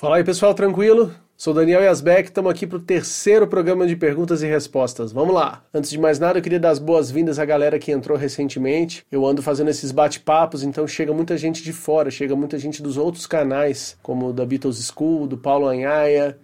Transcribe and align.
Fala 0.00 0.16
aí 0.16 0.24
pessoal, 0.24 0.54
tranquilo? 0.54 1.14
Sou 1.36 1.52
Daniel 1.52 1.82
Yasbeck, 1.82 2.30
estamos 2.30 2.50
aqui 2.50 2.66
para 2.66 2.78
o 2.78 2.80
terceiro 2.80 3.46
programa 3.46 3.86
de 3.86 3.94
perguntas 3.94 4.42
e 4.42 4.46
respostas. 4.46 5.12
Vamos 5.12 5.34
lá! 5.34 5.62
Antes 5.74 5.90
de 5.90 5.98
mais 5.98 6.18
nada, 6.18 6.38
eu 6.38 6.42
queria 6.42 6.58
dar 6.58 6.70
as 6.70 6.78
boas-vindas 6.78 7.38
à 7.38 7.44
galera 7.44 7.78
que 7.78 7.92
entrou 7.92 8.16
recentemente. 8.16 9.04
Eu 9.12 9.26
ando 9.26 9.42
fazendo 9.42 9.68
esses 9.68 9.92
bate-papos, 9.92 10.62
então 10.62 10.88
chega 10.88 11.12
muita 11.12 11.36
gente 11.36 11.62
de 11.62 11.74
fora, 11.74 12.10
chega 12.10 12.34
muita 12.34 12.58
gente 12.58 12.82
dos 12.82 12.96
outros 12.96 13.26
canais, 13.26 13.98
como 14.02 14.32
da 14.32 14.46
Beatles 14.46 14.90
School, 14.90 15.26
do 15.26 15.36
Paulo 15.36 15.68
Anhaia. 15.68 16.38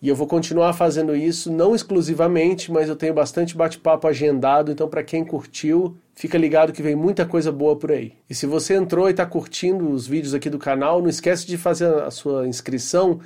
E 0.00 0.08
eu 0.08 0.14
vou 0.14 0.26
continuar 0.26 0.72
fazendo 0.74 1.14
isso, 1.16 1.50
não 1.50 1.74
exclusivamente, 1.74 2.70
mas 2.70 2.88
eu 2.88 2.94
tenho 2.94 3.12
bastante 3.12 3.56
bate-papo 3.56 4.06
agendado, 4.06 4.70
então 4.70 4.88
para 4.88 5.02
quem 5.02 5.24
curtiu, 5.24 5.96
fica 6.14 6.38
ligado 6.38 6.72
que 6.72 6.82
vem 6.82 6.94
muita 6.94 7.26
coisa 7.26 7.50
boa 7.50 7.74
por 7.74 7.90
aí. 7.90 8.12
E 8.30 8.34
se 8.34 8.46
você 8.46 8.74
entrou 8.74 9.08
e 9.08 9.10
está 9.10 9.26
curtindo 9.26 9.90
os 9.90 10.06
vídeos 10.06 10.34
aqui 10.34 10.48
do 10.48 10.58
canal, 10.58 11.02
não 11.02 11.08
esquece 11.08 11.46
de 11.46 11.58
fazer 11.58 11.92
a 11.92 12.12
sua 12.12 12.46
inscrição 12.46 13.18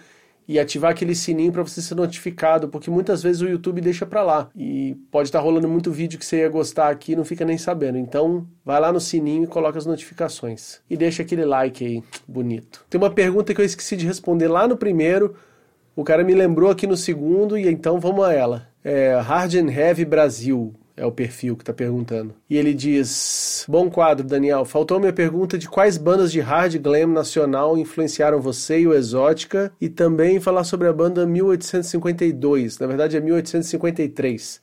e 0.48 0.58
ativar 0.58 0.90
aquele 0.90 1.14
sininho 1.14 1.52
para 1.52 1.62
você 1.62 1.80
ser 1.80 1.94
notificado, 1.94 2.68
porque 2.68 2.90
muitas 2.90 3.22
vezes 3.22 3.42
o 3.42 3.48
YouTube 3.48 3.80
deixa 3.80 4.04
para 4.04 4.22
lá 4.22 4.48
e 4.56 4.96
pode 5.10 5.28
estar 5.28 5.38
tá 5.38 5.44
rolando 5.44 5.68
muito 5.68 5.90
vídeo 5.90 6.18
que 6.18 6.26
você 6.26 6.38
ia 6.38 6.48
gostar 6.48 6.88
aqui 6.88 7.12
e 7.12 7.16
não 7.16 7.24
fica 7.24 7.44
nem 7.44 7.58
sabendo. 7.58 7.98
Então, 7.98 8.46
vai 8.64 8.80
lá 8.80 8.92
no 8.92 9.00
sininho 9.00 9.44
e 9.44 9.46
coloca 9.46 9.78
as 9.78 9.86
notificações 9.86 10.80
e 10.88 10.96
deixa 10.96 11.22
aquele 11.22 11.44
like 11.44 11.84
aí 11.84 12.02
bonito. 12.26 12.84
Tem 12.90 13.00
uma 13.00 13.10
pergunta 13.10 13.54
que 13.54 13.60
eu 13.60 13.64
esqueci 13.64 13.96
de 13.96 14.06
responder 14.06 14.48
lá 14.48 14.66
no 14.66 14.76
primeiro, 14.76 15.34
o 15.94 16.04
cara 16.04 16.24
me 16.24 16.34
lembrou 16.34 16.70
aqui 16.70 16.86
no 16.86 16.96
segundo 16.96 17.56
e 17.58 17.68
então 17.68 18.00
vamos 18.00 18.24
a 18.24 18.32
ela. 18.32 18.68
É 18.84 19.14
Hard 19.20 19.54
and 19.54 19.70
Heavy 19.70 20.04
Brasil 20.04 20.74
é 20.96 21.06
o 21.06 21.12
perfil 21.12 21.56
que 21.56 21.62
está 21.62 21.72
perguntando. 21.72 22.34
E 22.48 22.56
ele 22.56 22.74
diz: 22.74 23.64
Bom 23.68 23.90
quadro, 23.90 24.26
Daniel. 24.26 24.64
Faltou 24.64 25.00
minha 25.00 25.12
pergunta 25.12 25.58
de 25.58 25.68
quais 25.68 25.96
bandas 25.96 26.30
de 26.30 26.40
hard 26.40 26.76
glam 26.78 27.08
nacional 27.08 27.78
influenciaram 27.78 28.40
você 28.40 28.80
e 28.80 28.86
o 28.86 28.94
Exótica, 28.94 29.72
e 29.80 29.88
também 29.88 30.40
falar 30.40 30.64
sobre 30.64 30.88
a 30.88 30.92
banda 30.92 31.26
1852. 31.26 32.78
Na 32.78 32.86
verdade, 32.86 33.16
é 33.16 33.20
1853. 33.20 34.60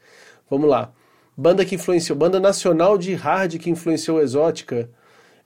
Vamos 0.49 0.69
lá. 0.69 0.91
Banda 1.35 1.63
que 1.63 1.75
influenciou, 1.75 2.17
banda 2.17 2.39
nacional 2.39 2.97
de 2.97 3.13
hard 3.13 3.57
que 3.57 3.69
influenciou 3.69 4.21
Exótica? 4.21 4.89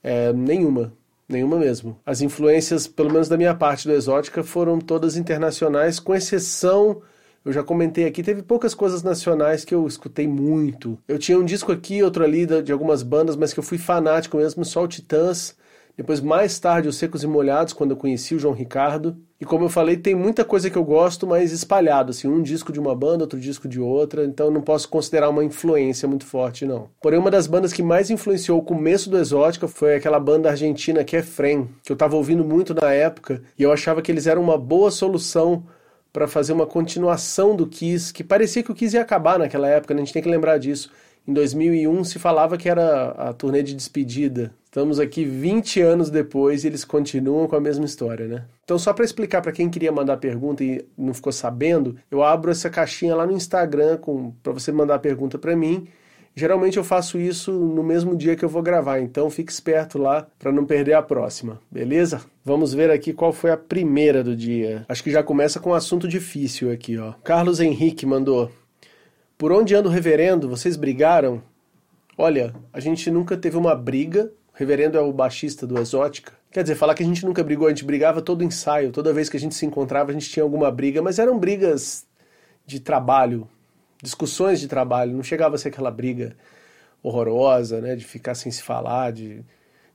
É, 0.02 0.34
nenhuma. 0.34 0.94
Nenhuma 1.28 1.58
mesmo. 1.58 2.00
As 2.06 2.22
influências, 2.22 2.88
pelo 2.88 3.12
menos 3.12 3.30
da 3.30 3.38
minha 3.38 3.56
parte 3.56 3.88
do 3.88 3.94
Exótica, 3.94 4.44
foram 4.44 4.80
todas 4.80 5.16
internacionais, 5.18 6.00
com 6.00 6.14
exceção 6.14 7.02
eu 7.46 7.52
já 7.52 7.62
comentei 7.62 8.06
aqui, 8.06 8.24
teve 8.24 8.42
poucas 8.42 8.74
coisas 8.74 9.04
nacionais 9.04 9.66
que 9.66 9.76
eu 9.76 9.86
escutei 9.86 10.26
muito. 10.26 10.98
Eu 11.06 11.20
tinha 11.20 11.38
um 11.38 11.44
disco 11.44 11.74
aqui, 11.74 12.02
outro 12.02 12.24
ali 12.24 12.46
de 12.46 12.72
algumas 12.72 13.04
bandas, 13.04 13.36
mas 13.36 13.54
que 13.54 13.60
eu 13.60 13.64
fui 13.64 13.78
fanático 13.78 14.38
mesmo, 14.38 14.64
só 14.64 14.84
o 14.84 14.88
Titãs. 14.88 15.54
Depois, 15.96 16.20
mais 16.20 16.58
tarde, 16.58 16.88
os 16.88 16.96
Secos 16.96 17.24
e 17.24 17.28
Molhados, 17.28 17.72
quando 17.72 17.92
eu 17.92 17.98
conheci 17.98 18.34
o 18.34 18.40
João 18.40 18.54
Ricardo. 18.54 19.16
E 19.40 19.46
como 19.46 19.66
eu 19.66 19.70
falei, 19.70 19.96
tem 19.96 20.16
muita 20.16 20.44
coisa 20.44 20.70
que 20.70 20.76
eu 20.76 20.84
gosto, 20.84 21.28
mas 21.28 21.52
espalhado, 21.52 22.10
assim, 22.10 22.28
um 22.28 22.42
disco 22.42 22.72
de 22.72 22.80
uma 22.80 22.96
banda, 22.96 23.26
outro 23.26 23.40
disco 23.40 23.68
de 23.68 23.80
outra, 23.80 24.26
então 24.26 24.50
não 24.50 24.62
posso 24.62 24.90
considerar 24.90 25.30
uma 25.30 25.44
influência 25.44 26.08
muito 26.08 26.26
forte, 26.26 26.66
não. 26.66 26.90
Porém, 27.00 27.20
uma 27.20 27.30
das 27.30 27.46
bandas 27.46 27.72
que 27.72 27.84
mais 27.84 28.10
influenciou 28.10 28.58
o 28.58 28.64
começo 28.64 29.10
do 29.10 29.20
Exótica 29.20 29.68
foi 29.68 29.96
aquela 29.96 30.20
banda 30.20 30.50
argentina 30.50 31.04
que 31.04 31.16
é 31.16 31.22
Fren, 31.22 31.68
que 31.84 31.92
eu 31.92 31.96
tava 31.96 32.16
ouvindo 32.16 32.44
muito 32.44 32.74
na 32.74 32.92
época, 32.92 33.44
e 33.60 33.62
eu 33.62 33.72
achava 33.72 34.02
que 34.02 34.12
eles 34.12 34.26
eram 34.26 34.42
uma 34.42 34.58
boa 34.58 34.90
solução 34.90 35.64
para 36.12 36.28
fazer 36.28 36.54
uma 36.54 36.66
continuação 36.66 37.56
do 37.56 37.68
Kiss, 37.68 38.14
que 38.14 38.24
parecia 38.24 38.64
que 38.64 38.72
o 38.72 38.76
Kiss 38.76 38.96
ia 38.96 39.02
acabar 39.02 39.38
naquela 39.38 39.68
época, 39.68 39.94
né? 39.94 40.02
a 40.02 40.06
gente 40.06 40.14
tem 40.14 40.24
que 40.24 40.30
lembrar 40.30 40.58
disso. 40.58 40.92
Em 41.28 41.34
2001 41.34 42.04
se 42.04 42.20
falava 42.20 42.58
que 42.58 42.70
era 42.70 43.12
a 43.12 43.34
turnê 43.34 43.64
de 43.64 43.74
despedida. 43.74 44.54
Estamos 44.74 45.00
aqui 45.00 45.24
20 45.24 45.82
anos 45.82 46.10
depois 46.10 46.64
e 46.64 46.68
eles 46.68 46.84
continuam 46.84 47.48
com 47.48 47.56
a 47.56 47.62
mesma 47.62 47.86
história, 47.86 48.28
né? 48.28 48.46
Então, 48.64 48.80
só 48.80 48.92
para 48.92 49.06
explicar 49.06 49.40
para 49.40 49.52
quem 49.52 49.70
queria 49.70 49.92
mandar 49.92 50.18
pergunta 50.18 50.64
e 50.64 50.84
não 50.98 51.14
ficou 51.14 51.32
sabendo, 51.32 51.96
eu 52.10 52.24
abro 52.24 52.50
essa 52.50 52.72
caixinha 52.72 53.16
lá 53.16 53.24
no 53.24 53.34
Instagram 53.34 54.00
para 54.42 54.52
você 54.52 54.72
mandar 54.72 54.98
pergunta 54.98 55.38
para 55.38 55.56
mim 55.56 55.88
Geralmente 56.36 56.78
eu 56.78 56.84
faço 56.84 57.20
isso 57.20 57.52
no 57.52 57.84
mesmo 57.84 58.16
dia 58.16 58.36
que 58.36 58.44
eu 58.44 58.50
vou 58.50 58.64
gravar, 58.64 59.00
então 59.00 59.30
fique 59.30 59.52
esperto 59.52 60.00
lá 60.00 60.28
para 60.40 60.52
não 60.52 60.66
perder 60.66 60.94
a 60.94 61.02
próxima, 61.04 61.62
beleza? 61.70 62.22
Vamos 62.44 62.74
ver 62.74 62.90
aqui 62.90 63.14
qual 63.14 63.32
foi 63.32 63.52
a 63.52 63.58
primeira 63.58 64.24
do 64.24 64.36
dia. 64.36 64.84
Acho 64.90 65.04
que 65.04 65.12
já 65.12 65.22
começa 65.22 65.60
com 65.60 65.70
um 65.70 65.76
assunto 65.76 66.08
difícil 66.08 66.72
aqui, 66.72 66.98
ó. 66.98 67.14
Carlos 67.24 67.60
Henrique 67.60 68.04
mandou: 68.08 68.52
Por 69.38 69.52
onde 69.52 69.76
anda 69.76 69.88
o 69.88 69.92
reverendo? 69.92 70.50
Vocês 70.50 70.76
brigaram? 70.76 71.40
Olha, 72.18 72.56
a 72.74 72.80
gente 72.80 73.12
nunca 73.12 73.38
teve 73.38 73.56
uma 73.56 73.76
briga. 73.76 74.32
O 74.54 74.58
reverendo 74.58 74.98
é 74.98 75.02
o 75.02 75.12
baixista 75.12 75.66
do 75.66 75.80
Exótica. 75.80 76.34
Quer 76.52 76.62
dizer, 76.62 76.76
falar 76.76 76.94
que 76.94 77.02
a 77.02 77.06
gente 77.06 77.26
nunca 77.26 77.44
brigou, 77.44 77.66
a 77.66 77.72
gente 77.72 77.84
brigava 77.84 78.22
todo 78.22 78.44
ensaio, 78.44 78.92
toda 78.92 79.12
vez 79.12 79.28
que 79.28 79.38
a 79.38 79.40
gente 79.40 79.56
se 79.56 79.66
encontrava, 79.66 80.12
a 80.12 80.14
gente 80.14 80.30
tinha 80.30 80.44
alguma 80.44 80.70
briga, 80.70 81.02
mas 81.02 81.18
eram 81.18 81.40
brigas 81.40 82.06
de 82.66 82.80
trabalho, 82.80 83.48
discussões 84.02 84.60
de 84.60 84.68
trabalho, 84.68 85.16
não 85.16 85.24
chegava 85.24 85.56
a 85.56 85.58
ser 85.58 85.70
aquela 85.70 85.90
briga 85.90 86.36
horrorosa, 87.02 87.82
né, 87.82 87.96
de 87.96 88.06
ficar 88.06 88.36
sem 88.36 88.52
se 88.52 88.62
falar, 88.62 89.12
de 89.12 89.44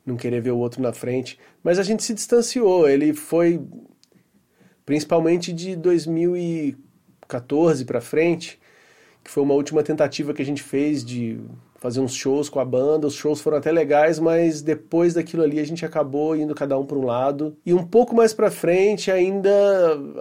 não 0.04 0.16
querer 0.16 0.40
ver 0.40 0.50
o 0.50 0.58
outro 0.58 0.82
na 0.82 0.92
frente, 0.92 1.38
mas 1.62 1.78
a 1.78 1.82
gente 1.82 2.02
se 2.02 2.12
distanciou, 2.12 2.88
ele 2.88 3.14
foi 3.14 3.64
principalmente 4.84 5.52
de 5.52 5.76
2014 5.76 7.84
para 7.84 8.00
frente, 8.00 8.57
que 9.28 9.34
foi 9.34 9.42
uma 9.42 9.52
última 9.52 9.82
tentativa 9.82 10.32
que 10.32 10.40
a 10.40 10.44
gente 10.44 10.62
fez 10.62 11.04
de 11.04 11.38
fazer 11.76 12.00
uns 12.00 12.14
shows 12.14 12.48
com 12.48 12.60
a 12.60 12.64
banda. 12.64 13.06
Os 13.06 13.12
shows 13.12 13.42
foram 13.42 13.58
até 13.58 13.70
legais, 13.70 14.18
mas 14.18 14.62
depois 14.62 15.12
daquilo 15.12 15.42
ali 15.42 15.60
a 15.60 15.66
gente 15.66 15.84
acabou 15.84 16.34
indo 16.34 16.54
cada 16.54 16.78
um 16.78 16.86
para 16.86 16.96
um 16.96 17.04
lado. 17.04 17.54
E 17.64 17.74
um 17.74 17.86
pouco 17.86 18.16
mais 18.16 18.32
para 18.32 18.50
frente 18.50 19.10
ainda 19.10 19.50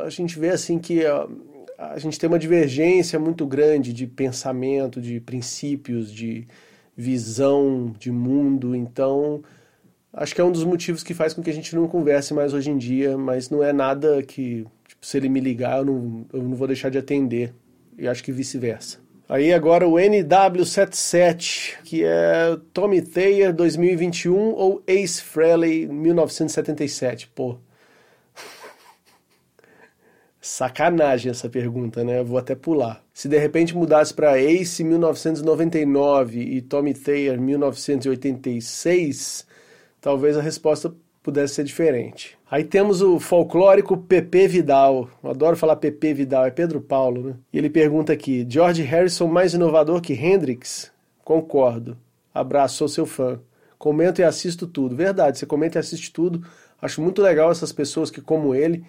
a 0.04 0.10
gente 0.10 0.38
vê 0.38 0.50
assim 0.50 0.78
que 0.78 1.06
a 1.06 1.98
gente 1.98 2.20
tem 2.20 2.28
uma 2.28 2.38
divergência 2.38 3.18
muito 3.18 3.46
grande 3.46 3.94
de 3.94 4.06
pensamento, 4.06 5.00
de 5.00 5.22
princípios, 5.22 6.12
de 6.12 6.46
visão 6.94 7.96
de 7.98 8.12
mundo. 8.12 8.76
Então, 8.76 9.42
acho 10.12 10.36
que 10.36 10.42
é 10.42 10.44
um 10.44 10.52
dos 10.52 10.66
motivos 10.66 11.02
que 11.02 11.14
faz 11.14 11.34
com 11.34 11.42
que 11.42 11.50
a 11.50 11.54
gente 11.54 11.74
não 11.74 11.88
converse 11.88 12.34
mais 12.34 12.54
hoje 12.54 12.72
em 12.72 12.78
dia, 12.78 13.18
mas 13.18 13.50
não 13.50 13.64
é 13.64 13.72
nada 13.72 14.22
que, 14.22 14.68
tipo, 14.86 15.06
se 15.06 15.16
ele 15.16 15.30
me 15.30 15.40
ligar, 15.40 15.78
eu 15.78 15.86
não, 15.86 16.26
eu 16.34 16.44
não 16.44 16.56
vou 16.56 16.68
deixar 16.68 16.90
de 16.90 16.98
atender. 16.98 17.54
E 17.98 18.08
acho 18.08 18.24
que 18.24 18.32
vice-versa. 18.32 19.00
Aí 19.28 19.52
agora 19.52 19.88
o 19.88 19.96
NW77, 19.96 21.80
que 21.84 22.04
é 22.04 22.58
Tommy 22.72 23.02
Thayer 23.02 23.54
2021 23.54 24.36
ou 24.36 24.82
Ace 24.88 25.22
Frehley 25.22 25.88
1977. 25.88 27.28
Pô, 27.36 27.58
Sacanagem 30.48 31.30
essa 31.30 31.50
pergunta, 31.50 32.06
né? 32.06 32.24
Vou 32.24 32.38
até 32.38 32.56
pular. 32.56 33.04
Se 33.14 33.28
de 33.28 33.38
repente 33.38 33.76
mudasse 33.76 34.14
para 34.14 34.42
Ace 34.42 34.82
1999 34.82 36.40
e 36.40 36.62
Tommy 36.62 36.94
Thayer 36.94 37.40
1986, 37.40 39.46
talvez 40.00 40.38
a 40.38 40.42
resposta 40.42 40.96
pudesse 41.22 41.56
ser 41.56 41.66
diferente. 41.66 42.37
Aí 42.50 42.64
temos 42.64 43.02
o 43.02 43.20
folclórico 43.20 43.98
Pepe 43.98 44.48
Vidal. 44.48 45.10
Eu 45.22 45.32
adoro 45.32 45.58
falar 45.58 45.76
Pepe 45.76 46.14
Vidal, 46.14 46.46
é 46.46 46.52
Pedro 46.52 46.80
Paulo, 46.80 47.22
né? 47.22 47.36
E 47.52 47.58
ele 47.58 47.70
pergunta 47.70 48.14
aqui: 48.14 48.46
George 48.50 48.82
Harrison 48.84 49.28
mais 49.28 49.54
inovador 49.54 50.00
que 50.00 50.14
Hendrix? 50.14 50.92
Concordo. 51.26 51.98
Abraço, 52.34 52.78
sou 52.78 52.88
seu 52.88 53.06
fã. 53.06 53.40
Comento 53.78 54.22
e 54.22 54.24
assisto 54.24 54.66
tudo. 54.66 54.96
Verdade, 54.96 55.38
você 55.38 55.46
comenta 55.46 55.78
e 55.78 55.82
assiste 55.82 56.12
tudo. 56.12 56.42
Acho 56.82 57.02
muito 57.02 57.22
legal 57.22 57.52
essas 57.52 57.74
pessoas 57.74 58.10
que, 58.10 58.22
como 58.22 58.56
ele, 58.56 58.86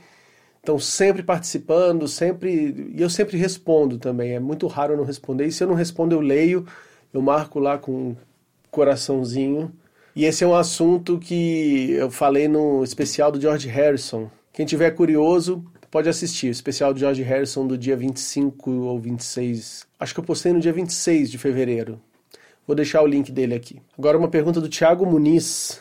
estão 0.58 0.78
sempre 0.78 1.24
participando, 1.24 2.06
sempre. 2.06 2.92
E 2.94 3.02
eu 3.02 3.10
sempre 3.10 3.36
respondo 3.36 3.98
também. 3.98 4.34
É 4.34 4.40
muito 4.40 4.68
raro 4.68 4.92
eu 4.92 4.96
não 4.96 5.04
responder. 5.04 5.46
E 5.46 5.52
se 5.52 5.64
eu 5.64 5.68
não 5.68 5.74
respondo, 5.74 6.14
eu 6.14 6.20
leio, 6.20 6.64
eu 7.12 7.20
marco 7.20 7.58
lá 7.58 7.76
com 7.76 7.92
um 7.92 8.16
coraçãozinho. 8.70 9.72
E 10.18 10.24
esse 10.24 10.42
é 10.42 10.46
um 10.48 10.54
assunto 10.56 11.16
que 11.16 11.92
eu 11.92 12.10
falei 12.10 12.48
no 12.48 12.82
especial 12.82 13.30
do 13.30 13.40
George 13.40 13.68
Harrison. 13.68 14.28
Quem 14.52 14.66
tiver 14.66 14.90
curioso, 14.90 15.64
pode 15.92 16.08
assistir. 16.08 16.48
O 16.48 16.50
especial 16.50 16.92
do 16.92 16.98
George 16.98 17.22
Harrison 17.22 17.64
do 17.64 17.78
dia 17.78 17.96
25 17.96 18.68
ou 18.68 18.98
26. 18.98 19.86
Acho 19.96 20.12
que 20.12 20.18
eu 20.18 20.24
postei 20.24 20.52
no 20.52 20.58
dia 20.58 20.72
26 20.72 21.30
de 21.30 21.38
fevereiro. 21.38 22.00
Vou 22.66 22.74
deixar 22.74 23.00
o 23.02 23.06
link 23.06 23.30
dele 23.30 23.54
aqui. 23.54 23.80
Agora 23.96 24.18
uma 24.18 24.26
pergunta 24.26 24.60
do 24.60 24.68
Thiago 24.68 25.06
Muniz. 25.06 25.80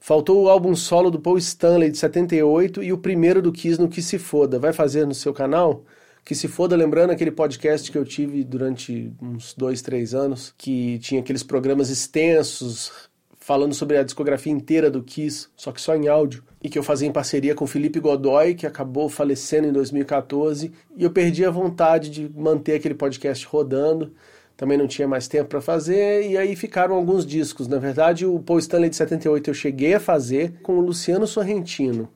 Faltou 0.00 0.44
o 0.44 0.48
álbum 0.48 0.74
solo 0.74 1.10
do 1.10 1.20
Paul 1.20 1.36
Stanley 1.36 1.90
de 1.90 1.98
78 1.98 2.82
e 2.82 2.94
o 2.94 2.98
primeiro 2.98 3.42
do 3.42 3.52
Kiss 3.52 3.78
no 3.78 3.90
Que 3.90 4.00
Se 4.00 4.18
Foda. 4.18 4.58
Vai 4.58 4.72
fazer 4.72 5.06
no 5.06 5.12
seu 5.12 5.34
canal? 5.34 5.84
Que 6.24 6.34
Se 6.34 6.48
Foda, 6.48 6.74
lembrando 6.74 7.10
aquele 7.10 7.30
podcast 7.30 7.92
que 7.92 7.98
eu 7.98 8.06
tive 8.06 8.42
durante 8.42 9.12
uns 9.20 9.52
dois, 9.52 9.82
três 9.82 10.14
anos, 10.14 10.54
que 10.56 10.98
tinha 11.00 11.20
aqueles 11.20 11.42
programas 11.42 11.90
extensos 11.90 13.12
falando 13.44 13.74
sobre 13.74 13.98
a 13.98 14.02
discografia 14.02 14.50
inteira 14.50 14.90
do 14.90 15.02
Kiss, 15.02 15.48
só 15.54 15.70
que 15.70 15.78
só 15.78 15.94
em 15.94 16.08
áudio, 16.08 16.42
e 16.62 16.70
que 16.70 16.78
eu 16.78 16.82
fazia 16.82 17.06
em 17.06 17.12
parceria 17.12 17.54
com 17.54 17.66
Felipe 17.66 18.00
Godoy, 18.00 18.54
que 18.54 18.66
acabou 18.66 19.06
falecendo 19.06 19.68
em 19.68 19.72
2014, 19.72 20.72
e 20.96 21.04
eu 21.04 21.10
perdi 21.10 21.44
a 21.44 21.50
vontade 21.50 22.08
de 22.08 22.30
manter 22.34 22.76
aquele 22.76 22.94
podcast 22.94 23.46
rodando 23.46 24.14
também 24.56 24.78
não 24.78 24.86
tinha 24.86 25.08
mais 25.08 25.26
tempo 25.26 25.50
para 25.50 25.60
fazer, 25.60 26.30
e 26.30 26.38
aí 26.38 26.54
ficaram 26.54 26.94
alguns 26.94 27.26
discos. 27.26 27.66
Na 27.66 27.76
verdade, 27.76 28.24
o 28.24 28.38
Paul 28.38 28.60
Stanley 28.60 28.88
de 28.88 28.94
78 28.94 29.50
eu 29.50 29.54
cheguei 29.54 29.94
a 29.94 30.00
fazer 30.00 30.54
com 30.62 30.78
o 30.78 30.80
Luciano 30.80 31.26
Sorrentino. 31.26 32.08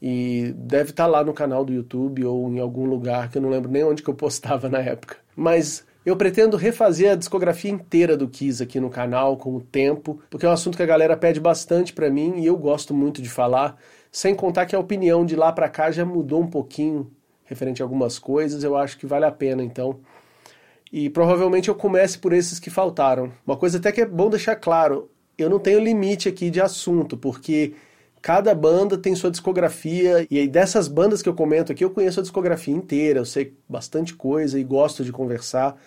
E 0.00 0.54
deve 0.56 0.90
estar 0.90 1.04
tá 1.04 1.10
lá 1.10 1.22
no 1.22 1.34
canal 1.34 1.66
do 1.66 1.72
YouTube 1.72 2.24
ou 2.24 2.48
em 2.50 2.58
algum 2.58 2.86
lugar 2.86 3.30
que 3.30 3.36
eu 3.36 3.42
não 3.42 3.50
lembro 3.50 3.70
nem 3.70 3.84
onde 3.84 4.02
que 4.02 4.08
eu 4.08 4.14
postava 4.14 4.66
na 4.66 4.78
época. 4.78 5.18
Mas 5.36 5.84
eu 6.04 6.16
pretendo 6.16 6.56
refazer 6.56 7.12
a 7.12 7.14
discografia 7.14 7.70
inteira 7.70 8.16
do 8.16 8.28
Kiss 8.28 8.62
aqui 8.62 8.80
no 8.80 8.88
canal 8.88 9.36
com 9.36 9.54
o 9.54 9.60
tempo, 9.60 10.20
porque 10.30 10.46
é 10.46 10.48
um 10.48 10.52
assunto 10.52 10.76
que 10.76 10.82
a 10.82 10.86
galera 10.86 11.16
pede 11.16 11.40
bastante 11.40 11.92
para 11.92 12.10
mim 12.10 12.38
e 12.38 12.46
eu 12.46 12.56
gosto 12.56 12.94
muito 12.94 13.20
de 13.20 13.28
falar, 13.28 13.76
sem 14.10 14.34
contar 14.34 14.66
que 14.66 14.74
a 14.74 14.78
opinião 14.78 15.24
de 15.24 15.36
lá 15.36 15.52
para 15.52 15.68
cá 15.68 15.90
já 15.90 16.04
mudou 16.04 16.40
um 16.40 16.46
pouquinho 16.46 17.10
referente 17.44 17.82
a 17.82 17.84
algumas 17.84 18.18
coisas, 18.18 18.62
eu 18.62 18.76
acho 18.76 18.98
que 18.98 19.06
vale 19.06 19.24
a 19.24 19.30
pena 19.30 19.62
então. 19.62 20.00
E 20.92 21.10
provavelmente 21.10 21.68
eu 21.68 21.74
comece 21.74 22.18
por 22.18 22.32
esses 22.32 22.58
que 22.58 22.70
faltaram. 22.70 23.32
Uma 23.46 23.56
coisa 23.56 23.78
até 23.78 23.92
que 23.92 24.00
é 24.00 24.06
bom 24.06 24.30
deixar 24.30 24.56
claro, 24.56 25.10
eu 25.36 25.48
não 25.48 25.58
tenho 25.58 25.80
limite 25.80 26.28
aqui 26.28 26.50
de 26.50 26.60
assunto, 26.60 27.16
porque 27.16 27.74
cada 28.28 28.54
banda 28.54 28.98
tem 28.98 29.14
sua 29.14 29.30
discografia, 29.30 30.26
e 30.30 30.38
aí 30.38 30.46
dessas 30.46 30.86
bandas 30.86 31.22
que 31.22 31.30
eu 31.30 31.34
comento 31.34 31.72
aqui, 31.72 31.82
eu 31.82 31.88
conheço 31.88 32.20
a 32.20 32.22
discografia 32.22 32.74
inteira, 32.74 33.20
eu 33.20 33.24
sei 33.24 33.54
bastante 33.66 34.12
coisa 34.14 34.60
e 34.60 34.64
gosto 34.64 35.02
de 35.02 35.10
conversar. 35.10 35.80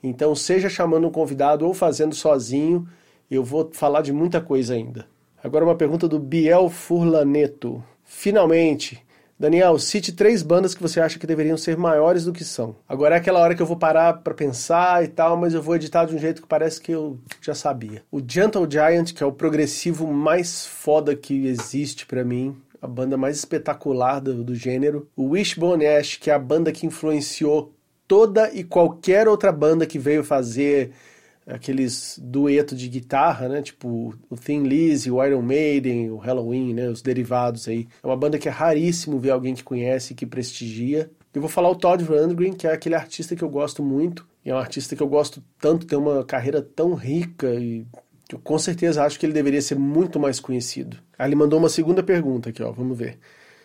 Então, 0.00 0.32
seja 0.36 0.68
chamando 0.68 1.08
um 1.08 1.10
convidado 1.10 1.66
ou 1.66 1.74
fazendo 1.74 2.14
sozinho, 2.14 2.86
eu 3.28 3.42
vou 3.42 3.70
falar 3.72 4.02
de 4.02 4.12
muita 4.12 4.40
coisa 4.40 4.74
ainda. 4.74 5.04
Agora 5.42 5.64
uma 5.64 5.74
pergunta 5.74 6.06
do 6.06 6.20
Biel 6.20 6.68
Furlaneto. 6.68 7.82
Finalmente, 8.04 9.04
Daniel, 9.40 9.78
cite 9.78 10.12
três 10.12 10.42
bandas 10.42 10.74
que 10.74 10.82
você 10.82 11.00
acha 11.00 11.18
que 11.18 11.26
deveriam 11.26 11.56
ser 11.56 11.74
maiores 11.74 12.26
do 12.26 12.32
que 12.32 12.44
são. 12.44 12.76
Agora 12.86 13.14
é 13.14 13.18
aquela 13.18 13.40
hora 13.40 13.54
que 13.54 13.62
eu 13.62 13.66
vou 13.66 13.78
parar 13.78 14.18
para 14.18 14.34
pensar 14.34 15.02
e 15.02 15.08
tal, 15.08 15.34
mas 15.34 15.54
eu 15.54 15.62
vou 15.62 15.76
editar 15.76 16.04
de 16.04 16.14
um 16.14 16.18
jeito 16.18 16.42
que 16.42 16.46
parece 16.46 16.78
que 16.78 16.92
eu 16.92 17.18
já 17.40 17.54
sabia. 17.54 18.02
O 18.12 18.20
Gentle 18.20 18.70
Giant, 18.70 19.14
que 19.14 19.22
é 19.22 19.26
o 19.26 19.32
progressivo 19.32 20.06
mais 20.12 20.66
foda 20.66 21.16
que 21.16 21.46
existe 21.46 22.04
para 22.04 22.22
mim, 22.22 22.54
a 22.82 22.86
banda 22.86 23.16
mais 23.16 23.38
espetacular 23.38 24.20
do, 24.20 24.44
do 24.44 24.54
gênero. 24.54 25.08
O 25.16 25.30
Wishbone 25.30 25.86
Ash, 25.86 26.16
que 26.16 26.30
é 26.30 26.34
a 26.34 26.38
banda 26.38 26.70
que 26.70 26.84
influenciou 26.84 27.72
toda 28.06 28.52
e 28.52 28.62
qualquer 28.62 29.26
outra 29.26 29.50
banda 29.50 29.86
que 29.86 29.98
veio 29.98 30.22
fazer 30.22 30.90
aqueles 31.50 32.18
duetos 32.22 32.78
de 32.78 32.88
guitarra, 32.88 33.48
né? 33.48 33.62
Tipo 33.62 34.14
o 34.28 34.36
Thin 34.36 34.62
Lizzy, 34.62 35.10
o 35.10 35.24
Iron 35.24 35.42
Maiden, 35.42 36.10
o 36.10 36.16
Halloween, 36.16 36.74
né? 36.74 36.88
Os 36.88 37.02
derivados 37.02 37.68
aí. 37.68 37.88
É 38.02 38.06
uma 38.06 38.16
banda 38.16 38.38
que 38.38 38.48
é 38.48 38.50
raríssimo 38.50 39.18
ver 39.18 39.30
alguém 39.30 39.54
que 39.54 39.64
conhece, 39.64 40.14
que 40.14 40.26
prestigia. 40.26 41.10
Eu 41.32 41.40
vou 41.40 41.50
falar 41.50 41.70
o 41.70 41.76
Todd 41.76 42.02
Rundgren, 42.02 42.52
que 42.52 42.66
é 42.66 42.72
aquele 42.72 42.94
artista 42.94 43.36
que 43.36 43.42
eu 43.42 43.48
gosto 43.48 43.82
muito. 43.82 44.26
E 44.44 44.50
é 44.50 44.54
um 44.54 44.58
artista 44.58 44.96
que 44.96 45.02
eu 45.02 45.08
gosto 45.08 45.42
tanto, 45.60 45.86
tem 45.86 45.98
uma 45.98 46.24
carreira 46.24 46.62
tão 46.62 46.94
rica 46.94 47.54
e 47.54 47.84
eu 48.32 48.38
com 48.38 48.58
certeza 48.58 49.04
acho 49.04 49.18
que 49.18 49.26
ele 49.26 49.32
deveria 49.32 49.60
ser 49.60 49.78
muito 49.78 50.18
mais 50.18 50.40
conhecido. 50.40 50.96
Aí 51.18 51.28
ele 51.28 51.36
mandou 51.36 51.58
uma 51.58 51.68
segunda 51.68 52.02
pergunta 52.02 52.50
aqui, 52.50 52.62
ó, 52.62 52.72
vamos 52.72 52.96
ver. 52.96 53.18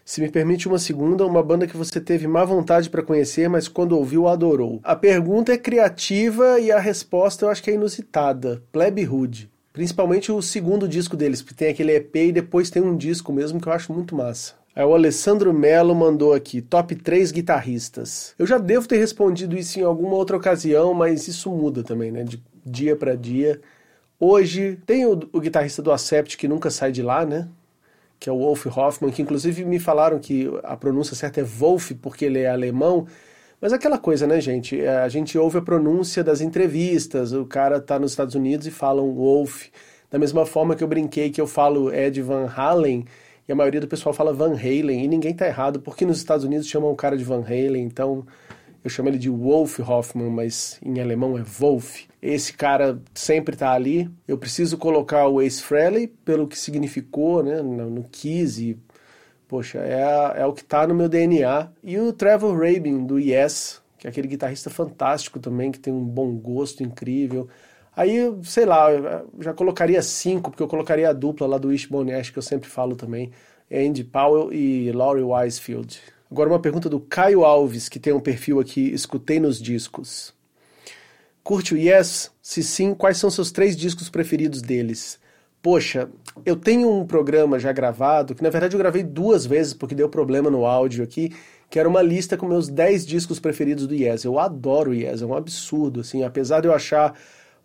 Se 0.07 0.21
me 0.21 0.29
permite 0.29 0.67
uma 0.67 0.77
segunda, 0.77 1.25
uma 1.25 1.41
banda 1.41 1.65
que 1.65 1.75
você 1.75 1.99
teve 1.99 2.27
má 2.27 2.45
vontade 2.45 2.91
para 2.91 3.01
conhecer, 3.01 3.49
mas 3.49 3.67
quando 3.67 3.97
ouviu 3.97 4.27
adorou. 4.27 4.79
A 4.83 4.95
pergunta 4.95 5.51
é 5.51 5.57
criativa 5.57 6.59
e 6.59 6.71
a 6.71 6.77
resposta 6.77 7.43
eu 7.43 7.49
acho 7.49 7.63
que 7.63 7.71
é 7.71 7.73
inusitada. 7.73 8.61
Plebe 8.71 9.03
Hood. 9.03 9.49
Principalmente 9.73 10.31
o 10.31 10.43
segundo 10.43 10.87
disco 10.87 11.17
deles, 11.17 11.41
porque 11.41 11.55
tem 11.55 11.69
aquele 11.69 11.95
EP 11.95 12.15
e 12.17 12.31
depois 12.31 12.69
tem 12.69 12.83
um 12.83 12.95
disco 12.95 13.33
mesmo 13.33 13.59
que 13.59 13.67
eu 13.67 13.73
acho 13.73 13.91
muito 13.91 14.15
massa. 14.15 14.53
Aí 14.75 14.85
o 14.85 14.93
Alessandro 14.93 15.51
Melo 15.51 15.95
mandou 15.95 16.33
aqui, 16.33 16.61
top 16.61 16.95
3 16.95 17.31
guitarristas. 17.31 18.35
Eu 18.37 18.45
já 18.45 18.59
devo 18.59 18.87
ter 18.87 18.97
respondido 18.97 19.57
isso 19.57 19.79
em 19.79 19.83
alguma 19.83 20.13
outra 20.13 20.37
ocasião, 20.37 20.93
mas 20.93 21.27
isso 21.27 21.49
muda 21.49 21.83
também, 21.83 22.11
né? 22.11 22.23
De 22.23 22.43
dia 22.63 22.95
para 22.95 23.15
dia. 23.15 23.59
Hoje 24.19 24.77
tem 24.85 25.07
o, 25.07 25.19
o 25.33 25.39
guitarrista 25.39 25.81
do 25.81 25.91
Acept 25.91 26.37
que 26.37 26.47
nunca 26.47 26.69
sai 26.69 26.91
de 26.91 27.01
lá, 27.01 27.25
né? 27.25 27.47
Que 28.19 28.29
é 28.29 28.31
o 28.31 28.37
Wolf 28.37 28.65
Hoffmann, 28.67 29.11
que 29.11 29.21
inclusive 29.21 29.63
me 29.65 29.79
falaram 29.79 30.19
que 30.19 30.49
a 30.63 30.75
pronúncia 30.75 31.15
certa 31.15 31.41
é 31.41 31.43
Wolf 31.43 31.91
porque 32.01 32.25
ele 32.25 32.39
é 32.39 32.49
alemão. 32.49 33.07
Mas 33.61 33.73
aquela 33.73 33.97
coisa, 33.97 34.27
né, 34.27 34.39
gente? 34.41 34.79
É, 34.79 34.97
a 34.97 35.09
gente 35.09 35.37
ouve 35.37 35.57
a 35.57 35.61
pronúncia 35.61 36.23
das 36.23 36.41
entrevistas, 36.41 37.33
o 37.33 37.45
cara 37.45 37.79
tá 37.79 37.97
nos 37.97 38.11
Estados 38.11 38.35
Unidos 38.35 38.67
e 38.67 38.71
fala 38.71 39.01
um 39.01 39.13
Wolf. 39.13 39.67
Da 40.09 40.19
mesma 40.19 40.45
forma 40.45 40.75
que 40.75 40.83
eu 40.83 40.87
brinquei 40.87 41.29
que 41.29 41.41
eu 41.41 41.47
falo 41.47 41.93
Ed 41.93 42.21
Van 42.21 42.47
Halen, 42.47 43.05
e 43.47 43.51
a 43.51 43.55
maioria 43.55 43.81
do 43.81 43.87
pessoal 43.87 44.13
fala 44.13 44.33
Van 44.33 44.53
Halen, 44.53 45.03
e 45.03 45.07
ninguém 45.07 45.33
tá 45.33 45.47
errado, 45.47 45.79
porque 45.79 46.05
nos 46.05 46.17
Estados 46.17 46.45
Unidos 46.45 46.67
chamam 46.67 46.91
o 46.91 46.95
cara 46.95 47.17
de 47.17 47.23
Van 47.23 47.43
Halen, 47.43 47.83
então 47.83 48.25
eu 48.85 48.89
chamo 48.91 49.09
ele 49.09 49.17
de 49.17 49.31
Wolf 49.31 49.79
Hoffmann, 49.79 50.29
mas 50.29 50.79
em 50.85 51.01
alemão 51.01 51.35
é 51.35 51.41
Wolf. 51.41 52.03
Esse 52.21 52.53
cara 52.53 53.01
sempre 53.15 53.55
está 53.55 53.71
ali. 53.71 54.07
Eu 54.27 54.37
preciso 54.37 54.77
colocar 54.77 55.27
o 55.27 55.41
Ace 55.41 55.59
Frehley 55.59 56.05
pelo 56.05 56.47
que 56.47 56.55
significou 56.55 57.41
né, 57.41 57.63
no, 57.63 57.89
no 57.89 58.03
Kiss 58.03 58.63
e, 58.63 58.77
poxa, 59.47 59.79
é, 59.79 60.39
é 60.39 60.45
o 60.45 60.53
que 60.53 60.61
está 60.61 60.85
no 60.85 60.93
meu 60.93 61.09
DNA. 61.09 61.67
E 61.83 61.97
o 61.97 62.13
Trevor 62.13 62.55
Rabin, 62.59 63.07
do 63.07 63.17
Yes, 63.17 63.81
que 63.97 64.05
é 64.05 64.11
aquele 64.11 64.27
guitarrista 64.27 64.69
fantástico 64.69 65.39
também, 65.39 65.71
que 65.71 65.79
tem 65.79 65.91
um 65.91 66.05
bom 66.05 66.35
gosto 66.35 66.83
incrível. 66.83 67.47
Aí, 67.95 68.19
sei 68.43 68.67
lá, 68.67 68.89
já 69.39 69.51
colocaria 69.51 70.03
cinco, 70.03 70.51
porque 70.51 70.61
eu 70.61 70.67
colocaria 70.67 71.09
a 71.09 71.13
dupla 71.13 71.47
lá 71.47 71.57
do 71.57 71.69
Wishbone 71.69 72.13
Ash, 72.13 72.29
que 72.29 72.37
eu 72.37 72.43
sempre 72.43 72.69
falo 72.69 72.95
também, 72.95 73.31
Andy 73.71 74.03
Powell 74.03 74.53
e 74.53 74.91
Laurie 74.91 75.23
Wisefield. 75.23 75.99
Agora 76.29 76.49
uma 76.49 76.59
pergunta 76.59 76.89
do 76.89 76.99
Caio 76.99 77.45
Alves, 77.45 77.87
que 77.87 77.99
tem 77.99 78.11
um 78.11 78.19
perfil 78.19 78.59
aqui, 78.59 78.91
escutei 78.91 79.39
nos 79.39 79.61
discos. 79.61 80.33
Curte 81.43 81.75
o 81.75 81.77
Yes? 81.77 82.31
Se 82.41 82.63
sim, 82.63 82.95
quais 82.95 83.17
são 83.17 83.29
seus 83.29 83.51
três 83.51 83.75
discos 83.77 84.09
preferidos 84.09 84.61
deles? 84.61 85.19
Poxa, 85.61 86.09
eu 86.45 86.55
tenho 86.55 86.91
um 86.91 87.05
programa 87.05 87.59
já 87.59 87.71
gravado, 87.71 88.33
que 88.33 88.43
na 88.43 88.49
verdade 88.49 88.75
eu 88.75 88.79
gravei 88.79 89.03
duas 89.03 89.45
vezes 89.45 89.73
porque 89.73 89.95
deu 89.95 90.09
problema 90.09 90.49
no 90.49 90.65
áudio 90.65 91.03
aqui, 91.03 91.35
que 91.69 91.79
era 91.79 91.89
uma 91.89 92.01
lista 92.01 92.35
com 92.37 92.47
meus 92.47 92.67
10 92.69 93.05
discos 93.05 93.39
preferidos 93.39 93.87
do 93.87 93.93
Yes. 93.93 94.23
Eu 94.23 94.39
adoro 94.39 94.91
o 94.91 94.93
Yes, 94.93 95.21
é 95.21 95.25
um 95.25 95.35
absurdo, 95.35 96.01
assim, 96.01 96.23
apesar 96.23 96.61
de 96.61 96.67
eu 96.67 96.73
achar 96.73 97.15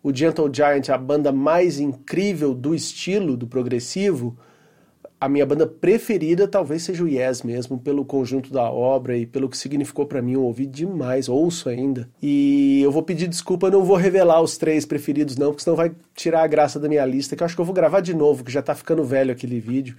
o 0.03 0.15
Gentle 0.15 0.51
Giant 0.51 0.89
a 0.89 0.97
banda 0.97 1.31
mais 1.31 1.79
incrível 1.79 2.53
do 2.53 2.73
estilo 2.73 3.37
do 3.37 3.47
progressivo, 3.47 4.37
a 5.21 5.29
minha 5.29 5.45
banda 5.45 5.67
preferida 5.67 6.47
talvez 6.47 6.81
seja 6.81 7.03
o 7.03 7.07
Yes 7.07 7.43
mesmo, 7.43 7.77
pelo 7.79 8.03
conjunto 8.03 8.51
da 8.51 8.63
obra 8.71 9.15
e 9.15 9.27
pelo 9.27 9.47
que 9.47 9.55
significou 9.55 10.07
para 10.07 10.19
mim. 10.19 10.33
Eu 10.33 10.43
ouvi 10.43 10.65
demais, 10.65 11.29
ouço 11.29 11.69
ainda. 11.69 12.09
E 12.19 12.81
eu 12.81 12.91
vou 12.91 13.03
pedir 13.03 13.27
desculpa, 13.27 13.69
não 13.69 13.83
vou 13.83 13.95
revelar 13.95 14.41
os 14.41 14.57
três 14.57 14.83
preferidos 14.83 15.37
não, 15.37 15.51
porque 15.51 15.63
senão 15.63 15.77
vai 15.77 15.91
tirar 16.15 16.41
a 16.41 16.47
graça 16.47 16.79
da 16.79 16.89
minha 16.89 17.05
lista, 17.05 17.35
que 17.35 17.43
eu 17.43 17.45
acho 17.45 17.53
que 17.53 17.61
eu 17.61 17.65
vou 17.65 17.75
gravar 17.75 17.99
de 17.99 18.15
novo, 18.15 18.43
que 18.43 18.51
já 18.51 18.63
tá 18.63 18.73
ficando 18.73 19.03
velho 19.03 19.31
aquele 19.31 19.59
vídeo. 19.59 19.95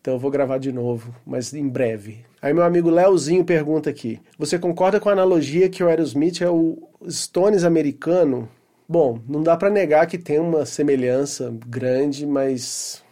Então 0.00 0.14
eu 0.14 0.18
vou 0.18 0.30
gravar 0.30 0.58
de 0.58 0.72
novo, 0.72 1.14
mas 1.24 1.54
em 1.54 1.68
breve. 1.68 2.24
Aí 2.42 2.52
meu 2.52 2.64
amigo 2.64 2.90
Leozinho 2.90 3.44
pergunta 3.44 3.88
aqui: 3.88 4.20
Você 4.36 4.58
concorda 4.58 4.98
com 4.98 5.08
a 5.08 5.12
analogia 5.12 5.68
que 5.68 5.84
o 5.84 5.88
Aerosmith 5.88 6.42
é 6.42 6.50
o 6.50 6.76
Stones 7.08 7.62
americano? 7.62 8.48
Bom, 8.88 9.20
não 9.28 9.40
dá 9.40 9.56
para 9.56 9.70
negar 9.70 10.08
que 10.08 10.18
tem 10.18 10.40
uma 10.40 10.66
semelhança 10.66 11.54
grande, 11.64 12.26
mas 12.26 13.03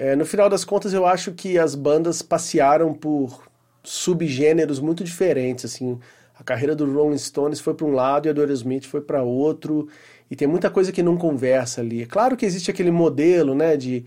é, 0.00 0.16
no 0.16 0.24
final 0.24 0.48
das 0.48 0.64
contas, 0.64 0.94
eu 0.94 1.04
acho 1.04 1.32
que 1.32 1.58
as 1.58 1.74
bandas 1.74 2.22
passearam 2.22 2.94
por 2.94 3.46
subgêneros 3.84 4.80
muito 4.80 5.04
diferentes, 5.04 5.66
assim. 5.66 5.98
A 6.34 6.42
carreira 6.42 6.74
do 6.74 6.90
Rolling 6.90 7.18
Stones 7.18 7.60
foi 7.60 7.74
para 7.74 7.86
um 7.86 7.92
lado 7.92 8.26
e 8.26 8.30
a 8.30 8.32
do 8.32 8.40
Aerosmith 8.40 8.86
foi 8.86 9.02
para 9.02 9.22
outro, 9.22 9.88
e 10.30 10.34
tem 10.34 10.48
muita 10.48 10.70
coisa 10.70 10.90
que 10.90 11.02
não 11.02 11.18
conversa 11.18 11.82
ali. 11.82 12.00
É 12.00 12.06
claro 12.06 12.34
que 12.34 12.46
existe 12.46 12.70
aquele 12.70 12.90
modelo, 12.90 13.54
né, 13.54 13.76
de 13.76 14.06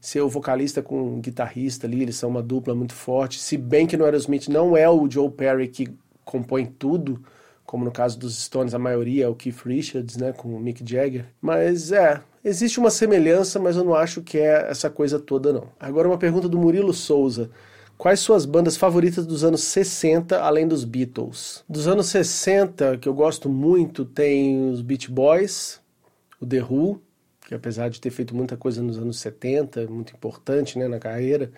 ser 0.00 0.20
o 0.20 0.28
vocalista 0.28 0.80
com 0.80 1.16
o 1.16 1.20
guitarrista 1.20 1.88
ali, 1.88 2.02
eles 2.02 2.14
são 2.14 2.30
uma 2.30 2.42
dupla 2.42 2.72
muito 2.72 2.94
forte, 2.94 3.40
se 3.40 3.56
bem 3.56 3.84
que 3.84 3.96
no 3.96 4.04
Aerosmith 4.04 4.46
não 4.46 4.76
é 4.76 4.88
o 4.88 5.10
Joe 5.10 5.28
Perry 5.28 5.66
que 5.66 5.92
compõe 6.24 6.66
tudo, 6.66 7.20
como 7.66 7.84
no 7.84 7.90
caso 7.90 8.16
dos 8.16 8.44
Stones, 8.44 8.74
a 8.74 8.78
maioria 8.78 9.24
é 9.24 9.28
o 9.28 9.34
Keith 9.34 9.62
Richards, 9.66 10.16
né, 10.16 10.32
com 10.32 10.54
o 10.54 10.60
Mick 10.60 10.88
Jagger. 10.88 11.26
Mas 11.40 11.90
é, 11.90 12.20
existe 12.44 12.78
uma 12.78 12.90
semelhança, 12.90 13.58
mas 13.58 13.76
eu 13.76 13.84
não 13.84 13.94
acho 13.94 14.22
que 14.22 14.38
é 14.38 14.70
essa 14.70 14.90
coisa 14.90 15.18
toda 15.18 15.52
não. 15.52 15.68
Agora 15.78 16.08
uma 16.08 16.18
pergunta 16.18 16.48
do 16.48 16.58
Murilo 16.58 16.92
Souza. 16.92 17.50
Quais 17.96 18.20
suas 18.20 18.44
bandas 18.44 18.76
favoritas 18.76 19.24
dos 19.24 19.44
anos 19.44 19.62
60, 19.62 20.40
além 20.40 20.66
dos 20.66 20.84
Beatles? 20.84 21.62
Dos 21.68 21.86
anos 21.86 22.06
60, 22.08 22.98
que 22.98 23.08
eu 23.08 23.14
gosto 23.14 23.48
muito, 23.48 24.04
tem 24.04 24.70
os 24.70 24.82
Beach 24.82 25.08
Boys, 25.10 25.80
o 26.40 26.46
The 26.46 26.62
Who, 26.62 27.00
que 27.46 27.54
apesar 27.54 27.90
de 27.90 28.00
ter 28.00 28.10
feito 28.10 28.34
muita 28.34 28.56
coisa 28.56 28.82
nos 28.82 28.98
anos 28.98 29.20
70, 29.20 29.86
muito 29.86 30.12
importante 30.14 30.78
né, 30.78 30.88
na 30.88 30.98
carreira, 30.98 31.52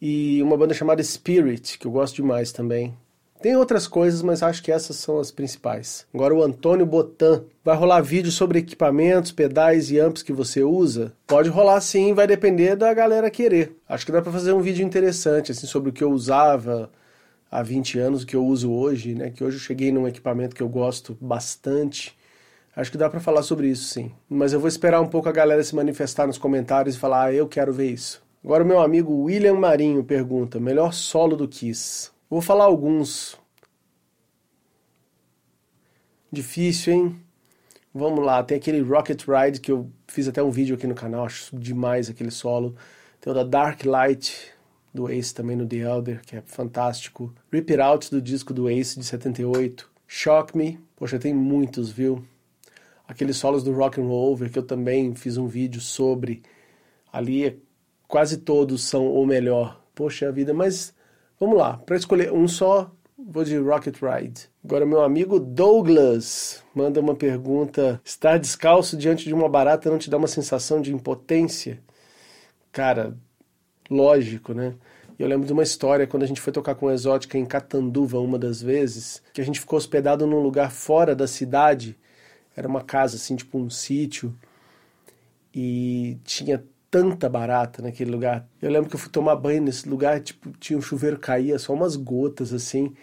e 0.00 0.42
uma 0.42 0.56
banda 0.56 0.74
chamada 0.74 1.02
Spirit, 1.02 1.78
que 1.78 1.86
eu 1.86 1.90
gosto 1.92 2.16
demais 2.16 2.50
também. 2.50 2.96
Tem 3.40 3.56
outras 3.56 3.86
coisas, 3.86 4.22
mas 4.22 4.42
acho 4.42 4.62
que 4.62 4.72
essas 4.72 4.96
são 4.96 5.18
as 5.18 5.30
principais. 5.30 6.06
Agora 6.12 6.34
o 6.34 6.42
Antônio 6.42 6.86
Botan. 6.86 7.44
Vai 7.64 7.76
rolar 7.76 8.00
vídeo 8.00 8.30
sobre 8.30 8.58
equipamentos, 8.58 9.32
pedais 9.32 9.90
e 9.90 9.98
amps 9.98 10.22
que 10.22 10.32
você 10.32 10.62
usa? 10.62 11.12
Pode 11.26 11.48
rolar 11.48 11.80
sim, 11.80 12.14
vai 12.14 12.26
depender 12.26 12.76
da 12.76 12.92
galera 12.94 13.30
querer. 13.30 13.76
Acho 13.88 14.06
que 14.06 14.12
dá 14.12 14.22
para 14.22 14.32
fazer 14.32 14.52
um 14.52 14.60
vídeo 14.60 14.84
interessante 14.84 15.52
assim 15.52 15.66
sobre 15.66 15.90
o 15.90 15.92
que 15.92 16.02
eu 16.02 16.10
usava 16.10 16.90
há 17.50 17.62
20 17.62 17.98
anos, 17.98 18.22
o 18.22 18.26
que 18.26 18.36
eu 18.36 18.44
uso 18.44 18.72
hoje, 18.72 19.14
né? 19.14 19.30
Que 19.30 19.44
hoje 19.44 19.56
eu 19.56 19.60
cheguei 19.60 19.92
num 19.92 20.08
equipamento 20.08 20.54
que 20.54 20.62
eu 20.62 20.68
gosto 20.68 21.16
bastante. 21.20 22.16
Acho 22.74 22.90
que 22.90 22.98
dá 22.98 23.08
para 23.08 23.20
falar 23.20 23.42
sobre 23.42 23.68
isso 23.68 23.84
sim. 23.84 24.12
Mas 24.28 24.52
eu 24.52 24.60
vou 24.60 24.68
esperar 24.68 25.00
um 25.00 25.08
pouco 25.08 25.28
a 25.28 25.32
galera 25.32 25.62
se 25.62 25.74
manifestar 25.74 26.26
nos 26.26 26.38
comentários 26.38 26.94
e 26.94 26.98
falar: 26.98 27.26
"Ah, 27.26 27.32
eu 27.32 27.46
quero 27.48 27.72
ver 27.72 27.90
isso". 27.90 28.22
Agora 28.44 28.62
o 28.62 28.66
meu 28.66 28.80
amigo 28.80 29.12
William 29.24 29.54
Marinho 29.54 30.04
pergunta: 30.04 30.60
melhor 30.60 30.92
solo 30.92 31.36
do 31.36 31.48
Kiss? 31.48 32.10
Vou 32.28 32.40
falar 32.40 32.64
alguns. 32.64 33.38
Difícil, 36.30 36.92
hein? 36.92 37.20
Vamos 37.94 38.24
lá, 38.24 38.42
tem 38.42 38.58
aquele 38.58 38.80
Rocket 38.80 39.22
Ride 39.26 39.60
que 39.60 39.70
eu 39.70 39.90
fiz 40.08 40.26
até 40.28 40.42
um 40.42 40.50
vídeo 40.50 40.74
aqui 40.74 40.86
no 40.86 40.94
canal, 40.94 41.24
acho 41.24 41.56
demais 41.56 42.10
aquele 42.10 42.30
solo. 42.30 42.74
Tem 43.20 43.32
o 43.32 43.34
da 43.34 43.44
Dark 43.44 43.84
Light 43.84 44.52
do 44.92 45.08
Ace 45.08 45.32
também 45.32 45.56
no 45.56 45.66
The 45.66 45.76
Elder, 45.76 46.20
que 46.26 46.36
é 46.36 46.42
fantástico. 46.42 47.32
Rip 47.50 47.72
It 47.72 47.80
Out 47.80 48.10
do 48.10 48.20
disco 48.20 48.52
do 48.52 48.68
Ace 48.68 48.98
de 48.98 49.04
78. 49.06 49.88
Shock 50.06 50.56
Me, 50.56 50.80
poxa, 50.96 51.18
tem 51.18 51.32
muitos, 51.32 51.90
viu? 51.90 52.24
Aqueles 53.06 53.36
solos 53.36 53.62
do 53.62 53.72
Rock 53.72 54.00
and 54.00 54.04
Roll 54.04 54.36
que 54.36 54.58
eu 54.58 54.64
também 54.64 55.14
fiz 55.14 55.36
um 55.36 55.46
vídeo 55.46 55.80
sobre. 55.80 56.42
Ali 57.12 57.62
quase 58.08 58.38
todos 58.38 58.82
são 58.82 59.14
o 59.14 59.24
melhor. 59.24 59.80
Poxa 59.94 60.32
vida, 60.32 60.52
mas 60.52 60.92
vamos 61.38 61.56
lá, 61.56 61.76
para 61.78 61.96
escolher 61.96 62.32
um 62.32 62.46
só, 62.48 62.90
vou 63.18 63.44
de 63.44 63.56
Rocket 63.56 63.96
Ride. 64.00 64.48
Agora 64.64 64.84
meu 64.84 65.02
amigo 65.02 65.38
Douglas 65.38 66.62
manda 66.74 67.00
uma 67.00 67.14
pergunta: 67.14 68.00
estar 68.04 68.38
descalço 68.38 68.96
diante 68.96 69.24
de 69.24 69.34
uma 69.34 69.48
barata 69.48 69.90
não 69.90 69.98
te 69.98 70.10
dá 70.10 70.16
uma 70.16 70.28
sensação 70.28 70.80
de 70.80 70.92
impotência? 70.92 71.80
Cara, 72.72 73.16
lógico, 73.90 74.52
né? 74.52 74.74
Eu 75.18 75.26
lembro 75.26 75.46
de 75.46 75.52
uma 75.52 75.62
história 75.62 76.06
quando 76.06 76.24
a 76.24 76.26
gente 76.26 76.42
foi 76.42 76.52
tocar 76.52 76.74
com 76.74 76.90
Exótica 76.90 77.38
em 77.38 77.46
Catanduva 77.46 78.18
uma 78.20 78.38
das 78.38 78.60
vezes, 78.60 79.22
que 79.32 79.40
a 79.40 79.44
gente 79.44 79.60
ficou 79.60 79.78
hospedado 79.78 80.26
num 80.26 80.42
lugar 80.42 80.70
fora 80.70 81.14
da 81.14 81.26
cidade. 81.26 81.96
Era 82.54 82.68
uma 82.68 82.82
casa 82.82 83.16
assim, 83.16 83.34
tipo 83.34 83.58
um 83.58 83.70
sítio. 83.70 84.34
E 85.54 86.18
tinha 86.22 86.62
tanta 86.90 87.28
barata 87.28 87.82
naquele 87.82 88.10
lugar. 88.10 88.48
Eu 88.60 88.70
lembro 88.70 88.88
que 88.88 88.96
eu 88.96 89.00
fui 89.00 89.10
tomar 89.10 89.36
banho 89.36 89.62
nesse 89.62 89.88
lugar, 89.88 90.20
tipo, 90.20 90.50
tinha 90.58 90.78
um 90.78 90.82
chuveiro 90.82 91.18
caía 91.18 91.58
só 91.58 91.74
umas 91.74 91.96
gotas 91.96 92.52
assim. 92.52 92.94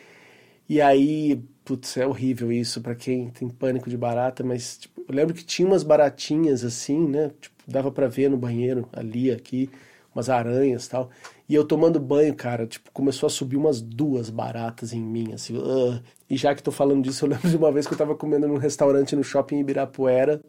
E 0.67 0.81
aí, 0.81 1.43
putz, 1.65 1.97
é 1.97 2.07
horrível 2.07 2.51
isso 2.51 2.81
para 2.81 2.95
quem 2.95 3.29
tem 3.29 3.49
pânico 3.49 3.89
de 3.89 3.97
barata, 3.97 4.43
mas 4.43 4.77
tipo, 4.77 5.01
eu 5.07 5.15
lembro 5.15 5.33
que 5.33 5.43
tinha 5.43 5.67
umas 5.67 5.83
baratinhas 5.83 6.63
assim, 6.63 7.07
né? 7.07 7.31
Tipo, 7.39 7.55
dava 7.67 7.91
para 7.91 8.07
ver 8.07 8.29
no 8.29 8.37
banheiro 8.37 8.87
ali, 8.93 9.31
aqui 9.31 9.69
umas 10.13 10.29
aranhas 10.29 10.87
tal. 10.87 11.09
E 11.49 11.55
eu 11.55 11.65
tomando 11.65 11.99
banho, 11.99 12.33
cara, 12.35 12.65
tipo, 12.65 12.91
começou 12.91 13.27
a 13.27 13.29
subir 13.29 13.57
umas 13.57 13.81
duas 13.81 14.29
baratas 14.29 14.93
em 14.93 15.01
mim, 15.01 15.33
assim. 15.33 15.57
Uh. 15.57 16.01
E 16.29 16.37
já 16.37 16.55
que 16.55 16.63
tô 16.63 16.71
falando 16.71 17.03
disso, 17.03 17.25
eu 17.25 17.29
lembro 17.29 17.49
de 17.49 17.57
uma 17.57 17.71
vez 17.71 17.85
que 17.87 17.93
eu 17.93 17.97
tava 17.97 18.15
comendo 18.15 18.47
num 18.47 18.57
restaurante 18.57 19.15
no 19.15 19.23
shopping 19.23 19.59
Ibirapuera. 19.59 20.41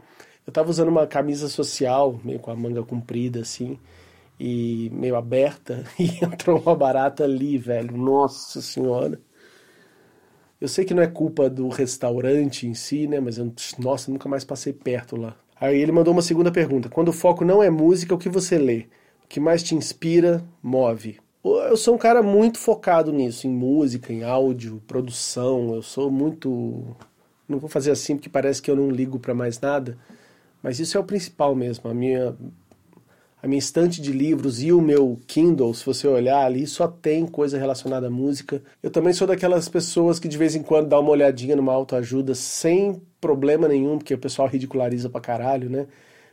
Eu 0.46 0.52
tava 0.52 0.70
usando 0.70 0.88
uma 0.88 1.06
camisa 1.06 1.48
social, 1.48 2.20
meio 2.24 2.38
com 2.38 2.50
a 2.50 2.56
manga 2.56 2.82
comprida, 2.82 3.40
assim, 3.40 3.78
e 4.38 4.90
meio 4.92 5.16
aberta, 5.16 5.84
e 5.98 6.24
entrou 6.24 6.60
uma 6.60 6.74
barata 6.74 7.24
ali, 7.24 7.58
velho. 7.58 7.96
Nossa 7.96 8.60
senhora. 8.60 9.20
Eu 10.60 10.68
sei 10.68 10.84
que 10.84 10.94
não 10.94 11.02
é 11.02 11.06
culpa 11.06 11.50
do 11.50 11.68
restaurante 11.68 12.66
em 12.66 12.74
si, 12.74 13.06
né? 13.06 13.20
Mas 13.20 13.38
eu, 13.38 13.52
nossa, 13.78 14.10
nunca 14.10 14.28
mais 14.28 14.44
passei 14.44 14.72
perto 14.72 15.16
lá. 15.16 15.36
Aí 15.60 15.78
ele 15.78 15.92
mandou 15.92 16.12
uma 16.12 16.22
segunda 16.22 16.50
pergunta. 16.50 16.88
Quando 16.88 17.08
o 17.08 17.12
foco 17.12 17.44
não 17.44 17.62
é 17.62 17.70
música, 17.70 18.14
o 18.14 18.18
que 18.18 18.28
você 18.28 18.58
lê? 18.58 18.86
que 19.34 19.40
mais 19.40 19.64
te 19.64 19.74
inspira, 19.74 20.44
move? 20.62 21.18
Eu 21.44 21.76
sou 21.76 21.96
um 21.96 21.98
cara 21.98 22.22
muito 22.22 22.56
focado 22.56 23.12
nisso, 23.12 23.48
em 23.48 23.50
música, 23.50 24.12
em 24.12 24.22
áudio, 24.22 24.80
produção. 24.86 25.74
Eu 25.74 25.82
sou 25.82 26.08
muito. 26.08 26.96
Não 27.48 27.58
vou 27.58 27.68
fazer 27.68 27.90
assim 27.90 28.14
porque 28.14 28.28
parece 28.28 28.62
que 28.62 28.70
eu 28.70 28.76
não 28.76 28.88
ligo 28.90 29.18
para 29.18 29.34
mais 29.34 29.60
nada, 29.60 29.98
mas 30.64 30.80
isso 30.80 30.96
é 30.96 31.00
o 31.00 31.04
principal 31.04 31.54
mesmo. 31.54 31.90
A 31.90 31.92
minha, 31.92 32.34
a 33.42 33.46
minha 33.46 33.58
estante 33.58 34.00
de 34.00 34.10
livros 34.12 34.62
e 34.62 34.72
o 34.72 34.80
meu 34.80 35.20
Kindle, 35.26 35.74
se 35.74 35.84
você 35.84 36.08
olhar 36.08 36.42
ali, 36.42 36.66
só 36.66 36.88
tem 36.88 37.26
coisa 37.26 37.58
relacionada 37.58 38.06
à 38.06 38.10
música. 38.10 38.62
Eu 38.82 38.90
também 38.90 39.12
sou 39.12 39.26
daquelas 39.26 39.68
pessoas 39.68 40.18
que 40.18 40.26
de 40.26 40.38
vez 40.38 40.56
em 40.56 40.62
quando 40.62 40.88
dá 40.88 40.98
uma 40.98 41.10
olhadinha 41.10 41.54
numa 41.54 41.74
autoajuda 41.74 42.34
sem 42.34 43.02
problema 43.20 43.68
nenhum, 43.68 43.98
porque 43.98 44.14
o 44.14 44.18
pessoal 44.18 44.48
ridiculariza 44.48 45.10
pra 45.10 45.20
caralho, 45.20 45.68
né? 45.68 45.86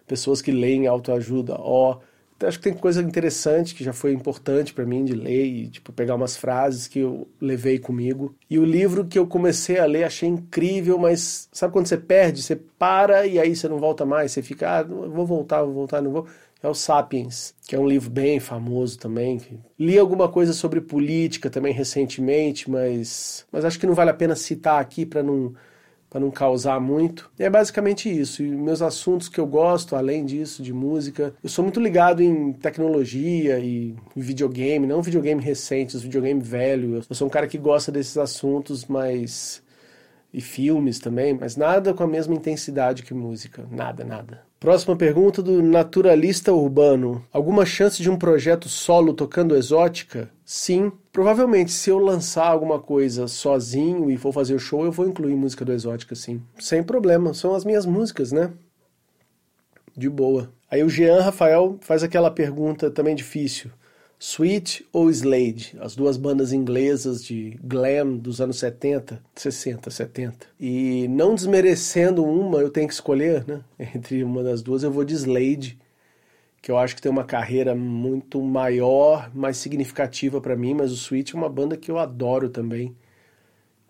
Pessoas 0.07 0.41
que 0.41 0.49
leem 0.49 0.87
autoajuda, 0.87 1.55
ó. 1.59 1.97
Oh, 1.97 2.10
acho 2.43 2.59
que 2.59 2.63
tem 2.69 2.73
coisa 2.73 3.01
interessante 3.01 3.75
que 3.75 3.83
já 3.83 3.93
foi 3.93 4.13
importante 4.13 4.73
para 4.73 4.85
mim 4.85 5.03
de 5.03 5.13
ler 5.13 5.45
e 5.45 5.67
tipo 5.69 5.91
pegar 5.91 6.15
umas 6.15 6.35
frases 6.35 6.87
que 6.87 6.99
eu 6.99 7.27
levei 7.39 7.79
comigo. 7.79 8.35
E 8.49 8.57
o 8.59 8.65
livro 8.65 9.05
que 9.05 9.17
eu 9.17 9.27
comecei 9.27 9.79
a 9.79 9.85
ler 9.85 10.03
achei 10.03 10.29
incrível, 10.29 10.97
mas 10.97 11.49
sabe 11.51 11.73
quando 11.73 11.87
você 11.87 11.97
perde, 11.97 12.41
você 12.41 12.55
para 12.55 13.25
e 13.25 13.39
aí 13.39 13.55
você 13.55 13.67
não 13.67 13.77
volta 13.79 14.05
mais, 14.05 14.31
você 14.31 14.41
fica, 14.41 14.79
ah, 14.79 14.83
vou 14.83 15.25
voltar, 15.25 15.63
vou 15.63 15.73
voltar, 15.73 16.01
não 16.01 16.11
vou. 16.11 16.27
É 16.63 16.67
o 16.67 16.75
Sapiens, 16.75 17.55
que 17.67 17.75
é 17.75 17.79
um 17.79 17.87
livro 17.87 18.09
bem 18.11 18.39
famoso 18.39 18.99
também. 18.99 19.41
Li 19.79 19.97
alguma 19.97 20.29
coisa 20.29 20.53
sobre 20.53 20.79
política 20.79 21.49
também 21.49 21.73
recentemente, 21.73 22.69
mas 22.69 23.47
mas 23.51 23.65
acho 23.65 23.79
que 23.79 23.87
não 23.87 23.95
vale 23.95 24.11
a 24.11 24.13
pena 24.13 24.35
citar 24.35 24.79
aqui 24.79 25.05
para 25.05 25.23
não 25.23 25.53
para 26.11 26.19
não 26.19 26.29
causar 26.29 26.77
muito. 26.81 27.31
E 27.39 27.43
é 27.43 27.49
basicamente 27.49 28.09
isso. 28.09 28.43
E 28.43 28.51
meus 28.51 28.81
assuntos 28.81 29.29
que 29.29 29.39
eu 29.39 29.47
gosto, 29.47 29.95
além 29.95 30.25
disso, 30.25 30.61
de 30.61 30.73
música, 30.73 31.33
eu 31.41 31.49
sou 31.49 31.63
muito 31.63 31.79
ligado 31.79 32.21
em 32.21 32.51
tecnologia 32.51 33.57
e 33.59 33.95
videogame, 34.13 34.85
não 34.85 35.01
videogame 35.01 35.41
recente, 35.41 35.95
os 35.95 36.03
videogame 36.03 36.41
velho. 36.41 37.01
Eu 37.09 37.15
sou 37.15 37.27
um 37.27 37.31
cara 37.31 37.47
que 37.47 37.57
gosta 37.57 37.93
desses 37.93 38.17
assuntos, 38.17 38.85
mas 38.85 39.63
e 40.33 40.41
filmes 40.41 40.99
também, 40.99 41.33
mas 41.33 41.55
nada 41.55 41.93
com 41.93 42.03
a 42.03 42.07
mesma 42.07 42.33
intensidade 42.33 43.03
que 43.03 43.13
música, 43.13 43.65
nada, 43.69 44.03
nada. 44.03 44.41
Próxima 44.59 44.95
pergunta 44.95 45.41
do 45.41 45.61
naturalista 45.61 46.53
urbano. 46.53 47.25
Alguma 47.33 47.65
chance 47.65 48.01
de 48.01 48.09
um 48.09 48.17
projeto 48.17 48.69
solo 48.69 49.13
tocando 49.13 49.55
exótica? 49.55 50.29
Sim. 50.53 50.91
Provavelmente, 51.13 51.71
se 51.71 51.89
eu 51.89 51.97
lançar 51.97 52.45
alguma 52.45 52.77
coisa 52.77 53.25
sozinho 53.25 54.11
e 54.11 54.17
for 54.17 54.33
fazer 54.33 54.53
o 54.53 54.59
show, 54.59 54.83
eu 54.83 54.91
vou 54.91 55.07
incluir 55.07 55.33
música 55.33 55.63
do 55.63 55.71
exótica, 55.71 56.13
sim. 56.13 56.41
Sem 56.59 56.83
problema, 56.83 57.33
são 57.33 57.55
as 57.55 57.63
minhas 57.63 57.85
músicas, 57.85 58.33
né? 58.33 58.51
De 59.95 60.09
boa. 60.09 60.51
Aí 60.69 60.83
o 60.83 60.89
Jean 60.89 61.21
Rafael 61.21 61.77
faz 61.79 62.03
aquela 62.03 62.29
pergunta 62.29 62.91
também 62.91 63.15
difícil. 63.15 63.71
Sweet 64.19 64.85
ou 64.91 65.09
Slade, 65.09 65.77
as 65.79 65.95
duas 65.95 66.17
bandas 66.17 66.51
inglesas 66.51 67.23
de 67.23 67.57
glam 67.63 68.17
dos 68.17 68.41
anos 68.41 68.59
70, 68.59 69.23
60, 69.33 69.89
70. 69.89 70.47
E 70.59 71.07
não 71.07 71.33
desmerecendo 71.33 72.25
uma, 72.25 72.59
eu 72.59 72.69
tenho 72.69 72.89
que 72.89 72.93
escolher, 72.93 73.45
né? 73.47 73.61
Entre 73.95 74.21
uma 74.21 74.43
das 74.43 74.61
duas, 74.61 74.83
eu 74.83 74.91
vou 74.91 75.05
de 75.05 75.13
Slade, 75.13 75.79
que 76.61 76.69
eu 76.69 76.77
acho 76.77 76.95
que 76.95 77.01
tem 77.01 77.11
uma 77.11 77.23
carreira 77.23 77.73
muito 77.73 78.41
maior, 78.41 79.31
mais 79.33 79.57
significativa 79.57 80.39
para 80.39 80.55
mim, 80.55 80.75
mas 80.75 80.91
o 80.91 80.95
Sweet 80.95 81.35
é 81.35 81.37
uma 81.37 81.49
banda 81.49 81.75
que 81.75 81.89
eu 81.89 81.97
adoro 81.97 82.49
também. 82.49 82.95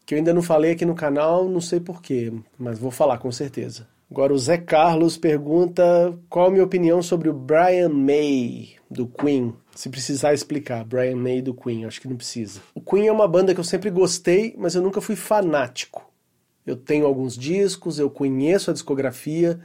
Que 0.05 0.15
eu 0.15 0.17
ainda 0.17 0.33
não 0.33 0.41
falei 0.41 0.71
aqui 0.71 0.85
no 0.85 0.95
canal, 0.95 1.49
não 1.49 1.59
sei 1.59 1.79
porquê, 1.79 2.31
mas 2.57 2.79
vou 2.79 2.89
falar 2.89 3.17
com 3.17 3.31
certeza. 3.31 3.87
Agora 4.09 4.33
o 4.33 4.39
Zé 4.39 4.57
Carlos 4.57 5.17
pergunta 5.17 5.83
qual 6.29 6.47
a 6.47 6.51
minha 6.51 6.63
opinião 6.63 7.01
sobre 7.01 7.29
o 7.29 7.33
Brian 7.33 7.89
May, 7.89 8.71
do 8.89 9.07
Queen. 9.07 9.53
Se 9.75 9.89
precisar 9.89 10.33
explicar, 10.33 10.83
Brian 10.83 11.15
May 11.15 11.41
do 11.41 11.53
Queen, 11.53 11.85
acho 11.85 12.01
que 12.01 12.09
não 12.09 12.17
precisa. 12.17 12.61
O 12.73 12.81
Queen 12.81 13.07
é 13.07 13.11
uma 13.11 13.27
banda 13.27 13.53
que 13.53 13.59
eu 13.59 13.65
sempre 13.65 13.89
gostei, 13.89 14.53
mas 14.57 14.75
eu 14.75 14.81
nunca 14.81 14.99
fui 14.99 15.15
fanático. 15.15 16.09
Eu 16.65 16.75
tenho 16.75 17.05
alguns 17.05 17.37
discos, 17.37 17.99
eu 17.99 18.09
conheço 18.09 18.69
a 18.69 18.73
discografia, 18.73 19.59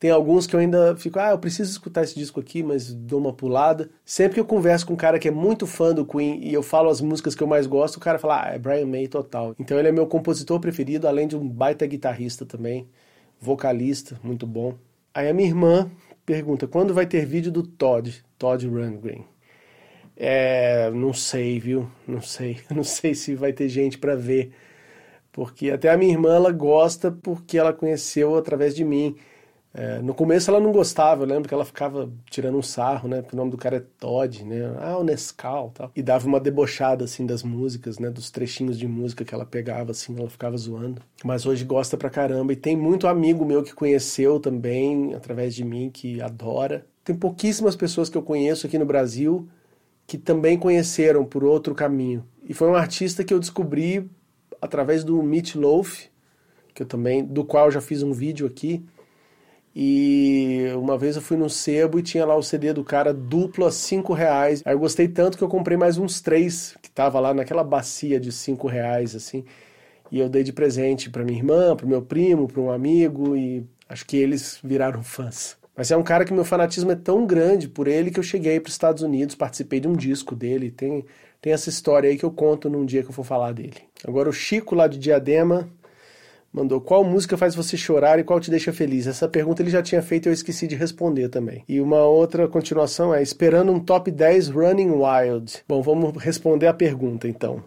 tem 0.00 0.10
alguns 0.10 0.46
que 0.46 0.56
eu 0.56 0.60
ainda 0.60 0.96
fico, 0.96 1.18
ah, 1.18 1.32
eu 1.32 1.38
preciso 1.38 1.70
escutar 1.70 2.02
esse 2.02 2.14
disco 2.14 2.40
aqui, 2.40 2.62
mas 2.62 2.90
dou 2.90 3.20
uma 3.20 3.34
pulada. 3.34 3.90
Sempre 4.02 4.34
que 4.34 4.40
eu 4.40 4.46
converso 4.46 4.86
com 4.86 4.94
um 4.94 4.96
cara 4.96 5.18
que 5.18 5.28
é 5.28 5.30
muito 5.30 5.66
fã 5.66 5.92
do 5.92 6.06
Queen 6.06 6.42
e 6.42 6.54
eu 6.54 6.62
falo 6.62 6.88
as 6.88 7.02
músicas 7.02 7.34
que 7.34 7.42
eu 7.42 7.46
mais 7.46 7.66
gosto, 7.66 7.96
o 7.96 8.00
cara 8.00 8.18
fala, 8.18 8.44
ah, 8.44 8.54
é 8.54 8.58
Brian 8.58 8.86
May 8.86 9.06
total. 9.08 9.54
Então 9.58 9.78
ele 9.78 9.88
é 9.88 9.92
meu 9.92 10.06
compositor 10.06 10.58
preferido, 10.58 11.06
além 11.06 11.28
de 11.28 11.36
um 11.36 11.46
baita 11.46 11.86
guitarrista 11.86 12.46
também, 12.46 12.88
vocalista, 13.38 14.18
muito 14.24 14.46
bom. 14.46 14.74
Aí 15.12 15.28
a 15.28 15.34
minha 15.34 15.48
irmã 15.48 15.90
pergunta, 16.24 16.66
quando 16.66 16.94
vai 16.94 17.04
ter 17.04 17.26
vídeo 17.26 17.52
do 17.52 17.62
Todd, 17.62 18.24
Todd 18.38 18.66
Rundgren? 18.66 19.26
É, 20.16 20.90
não 20.92 21.12
sei, 21.12 21.60
viu? 21.60 21.90
Não 22.08 22.22
sei. 22.22 22.58
Não 22.74 22.84
sei 22.84 23.14
se 23.14 23.34
vai 23.34 23.52
ter 23.52 23.68
gente 23.68 23.98
para 23.98 24.14
ver. 24.14 24.52
Porque 25.32 25.70
até 25.70 25.90
a 25.90 25.96
minha 25.96 26.12
irmã 26.12 26.34
ela 26.34 26.52
gosta 26.52 27.10
porque 27.10 27.56
ela 27.58 27.72
conheceu 27.72 28.36
através 28.36 28.74
de 28.74 28.84
mim. 28.84 29.16
É, 29.72 30.02
no 30.02 30.12
começo 30.12 30.50
ela 30.50 30.58
não 30.58 30.72
gostava, 30.72 31.22
eu 31.22 31.28
lembro 31.28 31.48
que 31.48 31.54
ela 31.54 31.64
ficava 31.64 32.10
tirando 32.28 32.58
um 32.58 32.62
sarro, 32.62 33.08
né? 33.08 33.22
Porque 33.22 33.36
o 33.36 33.38
nome 33.38 33.50
do 33.50 33.56
cara 33.56 33.76
é 33.76 33.82
Todd, 33.98 34.44
né? 34.44 34.74
Ah, 34.80 34.98
o 34.98 35.04
Nescau 35.04 35.70
tal. 35.72 35.92
E 35.94 36.02
dava 36.02 36.26
uma 36.26 36.40
debochada, 36.40 37.04
assim, 37.04 37.24
das 37.24 37.42
músicas, 37.42 37.98
né? 37.98 38.10
Dos 38.10 38.30
trechinhos 38.30 38.78
de 38.78 38.88
música 38.88 39.24
que 39.24 39.34
ela 39.34 39.46
pegava, 39.46 39.92
assim, 39.92 40.18
ela 40.18 40.28
ficava 40.28 40.56
zoando. 40.56 41.00
Mas 41.24 41.46
hoje 41.46 41.64
gosta 41.64 41.96
pra 41.96 42.10
caramba. 42.10 42.52
E 42.52 42.56
tem 42.56 42.76
muito 42.76 43.06
amigo 43.06 43.44
meu 43.44 43.62
que 43.62 43.74
conheceu 43.74 44.40
também, 44.40 45.14
através 45.14 45.54
de 45.54 45.64
mim, 45.64 45.88
que 45.88 46.20
adora. 46.20 46.84
Tem 47.04 47.14
pouquíssimas 47.14 47.76
pessoas 47.76 48.08
que 48.08 48.18
eu 48.18 48.22
conheço 48.22 48.66
aqui 48.66 48.78
no 48.78 48.86
Brasil 48.86 49.48
que 50.10 50.18
também 50.18 50.58
conheceram 50.58 51.24
por 51.24 51.44
outro 51.44 51.72
caminho. 51.72 52.24
E 52.42 52.52
foi 52.52 52.66
um 52.66 52.74
artista 52.74 53.22
que 53.22 53.32
eu 53.32 53.38
descobri 53.38 54.10
através 54.60 55.04
do 55.04 55.22
Meat 55.22 55.56
Loaf, 55.56 56.06
que 56.74 56.82
eu 56.82 56.86
também, 56.86 57.24
do 57.24 57.44
qual 57.44 57.66
eu 57.66 57.70
já 57.70 57.80
fiz 57.80 58.02
um 58.02 58.12
vídeo 58.12 58.44
aqui. 58.44 58.84
E 59.74 60.66
uma 60.76 60.98
vez 60.98 61.16
eu 61.16 61.22
fui 61.22 61.36
no 61.36 61.48
sebo 61.48 61.98
e 61.98 62.02
tinha 62.02 62.26
lá 62.26 62.36
o 62.36 62.42
CD 62.42 62.72
do 62.72 62.82
cara 62.82 63.14
duplo 63.14 63.66
a 63.66 63.70
5 63.70 64.12
reais. 64.12 64.62
Aí 64.64 64.74
eu 64.74 64.78
gostei 64.78 65.06
tanto 65.06 65.38
que 65.38 65.44
eu 65.44 65.48
comprei 65.48 65.76
mais 65.76 65.96
uns 65.96 66.20
três, 66.20 66.76
que 66.82 66.90
tava 66.90 67.20
lá 67.20 67.32
naquela 67.32 67.62
bacia 67.62 68.18
de 68.18 68.32
5 68.32 68.66
reais, 68.66 69.14
assim. 69.14 69.44
E 70.10 70.18
eu 70.18 70.28
dei 70.28 70.42
de 70.42 70.52
presente 70.52 71.08
para 71.08 71.24
minha 71.24 71.38
irmã, 71.38 71.76
para 71.76 71.86
meu 71.86 72.02
primo, 72.02 72.48
para 72.48 72.60
um 72.60 72.70
amigo, 72.70 73.36
e 73.36 73.64
acho 73.88 74.04
que 74.04 74.16
eles 74.16 74.58
viraram 74.62 75.02
fãs. 75.04 75.56
Mas 75.76 75.90
é 75.90 75.96
um 75.96 76.02
cara 76.02 76.24
que 76.24 76.32
meu 76.32 76.44
fanatismo 76.44 76.90
é 76.90 76.96
tão 76.96 77.24
grande 77.24 77.68
por 77.68 77.86
ele 77.86 78.10
que 78.10 78.18
eu 78.18 78.24
cheguei 78.24 78.58
para 78.58 78.68
os 78.68 78.74
Estados 78.74 79.02
Unidos, 79.02 79.34
participei 79.36 79.78
de 79.78 79.86
um 79.86 79.94
disco 79.94 80.34
dele. 80.34 80.70
Tem, 80.70 81.06
tem 81.40 81.52
essa 81.52 81.70
história 81.70 82.10
aí 82.10 82.18
que 82.18 82.24
eu 82.24 82.30
conto 82.30 82.68
num 82.68 82.84
dia 82.84 83.02
que 83.02 83.08
eu 83.08 83.14
for 83.14 83.24
falar 83.24 83.52
dele. 83.52 83.76
Agora 84.06 84.28
o 84.28 84.32
Chico 84.32 84.74
lá 84.74 84.88
de 84.88 84.98
Diadema 84.98 85.68
mandou 86.52 86.80
qual 86.80 87.04
música 87.04 87.36
faz 87.36 87.54
você 87.54 87.76
chorar 87.76 88.18
e 88.18 88.24
qual 88.24 88.40
te 88.40 88.50
deixa 88.50 88.72
feliz? 88.72 89.06
Essa 89.06 89.28
pergunta 89.28 89.62
ele 89.62 89.70
já 89.70 89.82
tinha 89.82 90.02
feito 90.02 90.26
e 90.26 90.30
eu 90.30 90.32
esqueci 90.32 90.66
de 90.66 90.74
responder 90.74 91.28
também. 91.28 91.64
E 91.68 91.80
uma 91.80 92.04
outra 92.04 92.48
continuação 92.48 93.14
é 93.14 93.22
esperando 93.22 93.72
um 93.72 93.80
top 93.80 94.10
10 94.10 94.48
Running 94.48 94.90
Wild. 94.90 95.62
Bom, 95.68 95.80
vamos 95.82 96.22
responder 96.22 96.66
a 96.66 96.74
pergunta 96.74 97.28
então. 97.28 97.62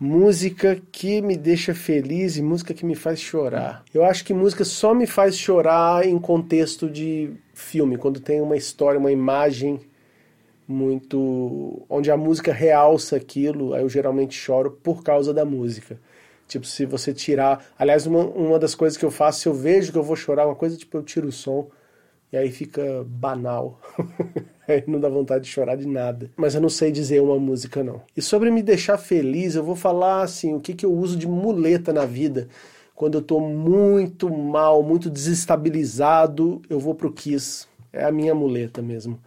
Música 0.00 0.80
que 0.92 1.20
me 1.20 1.36
deixa 1.36 1.74
feliz 1.74 2.36
e 2.36 2.42
música 2.42 2.72
que 2.72 2.86
me 2.86 2.94
faz 2.94 3.20
chorar. 3.20 3.82
Eu 3.92 4.04
acho 4.04 4.24
que 4.24 4.32
música 4.32 4.64
só 4.64 4.94
me 4.94 5.08
faz 5.08 5.36
chorar 5.36 6.06
em 6.06 6.16
contexto 6.20 6.88
de 6.88 7.32
filme, 7.52 7.98
quando 7.98 8.20
tem 8.20 8.40
uma 8.40 8.56
história, 8.56 9.00
uma 9.00 9.10
imagem 9.10 9.80
muito. 10.68 11.84
onde 11.88 12.12
a 12.12 12.16
música 12.16 12.52
realça 12.52 13.16
aquilo, 13.16 13.74
aí 13.74 13.82
eu 13.82 13.88
geralmente 13.88 14.36
choro 14.36 14.70
por 14.70 15.02
causa 15.02 15.34
da 15.34 15.44
música. 15.44 15.98
Tipo, 16.48 16.66
se 16.66 16.86
você 16.86 17.12
tirar. 17.12 17.64
Aliás, 17.78 18.06
uma, 18.06 18.24
uma 18.24 18.58
das 18.58 18.74
coisas 18.74 18.96
que 18.96 19.04
eu 19.04 19.10
faço, 19.10 19.40
se 19.40 19.48
eu 19.48 19.54
vejo 19.54 19.92
que 19.92 19.98
eu 19.98 20.02
vou 20.02 20.16
chorar, 20.16 20.46
uma 20.46 20.56
coisa, 20.56 20.76
tipo, 20.76 20.96
eu 20.96 21.02
tiro 21.02 21.28
o 21.28 21.32
som 21.32 21.68
e 22.32 22.36
aí 22.36 22.50
fica 22.50 23.04
banal. 23.06 23.80
aí 24.66 24.82
não 24.86 24.98
dá 24.98 25.08
vontade 25.08 25.44
de 25.44 25.50
chorar 25.50 25.76
de 25.76 25.86
nada. 25.86 26.30
Mas 26.36 26.54
eu 26.54 26.60
não 26.60 26.68
sei 26.68 26.90
dizer 26.90 27.20
uma 27.20 27.38
música, 27.38 27.84
não. 27.84 28.02
E 28.16 28.22
sobre 28.22 28.50
me 28.50 28.62
deixar 28.62 28.98
feliz, 28.98 29.54
eu 29.54 29.62
vou 29.62 29.76
falar 29.76 30.22
assim: 30.22 30.54
o 30.54 30.60
que, 30.60 30.74
que 30.74 30.86
eu 30.86 30.92
uso 30.92 31.16
de 31.16 31.28
muleta 31.28 31.92
na 31.92 32.06
vida. 32.06 32.48
Quando 32.94 33.18
eu 33.18 33.22
tô 33.22 33.38
muito 33.38 34.28
mal, 34.28 34.82
muito 34.82 35.08
desestabilizado, 35.08 36.60
eu 36.68 36.80
vou 36.80 36.94
pro 36.94 37.12
Kiss. 37.12 37.66
É 37.92 38.04
a 38.04 38.10
minha 38.10 38.34
muleta 38.34 38.82
mesmo. 38.82 39.20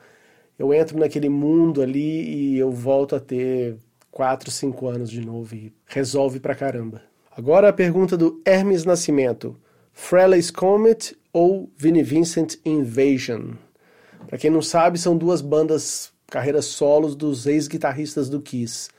Eu 0.59 0.73
entro 0.73 0.99
naquele 0.99 1.29
mundo 1.29 1.81
ali 1.81 2.53
e 2.53 2.57
eu 2.57 2.69
volto 2.69 3.15
a 3.15 3.19
ter 3.19 3.77
4, 4.11 4.51
5 4.51 4.87
anos 4.87 5.09
de 5.09 5.25
novo 5.25 5.55
e 5.55 5.73
resolve 5.87 6.39
pra 6.39 6.53
caramba. 6.53 7.01
Agora 7.33 7.69
a 7.69 7.73
pergunta 7.73 8.17
do 8.17 8.41
Hermes 8.45 8.83
Nascimento: 8.83 9.55
Freley's 9.93 10.51
Comet 10.51 11.17
ou 11.31 11.71
Vinnie 11.77 12.03
Vincent 12.03 12.55
Invasion? 12.65 13.53
Para 14.27 14.37
quem 14.37 14.51
não 14.51 14.61
sabe, 14.61 14.99
são 14.99 15.17
duas 15.17 15.39
bandas 15.39 16.11
carreiras 16.27 16.65
solos 16.65 17.15
dos 17.15 17.47
ex-guitarristas 17.47 18.29
do 18.29 18.41
Kiss. 18.41 18.89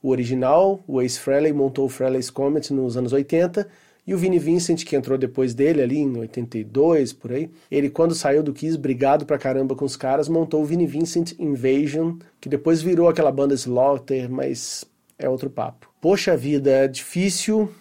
O 0.00 0.10
original, 0.10 0.80
o 0.86 1.02
Ace 1.02 1.18
Frehley, 1.18 1.52
montou 1.52 1.86
o 1.86 1.88
Frehley's 1.88 2.30
Comet 2.30 2.72
nos 2.72 2.96
anos 2.96 3.12
80 3.12 3.68
e 4.06 4.14
o 4.14 4.18
Vinnie 4.18 4.38
Vincent, 4.38 4.84
que 4.84 4.94
entrou 4.94 5.18
depois 5.18 5.52
dele 5.52 5.82
ali 5.82 5.98
em 5.98 6.16
82, 6.16 7.12
por 7.12 7.32
aí, 7.32 7.50
ele 7.68 7.90
quando 7.90 8.14
saiu 8.14 8.44
do 8.44 8.52
Kiss, 8.52 8.78
brigado 8.78 9.26
pra 9.26 9.38
caramba 9.38 9.74
com 9.74 9.84
os 9.84 9.96
caras, 9.96 10.28
montou 10.28 10.62
o 10.62 10.64
Vinnie 10.64 10.86
Vincent 10.86 11.32
Invasion, 11.36 12.16
que 12.40 12.48
depois 12.48 12.80
virou 12.80 13.08
aquela 13.08 13.32
banda 13.32 13.54
Slaughter, 13.54 14.30
mas 14.30 14.84
é 15.18 15.28
outro 15.28 15.50
papo. 15.50 15.91
Poxa 16.02 16.36
vida, 16.36 16.68
é 16.68 16.88
difícil 16.88 17.72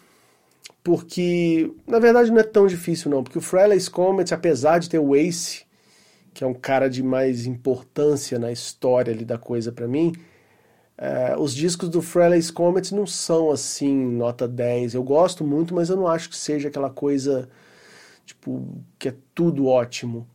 porque, 0.83 1.73
na 1.87 1.97
verdade, 1.97 2.29
não 2.29 2.37
é 2.37 2.43
tão 2.43 2.67
difícil 2.67 3.09
não, 3.09 3.23
porque 3.23 3.39
o 3.39 3.41
Frehley's 3.41 3.89
Comet, 3.89 4.31
apesar 4.31 4.77
de 4.77 4.87
ter 4.87 4.99
o 4.99 5.15
Ace, 5.15 5.63
que 6.31 6.43
é 6.43 6.47
um 6.47 6.53
cara 6.53 6.87
de 6.87 7.01
mais 7.01 7.47
importância 7.47 8.37
na 8.37 8.51
história 8.51 9.11
ali 9.11 9.25
da 9.25 9.39
coisa 9.39 9.71
para 9.71 9.87
mim, 9.87 10.13
é, 10.95 11.35
os 11.35 11.51
discos 11.51 11.89
do 11.89 11.99
Frehley's 11.99 12.51
Comet 12.51 12.93
não 12.93 13.07
são 13.07 13.49
assim, 13.49 13.91
nota 13.91 14.47
10. 14.47 14.93
Eu 14.93 15.01
gosto 15.01 15.43
muito, 15.43 15.73
mas 15.73 15.89
eu 15.89 15.97
não 15.97 16.05
acho 16.05 16.29
que 16.29 16.37
seja 16.37 16.67
aquela 16.67 16.91
coisa, 16.91 17.49
tipo, 18.23 18.83
que 18.99 19.09
é 19.09 19.15
tudo 19.33 19.65
ótimo. 19.65 20.27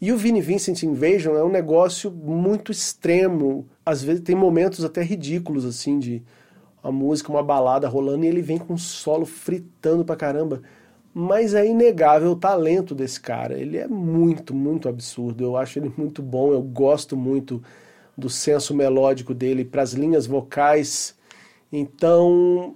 E 0.00 0.10
o 0.10 0.16
Vinnie 0.16 0.42
Vincent 0.42 0.82
Invasion 0.82 1.36
é 1.36 1.44
um 1.44 1.52
negócio 1.52 2.10
muito 2.10 2.72
extremo. 2.72 3.64
Às 3.86 4.02
vezes 4.02 4.24
tem 4.24 4.34
momentos 4.34 4.84
até 4.84 5.04
ridículos, 5.04 5.64
assim, 5.64 6.00
de 6.00 6.20
a 6.82 6.92
música, 6.92 7.30
uma 7.30 7.42
balada 7.42 7.88
rolando 7.88 8.24
e 8.24 8.28
ele 8.28 8.42
vem 8.42 8.58
com 8.58 8.74
um 8.74 8.78
solo 8.78 9.26
fritando 9.26 10.04
pra 10.04 10.16
caramba. 10.16 10.62
Mas 11.12 11.54
é 11.54 11.66
inegável 11.66 12.32
o 12.32 12.36
talento 12.36 12.94
desse 12.94 13.20
cara. 13.20 13.58
Ele 13.58 13.76
é 13.76 13.88
muito, 13.88 14.54
muito 14.54 14.88
absurdo. 14.88 15.42
Eu 15.42 15.56
acho 15.56 15.78
ele 15.78 15.92
muito 15.96 16.22
bom. 16.22 16.52
Eu 16.52 16.62
gosto 16.62 17.16
muito 17.16 17.62
do 18.16 18.28
senso 18.28 18.74
melódico 18.74 19.34
dele 19.34 19.64
para 19.64 19.82
as 19.82 19.92
linhas 19.92 20.26
vocais. 20.26 21.16
Então, 21.72 22.74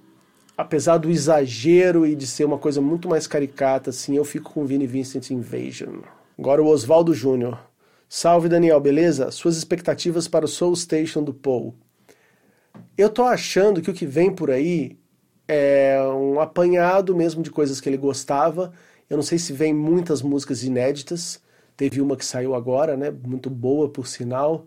apesar 0.56 0.98
do 0.98 1.10
exagero 1.10 2.06
e 2.06 2.14
de 2.14 2.26
ser 2.26 2.44
uma 2.44 2.58
coisa 2.58 2.80
muito 2.80 3.08
mais 3.08 3.26
caricata, 3.26 3.90
assim, 3.90 4.16
eu 4.16 4.24
fico 4.24 4.52
com 4.52 4.64
Vinnie 4.64 4.86
Vincent 4.86 5.30
Invasion. 5.30 6.00
Agora 6.38 6.62
o 6.62 6.66
Oswaldo 6.66 7.14
Júnior. 7.14 7.58
Salve 8.08 8.48
Daniel, 8.48 8.80
beleza? 8.80 9.30
Suas 9.30 9.56
expectativas 9.56 10.28
para 10.28 10.44
o 10.44 10.48
Soul 10.48 10.76
Station 10.76 11.22
do 11.22 11.32
Paul. 11.32 11.74
Eu 12.96 13.08
tô 13.08 13.22
achando 13.22 13.80
que 13.80 13.90
o 13.90 13.94
que 13.94 14.04
vem 14.04 14.30
por 14.34 14.50
aí 14.50 14.98
é 15.48 15.98
um 16.14 16.40
apanhado 16.40 17.16
mesmo 17.16 17.42
de 17.42 17.50
coisas 17.50 17.80
que 17.80 17.88
ele 17.88 17.96
gostava. 17.96 18.72
Eu 19.08 19.16
não 19.16 19.22
sei 19.22 19.38
se 19.38 19.52
vem 19.52 19.72
muitas 19.72 20.20
músicas 20.20 20.62
inéditas. 20.62 21.40
Teve 21.74 22.02
uma 22.02 22.16
que 22.16 22.24
saiu 22.24 22.54
agora, 22.54 22.96
né? 22.96 23.10
Muito 23.10 23.48
boa, 23.48 23.88
por 23.88 24.06
sinal. 24.06 24.66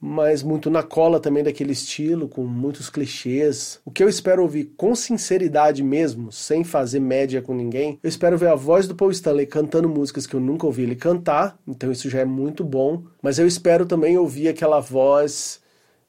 Mas 0.00 0.42
muito 0.42 0.70
na 0.70 0.84
cola 0.84 1.18
também 1.18 1.42
daquele 1.42 1.72
estilo, 1.72 2.28
com 2.28 2.44
muitos 2.44 2.88
clichês. 2.88 3.80
O 3.84 3.90
que 3.90 4.04
eu 4.04 4.08
espero 4.08 4.42
ouvir 4.42 4.72
com 4.76 4.94
sinceridade 4.94 5.82
mesmo, 5.82 6.30
sem 6.30 6.62
fazer 6.62 7.00
média 7.00 7.42
com 7.42 7.54
ninguém, 7.54 7.98
eu 8.02 8.08
espero 8.08 8.38
ver 8.38 8.50
a 8.50 8.54
voz 8.54 8.86
do 8.86 8.94
Paul 8.94 9.10
Stanley 9.10 9.46
cantando 9.46 9.88
músicas 9.88 10.26
que 10.26 10.34
eu 10.34 10.40
nunca 10.40 10.66
ouvi 10.66 10.82
ele 10.82 10.96
cantar, 10.96 11.58
então 11.66 11.90
isso 11.90 12.10
já 12.10 12.20
é 12.20 12.24
muito 12.26 12.62
bom. 12.62 13.04
Mas 13.22 13.38
eu 13.38 13.46
espero 13.46 13.86
também 13.86 14.18
ouvir 14.18 14.48
aquela 14.48 14.80
voz 14.80 15.60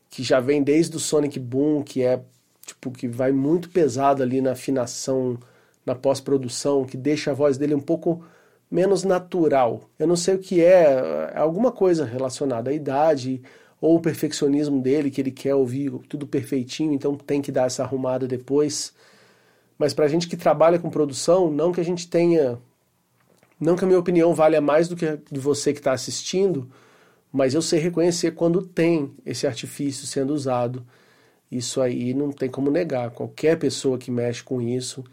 que 0.10 0.24
já 0.24 0.40
vem 0.40 0.64
desde 0.64 0.96
o 0.96 1.00
Sonic 1.00 1.40
Boom, 1.40 1.84
que 1.84 2.04
é 2.04 2.22
tipo 2.66 2.92
que 2.92 3.08
vai 3.08 3.32
muito 3.32 3.70
pesado 3.70 4.22
ali 4.22 4.42
na 4.42 4.52
afinação, 4.52 5.38
na 5.86 5.96
pós-produção, 5.96 6.86
que 6.86 6.98
deixa 6.98 7.32
a 7.32 7.34
voz 7.34 7.58
dele 7.58 7.74
um 7.74 7.80
pouco 7.80 8.24
menos 8.70 9.04
natural. 9.04 9.90
Eu 9.98 10.08
não 10.08 10.16
sei 10.16 10.36
o 10.36 10.40
que 10.40 10.62
é, 10.62 11.32
é 11.34 11.38
alguma 11.38 11.72
coisa 11.72 12.06
relacionada 12.06 12.70
à 12.70 12.74
idade 12.74 13.42
ou 13.80 13.96
o 13.96 14.02
perfeccionismo 14.02 14.82
dele, 14.82 15.12
que 15.12 15.22
ele 15.22 15.32
quer 15.32 15.56
ouvir 15.56 15.92
tudo 16.10 16.28
perfeitinho, 16.28 16.94
então 16.94 17.16
tem 17.16 17.42
que 17.42 17.52
dar 17.52 17.68
essa 17.68 17.84
arrumada 17.84 18.28
depois. 18.28 18.94
Mas 19.78 19.94
pra 19.94 20.08
gente 20.08 20.28
que 20.28 20.36
trabalha 20.36 20.80
com 20.80 20.90
produção, 20.90 21.52
não 21.52 21.72
que 21.72 21.80
a 21.80 21.86
gente 21.86 22.10
tenha. 22.10 22.58
Não 23.60 23.76
que 23.76 23.84
a 23.84 23.88
minha 23.88 24.00
opinião 24.00 24.34
valha 24.34 24.60
mais 24.60 24.88
do 24.88 24.96
que 24.96 25.06
a 25.06 25.18
de 25.32 25.40
você 25.40 25.74
que 25.74 25.80
está 25.80 25.92
assistindo, 25.92 26.70
mas 27.32 27.54
eu 27.54 27.62
sei 27.62 27.80
reconhecer 27.80 28.32
quando 28.32 28.62
tem 28.62 29.12
esse 29.26 29.46
artifício 29.46 30.08
sendo 30.08 30.34
usado. 30.34 30.86
Isso 31.52 31.82
aí 31.82 32.14
não 32.14 32.32
tem 32.32 32.50
como 32.50 32.70
negar. 32.72 33.12
Qualquer 33.12 33.58
pessoa 33.58 33.98
que 33.98 34.12
mexe 34.12 34.44
com 34.44 34.62
isso 34.62 35.04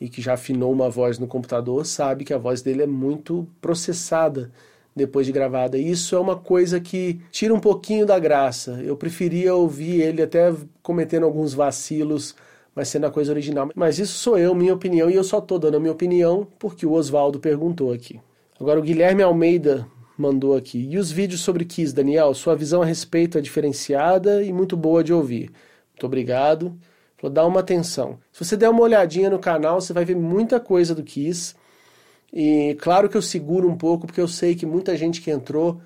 e 0.00 0.08
que 0.08 0.20
já 0.20 0.34
afinou 0.34 0.72
uma 0.72 0.90
voz 0.90 1.18
no 1.18 1.26
computador 1.26 1.86
sabe 1.86 2.24
que 2.24 2.34
a 2.34 2.38
voz 2.38 2.62
dele 2.62 2.82
é 2.82 2.86
muito 2.86 3.46
processada 3.60 4.50
depois 4.94 5.26
de 5.26 5.32
gravada. 5.32 5.76
Isso 5.76 6.16
é 6.16 6.18
uma 6.18 6.36
coisa 6.36 6.80
que 6.80 7.20
tira 7.30 7.54
um 7.54 7.60
pouquinho 7.60 8.06
da 8.06 8.18
graça. 8.18 8.80
Eu 8.82 8.96
preferia 8.96 9.54
ouvir 9.54 10.00
ele 10.00 10.22
até 10.22 10.54
cometendo 10.82 11.24
alguns 11.24 11.52
vacilos, 11.52 12.34
mas 12.74 12.88
sendo 12.88 13.06
a 13.06 13.10
coisa 13.10 13.30
original. 13.32 13.68
Mas 13.74 13.98
isso 13.98 14.18
sou 14.18 14.38
eu, 14.38 14.54
minha 14.54 14.74
opinião, 14.74 15.10
e 15.10 15.14
eu 15.14 15.24
só 15.24 15.38
estou 15.38 15.58
dando 15.58 15.76
a 15.76 15.80
minha 15.80 15.92
opinião 15.92 16.46
porque 16.58 16.86
o 16.86 16.92
Oswaldo 16.92 17.38
perguntou 17.38 17.92
aqui. 17.92 18.18
Agora 18.58 18.80
o 18.80 18.82
Guilherme 18.82 19.22
Almeida 19.22 19.86
mandou 20.16 20.56
aqui. 20.56 20.88
E 20.90 20.98
os 20.98 21.10
vídeos 21.10 21.40
sobre 21.40 21.64
Kiss, 21.64 21.94
Daniel? 21.94 22.34
Sua 22.34 22.56
visão 22.56 22.82
a 22.82 22.84
respeito 22.84 23.38
é 23.38 23.40
diferenciada 23.40 24.42
e 24.42 24.52
muito 24.52 24.76
boa 24.76 25.02
de 25.04 25.12
ouvir. 25.12 25.50
Muito 25.92 26.06
obrigado. 26.06 26.76
Falou, 27.16 27.32
dá 27.32 27.46
uma 27.46 27.60
atenção. 27.60 28.18
Se 28.32 28.44
você 28.44 28.56
der 28.56 28.68
uma 28.68 28.82
olhadinha 28.82 29.30
no 29.30 29.38
canal, 29.38 29.80
você 29.80 29.92
vai 29.92 30.04
ver 30.04 30.16
muita 30.16 30.60
coisa 30.60 30.94
do 30.94 31.02
Kiss. 31.02 31.54
E 32.32 32.76
claro 32.80 33.08
que 33.08 33.16
eu 33.16 33.22
seguro 33.22 33.68
um 33.68 33.76
pouco, 33.76 34.06
porque 34.06 34.20
eu 34.20 34.28
sei 34.28 34.54
que 34.54 34.66
muita 34.66 34.96
gente 34.96 35.22
que 35.22 35.30
entrou 35.30 35.80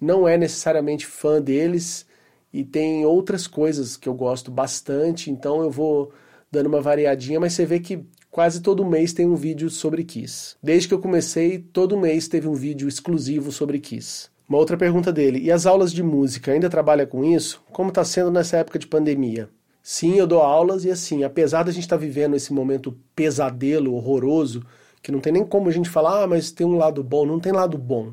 não 0.00 0.28
é 0.28 0.36
necessariamente 0.36 1.06
fã 1.06 1.40
deles 1.40 2.06
e 2.52 2.62
tem 2.64 3.04
outras 3.06 3.46
coisas 3.46 3.96
que 3.96 4.08
eu 4.08 4.14
gosto 4.14 4.50
bastante, 4.50 5.30
então 5.30 5.62
eu 5.62 5.70
vou 5.70 6.12
dando 6.50 6.66
uma 6.66 6.80
variadinha, 6.80 7.40
mas 7.40 7.52
você 7.52 7.66
vê 7.66 7.80
que 7.80 8.04
quase 8.34 8.60
todo 8.60 8.84
mês 8.84 9.12
tem 9.12 9.26
um 9.26 9.36
vídeo 9.36 9.70
sobre 9.70 10.02
Kiss. 10.02 10.56
Desde 10.60 10.88
que 10.88 10.94
eu 10.94 10.98
comecei, 10.98 11.56
todo 11.56 11.96
mês 11.96 12.26
teve 12.26 12.48
um 12.48 12.54
vídeo 12.54 12.88
exclusivo 12.88 13.52
sobre 13.52 13.78
Kiss. 13.78 14.28
Uma 14.48 14.58
outra 14.58 14.76
pergunta 14.76 15.12
dele: 15.12 15.38
e 15.38 15.52
as 15.52 15.66
aulas 15.66 15.92
de 15.92 16.02
música 16.02 16.50
ainda 16.50 16.68
trabalha 16.68 17.06
com 17.06 17.24
isso? 17.24 17.62
Como 17.70 17.90
está 17.90 18.04
sendo 18.04 18.32
nessa 18.32 18.56
época 18.56 18.76
de 18.76 18.88
pandemia? 18.88 19.48
Sim, 19.80 20.16
eu 20.16 20.26
dou 20.26 20.40
aulas 20.40 20.84
e 20.84 20.90
assim, 20.90 21.22
apesar 21.22 21.62
da 21.62 21.70
gente 21.70 21.84
estar 21.84 21.96
tá 21.96 22.00
vivendo 22.00 22.34
esse 22.34 22.52
momento 22.52 22.98
pesadelo, 23.14 23.94
horroroso, 23.94 24.64
que 25.00 25.12
não 25.12 25.20
tem 25.20 25.32
nem 25.32 25.46
como 25.46 25.68
a 25.68 25.72
gente 25.72 25.88
falar, 25.88 26.24
ah, 26.24 26.26
mas 26.26 26.50
tem 26.50 26.66
um 26.66 26.76
lado 26.76 27.04
bom, 27.04 27.24
não 27.24 27.38
tem 27.38 27.52
lado 27.52 27.78
bom. 27.78 28.12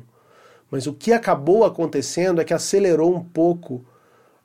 Mas 0.70 0.86
o 0.86 0.94
que 0.94 1.12
acabou 1.12 1.64
acontecendo 1.64 2.40
é 2.40 2.44
que 2.44 2.54
acelerou 2.54 3.12
um 3.12 3.24
pouco 3.24 3.84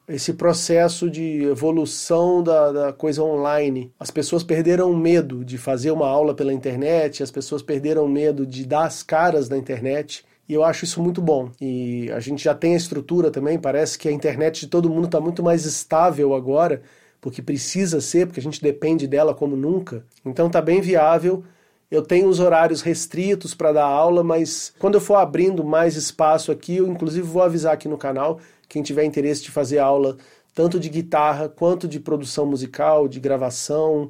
esse 0.07 0.33
processo 0.33 1.09
de 1.09 1.43
evolução 1.43 2.41
da, 2.41 2.71
da, 2.71 2.93
coisa 2.93 3.21
online. 3.21 3.91
As 3.99 4.09
pessoas 4.09 4.41
perderam 4.41 4.95
medo 4.95 5.43
de 5.43 5.57
fazer 5.57 5.91
uma 5.91 6.07
aula 6.07 6.33
pela 6.33 6.53
internet, 6.53 7.21
as 7.21 7.29
pessoas 7.29 7.61
perderam 7.61 8.07
medo 8.07 8.45
de 8.45 8.65
dar 8.65 8.85
as 8.85 9.03
caras 9.03 9.49
na 9.49 9.57
internet. 9.57 10.23
E 10.47 10.53
eu 10.53 10.63
acho 10.63 10.85
isso 10.85 11.03
muito 11.03 11.21
bom. 11.21 11.51
E 11.59 12.09
a 12.11 12.21
gente 12.21 12.41
já 12.41 12.55
tem 12.55 12.73
a 12.73 12.77
estrutura 12.77 13.29
também, 13.29 13.59
parece 13.59 13.97
que 13.97 14.07
a 14.07 14.11
internet 14.11 14.61
de 14.61 14.67
todo 14.67 14.89
mundo 14.89 15.05
está 15.05 15.19
muito 15.19 15.43
mais 15.43 15.65
estável 15.65 16.33
agora, 16.33 16.81
porque 17.19 17.41
precisa 17.41 17.99
ser, 17.99 18.27
porque 18.27 18.39
a 18.39 18.43
gente 18.43 18.61
depende 18.61 19.07
dela 19.07 19.33
como 19.33 19.57
nunca. 19.57 20.05
Então 20.25 20.47
está 20.47 20.61
bem 20.61 20.79
viável. 20.79 21.43
Eu 21.91 22.01
tenho 22.01 22.27
os 22.27 22.39
horários 22.39 22.81
restritos 22.81 23.53
para 23.53 23.73
dar 23.73 23.85
aula, 23.85 24.23
mas 24.23 24.73
quando 24.79 24.95
eu 24.95 25.01
for 25.01 25.15
abrindo 25.15 25.63
mais 25.65 25.95
espaço 25.95 26.51
aqui, 26.51 26.77
eu 26.77 26.87
inclusive 26.87 27.25
vou 27.25 27.41
avisar 27.41 27.73
aqui 27.73 27.87
no 27.89 27.97
canal 27.97 28.39
quem 28.67 28.83
tiver 28.83 29.03
interesse 29.03 29.43
de 29.43 29.51
fazer 29.51 29.79
aula 29.79 30.17
tanto 30.53 30.79
de 30.79 30.89
guitarra 30.89 31.47
quanto 31.47 31.87
de 31.87 31.99
produção 31.99 32.45
musical, 32.45 33.07
de 33.07 33.19
gravação. 33.19 34.09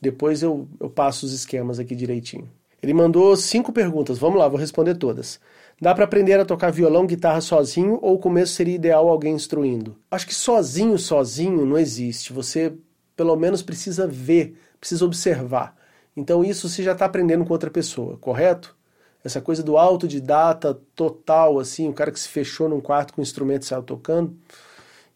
Depois 0.00 0.42
eu, 0.42 0.66
eu 0.80 0.88
passo 0.88 1.26
os 1.26 1.34
esquemas 1.34 1.78
aqui 1.78 1.94
direitinho. 1.94 2.48
Ele 2.82 2.94
mandou 2.94 3.36
cinco 3.36 3.72
perguntas, 3.72 4.18
vamos 4.18 4.38
lá, 4.38 4.48
vou 4.48 4.58
responder 4.58 4.94
todas. 4.94 5.38
Dá 5.78 5.94
para 5.94 6.04
aprender 6.04 6.40
a 6.40 6.46
tocar 6.46 6.70
violão, 6.70 7.06
guitarra 7.06 7.42
sozinho 7.42 7.98
ou 8.00 8.14
o 8.14 8.18
começo 8.18 8.54
seria 8.54 8.74
ideal 8.74 9.06
alguém 9.06 9.34
instruindo? 9.34 9.94
Acho 10.10 10.26
que 10.26 10.34
sozinho, 10.34 10.98
sozinho 10.98 11.66
não 11.66 11.76
existe. 11.76 12.32
Você 12.32 12.72
pelo 13.14 13.36
menos 13.36 13.62
precisa 13.62 14.06
ver, 14.06 14.56
precisa 14.80 15.04
observar. 15.04 15.76
Então 16.16 16.42
isso 16.42 16.68
você 16.68 16.82
já 16.82 16.92
está 16.92 17.04
aprendendo 17.04 17.44
com 17.44 17.52
outra 17.52 17.70
pessoa, 17.70 18.16
correto? 18.16 18.74
Essa 19.24 19.40
coisa 19.40 19.62
do 19.62 19.78
autodidata 19.78 20.78
total, 20.96 21.58
assim, 21.60 21.88
o 21.88 21.92
cara 21.92 22.10
que 22.10 22.18
se 22.18 22.28
fechou 22.28 22.68
num 22.68 22.80
quarto 22.80 23.14
com 23.14 23.20
um 23.20 23.22
instrumento 23.22 23.62
e 23.62 23.66
saiu 23.66 23.82
tocando, 23.82 24.36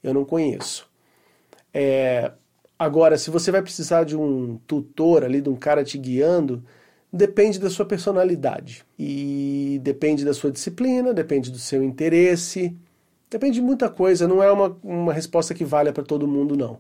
eu 0.03 0.15
não 0.15 0.25
conheço. 0.25 0.89
É, 1.75 2.33
agora, 2.79 3.19
se 3.19 3.31
você 3.31 3.51
vai 3.51 3.63
precisar 3.63 4.05
de 4.05 4.17
um 4.17 4.59
tutor 4.67 5.25
ali, 5.25 5.41
de 5.41 5.49
um 5.49 5.57
cara 5.57 5.83
te 5.83 5.99
guiando, 5.99 6.63
depende 7.13 7.59
da 7.59 7.69
sua 7.69 7.85
personalidade. 7.85 8.85
E 8.99 9.81
depende 9.83 10.25
da 10.25 10.33
sua 10.33 10.51
disciplina, 10.51 11.13
depende 11.13 11.51
do 11.51 11.59
seu 11.59 11.83
interesse, 11.83 12.77
depende 13.31 13.55
de 13.57 13.63
muita 13.63 13.89
coisa, 13.89 14.29
não 14.29 14.43
é 14.43 14.51
uma, 14.51 14.77
uma 14.83 15.13
resposta 15.13 15.55
que 15.55 15.65
valha 15.65 15.93
para 15.93 16.05
todo 16.05 16.29
mundo, 16.29 16.57
não. 16.57 16.79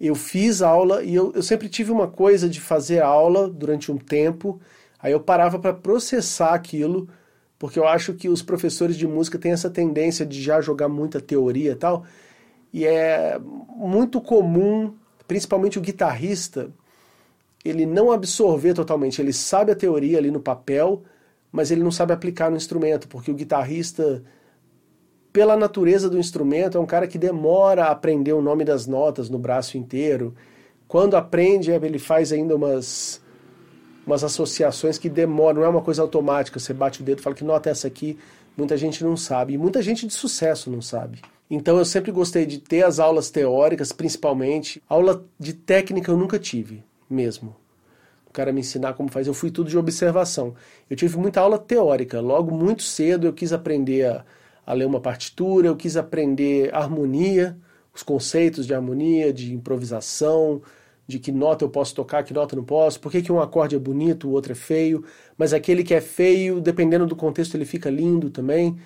Eu 0.00 0.14
fiz 0.14 0.62
aula 0.62 1.02
e 1.02 1.14
eu, 1.14 1.32
eu 1.34 1.42
sempre 1.42 1.68
tive 1.68 1.90
uma 1.90 2.08
coisa 2.08 2.48
de 2.48 2.60
fazer 2.60 3.02
aula 3.02 3.48
durante 3.48 3.92
um 3.92 3.98
tempo 3.98 4.60
Aí 5.02 5.12
eu 5.12 5.20
parava 5.20 5.58
para 5.58 5.72
processar 5.72 6.54
aquilo, 6.54 7.08
porque 7.58 7.78
eu 7.78 7.86
acho 7.86 8.14
que 8.14 8.28
os 8.28 8.42
professores 8.42 8.96
de 8.96 9.06
música 9.06 9.38
têm 9.38 9.52
essa 9.52 9.70
tendência 9.70 10.24
de 10.24 10.40
já 10.40 10.60
jogar 10.60 10.88
muita 10.88 11.20
teoria 11.20 11.72
e 11.72 11.76
tal, 11.76 12.04
e 12.72 12.86
é 12.86 13.38
muito 13.76 14.20
comum, 14.20 14.94
principalmente 15.26 15.78
o 15.78 15.82
guitarrista, 15.82 16.70
ele 17.64 17.84
não 17.84 18.10
absorver 18.10 18.74
totalmente, 18.74 19.20
ele 19.20 19.32
sabe 19.32 19.72
a 19.72 19.76
teoria 19.76 20.18
ali 20.18 20.30
no 20.30 20.40
papel, 20.40 21.02
mas 21.52 21.70
ele 21.70 21.82
não 21.82 21.90
sabe 21.90 22.12
aplicar 22.12 22.50
no 22.50 22.56
instrumento, 22.56 23.08
porque 23.08 23.30
o 23.30 23.34
guitarrista, 23.34 24.22
pela 25.32 25.56
natureza 25.56 26.08
do 26.08 26.18
instrumento, 26.18 26.78
é 26.78 26.80
um 26.80 26.86
cara 26.86 27.06
que 27.06 27.18
demora 27.18 27.86
a 27.86 27.90
aprender 27.90 28.32
o 28.32 28.40
nome 28.40 28.64
das 28.64 28.86
notas 28.86 29.28
no 29.28 29.38
braço 29.38 29.76
inteiro. 29.76 30.34
Quando 30.88 31.16
aprende, 31.16 31.70
ele 31.70 31.98
faz 31.98 32.32
ainda 32.32 32.56
umas 32.56 33.19
umas 34.06 34.24
associações 34.24 34.98
que 34.98 35.08
demoram, 35.08 35.60
não 35.60 35.66
é 35.66 35.68
uma 35.68 35.82
coisa 35.82 36.02
automática, 36.02 36.58
você 36.58 36.72
bate 36.72 37.00
o 37.00 37.04
dedo 37.04 37.20
e 37.20 37.22
fala 37.22 37.36
que 37.36 37.44
nota 37.44 37.70
essa 37.70 37.86
aqui, 37.86 38.18
muita 38.56 38.76
gente 38.76 39.04
não 39.04 39.16
sabe, 39.16 39.54
e 39.54 39.58
muita 39.58 39.82
gente 39.82 40.06
de 40.06 40.12
sucesso 40.12 40.70
não 40.70 40.82
sabe. 40.82 41.20
Então 41.50 41.78
eu 41.78 41.84
sempre 41.84 42.12
gostei 42.12 42.46
de 42.46 42.58
ter 42.58 42.84
as 42.84 43.00
aulas 43.00 43.28
teóricas, 43.28 43.90
principalmente. 43.92 44.80
Aula 44.88 45.24
de 45.38 45.52
técnica 45.52 46.12
eu 46.12 46.16
nunca 46.16 46.38
tive, 46.38 46.84
mesmo. 47.08 47.56
O 48.28 48.32
cara 48.32 48.52
me 48.52 48.60
ensinar 48.60 48.94
como 48.94 49.10
faz, 49.10 49.26
eu 49.26 49.34
fui 49.34 49.50
tudo 49.50 49.68
de 49.68 49.76
observação. 49.76 50.54
Eu 50.88 50.96
tive 50.96 51.18
muita 51.18 51.40
aula 51.40 51.58
teórica, 51.58 52.20
logo 52.20 52.54
muito 52.54 52.84
cedo 52.84 53.26
eu 53.26 53.32
quis 53.32 53.52
aprender 53.52 54.06
a, 54.06 54.24
a 54.64 54.72
ler 54.72 54.86
uma 54.86 55.00
partitura, 55.00 55.66
eu 55.66 55.74
quis 55.74 55.96
aprender 55.96 56.72
harmonia, 56.72 57.58
os 57.92 58.04
conceitos 58.04 58.68
de 58.68 58.72
harmonia, 58.72 59.32
de 59.32 59.52
improvisação, 59.52 60.62
de 61.10 61.18
que 61.18 61.32
nota 61.32 61.64
eu 61.64 61.68
posso 61.68 61.94
tocar, 61.94 62.22
que 62.22 62.32
nota 62.32 62.54
eu 62.54 62.58
não 62.58 62.64
posso, 62.64 63.00
por 63.00 63.10
que, 63.10 63.20
que 63.20 63.32
um 63.32 63.40
acorde 63.40 63.76
é 63.76 63.78
bonito, 63.78 64.28
o 64.28 64.32
outro 64.32 64.52
é 64.52 64.54
feio, 64.54 65.04
mas 65.36 65.52
aquele 65.52 65.82
que 65.82 65.92
é 65.92 66.00
feio, 66.00 66.60
dependendo 66.60 67.06
do 67.06 67.16
contexto, 67.16 67.56
ele 67.56 67.64
fica 67.64 67.90
lindo 67.90 68.30
também. 68.30 68.78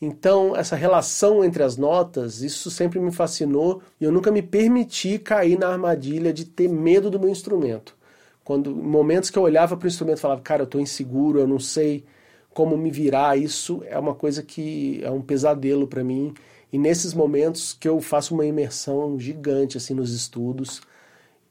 Então, 0.00 0.56
essa 0.56 0.76
relação 0.76 1.44
entre 1.44 1.62
as 1.62 1.76
notas, 1.76 2.42
isso 2.42 2.70
sempre 2.70 3.00
me 3.00 3.10
fascinou 3.10 3.82
e 4.00 4.04
eu 4.04 4.12
nunca 4.12 4.30
me 4.30 4.42
permiti 4.42 5.18
cair 5.18 5.58
na 5.58 5.68
armadilha 5.68 6.32
de 6.32 6.44
ter 6.44 6.68
medo 6.68 7.10
do 7.10 7.18
meu 7.18 7.28
instrumento. 7.28 7.96
Quando 8.44 8.74
momentos 8.74 9.30
que 9.30 9.38
eu 9.38 9.42
olhava 9.42 9.76
para 9.76 9.86
o 9.86 9.88
instrumento 9.88 10.18
e 10.18 10.20
falava, 10.20 10.42
cara, 10.42 10.62
eu 10.62 10.66
estou 10.66 10.80
inseguro, 10.80 11.40
eu 11.40 11.46
não 11.46 11.58
sei 11.58 12.04
como 12.52 12.76
me 12.76 12.90
virar, 12.90 13.36
isso 13.36 13.82
é 13.86 13.98
uma 13.98 14.14
coisa 14.14 14.42
que 14.42 15.00
é 15.02 15.10
um 15.10 15.22
pesadelo 15.22 15.86
para 15.88 16.04
mim. 16.04 16.34
E 16.72 16.78
nesses 16.78 17.14
momentos 17.14 17.72
que 17.72 17.88
eu 17.88 18.00
faço 18.00 18.34
uma 18.34 18.44
imersão 18.44 19.18
gigante 19.18 19.76
assim 19.76 19.94
nos 19.94 20.12
estudos, 20.12 20.82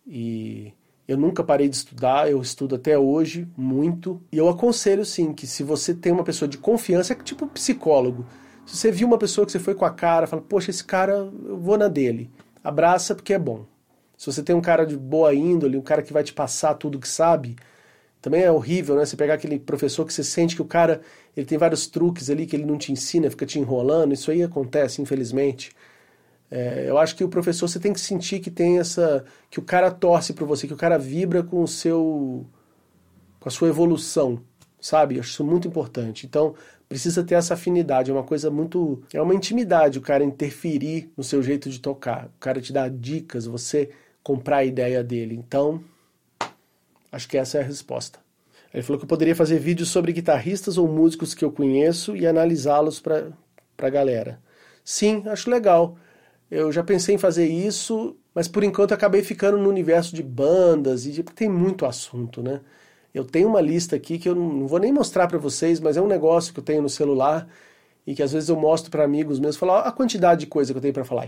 e 0.05 0.73
eu 1.07 1.17
nunca 1.17 1.43
parei 1.43 1.67
de 1.67 1.75
estudar, 1.75 2.29
eu 2.29 2.41
estudo 2.41 2.75
até 2.75 2.97
hoje 2.97 3.47
muito. 3.57 4.21
E 4.31 4.37
eu 4.37 4.49
aconselho 4.49 5.05
sim 5.05 5.33
que 5.33 5.45
se 5.45 5.63
você 5.63 5.93
tem 5.93 6.11
uma 6.11 6.23
pessoa 6.23 6.47
de 6.47 6.57
confiança, 6.57 7.13
é 7.13 7.15
tipo 7.15 7.45
um 7.45 7.49
psicólogo. 7.49 8.25
Se 8.65 8.77
você 8.77 8.91
viu 8.91 9.07
uma 9.07 9.17
pessoa 9.17 9.45
que 9.45 9.51
você 9.51 9.59
foi 9.59 9.75
com 9.75 9.85
a 9.85 9.91
cara, 9.91 10.27
fala, 10.27 10.41
poxa, 10.41 10.69
esse 10.69 10.83
cara, 10.83 11.13
eu 11.45 11.57
vou 11.57 11.77
na 11.77 11.87
dele. 11.87 12.29
Abraça 12.63 13.13
porque 13.13 13.33
é 13.33 13.39
bom. 13.39 13.65
Se 14.17 14.25
você 14.25 14.41
tem 14.41 14.55
um 14.55 14.61
cara 14.61 14.85
de 14.85 14.95
boa 14.95 15.33
índole, 15.33 15.77
um 15.77 15.81
cara 15.81 16.01
que 16.01 16.13
vai 16.13 16.23
te 16.23 16.31
passar 16.31 16.75
tudo 16.75 16.99
que 16.99 17.07
sabe, 17.07 17.57
também 18.21 18.41
é 18.41 18.51
horrível, 18.51 18.95
né? 18.95 19.05
Você 19.05 19.17
pegar 19.17 19.33
aquele 19.33 19.59
professor 19.59 20.05
que 20.05 20.13
você 20.13 20.23
sente 20.23 20.55
que 20.55 20.61
o 20.61 20.65
cara 20.65 21.01
ele 21.35 21.45
tem 21.45 21.57
vários 21.57 21.87
truques 21.87 22.29
ali 22.29 22.45
que 22.45 22.55
ele 22.55 22.65
não 22.65 22.77
te 22.77 22.91
ensina, 22.91 23.29
fica 23.29 23.45
te 23.45 23.59
enrolando. 23.59 24.13
Isso 24.13 24.31
aí 24.31 24.41
acontece, 24.41 25.01
infelizmente. 25.01 25.71
É, 26.49 26.85
eu 26.87 26.97
acho 26.97 27.15
que 27.15 27.23
o 27.23 27.29
professor 27.29 27.67
você 27.67 27.79
tem 27.79 27.93
que 27.93 27.99
sentir 27.99 28.39
que 28.39 28.51
tem 28.51 28.79
essa. 28.79 29.25
que 29.49 29.59
o 29.59 29.63
cara 29.63 29.89
torce 29.89 30.33
para 30.33 30.45
você, 30.45 30.67
que 30.67 30.73
o 30.73 30.77
cara 30.77 30.97
vibra 30.97 31.43
com 31.43 31.63
o 31.63 31.67
seu. 31.67 32.45
com 33.39 33.49
a 33.49 33.51
sua 33.51 33.69
evolução, 33.69 34.41
sabe? 34.79 35.15
Eu 35.15 35.21
acho 35.21 35.31
isso 35.31 35.43
muito 35.43 35.67
importante. 35.67 36.25
Então, 36.25 36.55
precisa 36.87 37.23
ter 37.23 37.35
essa 37.35 37.55
afinidade, 37.55 38.11
é 38.11 38.13
uma 38.13 38.23
coisa 38.23 38.51
muito. 38.51 39.01
é 39.13 39.21
uma 39.21 39.33
intimidade 39.33 39.97
o 39.97 40.01
cara 40.01 40.23
interferir 40.23 41.11
no 41.17 41.23
seu 41.23 41.41
jeito 41.41 41.69
de 41.69 41.79
tocar. 41.79 42.27
O 42.35 42.39
cara 42.39 42.61
te 42.61 42.71
dá 42.71 42.87
dicas, 42.87 43.45
você 43.45 43.89
comprar 44.21 44.57
a 44.57 44.65
ideia 44.65 45.03
dele. 45.03 45.35
Então, 45.35 45.83
acho 47.11 47.27
que 47.27 47.37
essa 47.37 47.57
é 47.57 47.61
a 47.61 47.65
resposta. 47.65 48.19
Ele 48.73 48.81
falou 48.81 48.97
que 48.97 49.05
eu 49.05 49.09
poderia 49.09 49.35
fazer 49.35 49.59
vídeos 49.59 49.89
sobre 49.89 50.13
guitarristas 50.13 50.77
ou 50.77 50.87
músicos 50.87 51.35
que 51.35 51.45
eu 51.45 51.51
conheço 51.51 52.15
e 52.15 52.25
analisá-los 52.25 52.99
para 52.99 53.31
a 53.77 53.89
galera. 53.89 54.39
Sim, 54.83 55.23
acho 55.27 55.49
legal. 55.49 55.95
Eu 56.53 56.71
já 56.71 56.83
pensei 56.83 57.15
em 57.15 57.17
fazer 57.17 57.47
isso, 57.47 58.15
mas 58.31 58.47
por 58.47 58.63
enquanto 58.63 58.93
acabei 58.93 59.23
ficando 59.23 59.57
no 59.57 59.67
universo 59.67 60.15
de 60.15 60.21
bandas 60.21 61.07
e 61.07 61.23
tem 61.23 61.49
muito 61.49 61.83
assunto, 61.83 62.43
né? 62.43 62.61
Eu 63.11 63.25
tenho 63.25 63.47
uma 63.47 63.59
lista 63.59 63.95
aqui 63.95 64.19
que 64.19 64.29
eu 64.29 64.35
não 64.35 64.67
vou 64.67 64.77
nem 64.77 64.93
mostrar 64.93 65.27
para 65.27 65.39
vocês, 65.39 65.79
mas 65.79 65.97
é 65.97 66.01
um 66.01 66.05
negócio 66.05 66.53
que 66.53 66.59
eu 66.59 66.63
tenho 66.63 66.83
no 66.83 66.89
celular 66.89 67.47
e 68.05 68.13
que 68.13 68.21
às 68.21 68.31
vezes 68.31 68.49
eu 68.49 68.55
mostro 68.55 68.91
para 68.91 69.03
amigos 69.03 69.39
meus, 69.39 69.57
falar 69.57 69.79
a 69.79 69.91
quantidade 69.91 70.41
de 70.41 70.45
coisa 70.45 70.71
que 70.71 70.77
eu 70.77 70.81
tenho 70.81 70.93
para 70.93 71.03
falar. 71.03 71.27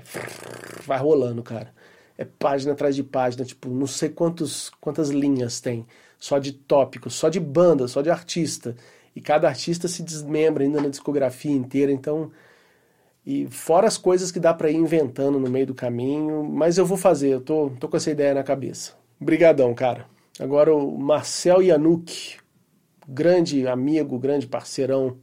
Vai 0.85 0.99
rolando, 0.99 1.41
cara. 1.41 1.73
É 2.19 2.23
página 2.23 2.73
atrás 2.73 2.95
de 2.95 3.03
página, 3.03 3.43
tipo, 3.43 3.67
não 3.69 3.87
sei 3.87 4.09
quantos, 4.09 4.69
quantas 4.79 5.09
linhas 5.09 5.59
tem, 5.59 5.87
só 6.19 6.37
de 6.37 6.53
tópicos, 6.53 7.15
só 7.15 7.29
de 7.29 7.39
banda, 7.39 7.87
só 7.87 8.03
de 8.03 8.11
artista. 8.11 8.75
E 9.15 9.21
cada 9.21 9.47
artista 9.47 9.87
se 9.87 10.03
desmembra 10.03 10.63
ainda 10.63 10.79
na 10.79 10.89
discografia 10.89 11.51
inteira, 11.51 11.91
então 11.91 12.31
e 13.25 13.47
fora 13.49 13.87
as 13.87 13.97
coisas 13.97 14.31
que 14.31 14.39
dá 14.39 14.53
para 14.53 14.69
ir 14.69 14.75
inventando 14.75 15.39
no 15.39 15.49
meio 15.49 15.65
do 15.65 15.73
caminho, 15.73 16.43
mas 16.43 16.77
eu 16.77 16.85
vou 16.85 16.97
fazer, 16.97 17.29
eu 17.29 17.41
tô, 17.41 17.71
tô 17.79 17.87
com 17.87 17.97
essa 17.97 18.11
ideia 18.11 18.33
na 18.33 18.43
cabeça. 18.43 18.93
Obrigadão, 19.19 19.73
cara. 19.73 20.05
Agora 20.39 20.75
o 20.75 20.97
Marcel 20.97 21.61
Yanuk, 21.61 22.37
grande 23.07 23.67
amigo, 23.67 24.19
grande 24.19 24.45
parceirão. 24.45 25.17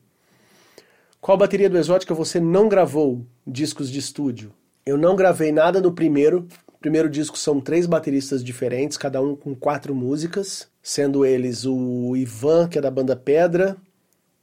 Qual 1.20 1.38
bateria 1.38 1.70
do 1.70 1.78
Exótica 1.78 2.14
você 2.14 2.40
não 2.40 2.68
gravou 2.68 3.24
discos 3.46 3.88
de 3.88 4.00
estúdio? 4.00 4.52
Eu 4.84 4.98
não 4.98 5.14
gravei 5.14 5.52
nada 5.52 5.80
no 5.80 5.92
primeiro. 5.92 6.48
O 6.72 6.78
primeiro 6.78 7.08
disco 7.08 7.38
são 7.38 7.60
três 7.60 7.86
bateristas 7.86 8.42
diferentes, 8.42 8.96
cada 8.96 9.22
um 9.22 9.36
com 9.36 9.54
quatro 9.54 9.94
músicas, 9.94 10.68
sendo 10.82 11.24
eles 11.24 11.64
o 11.64 12.16
Ivan, 12.16 12.68
que 12.68 12.78
é 12.78 12.80
da 12.80 12.90
banda 12.90 13.14
Pedra, 13.14 13.76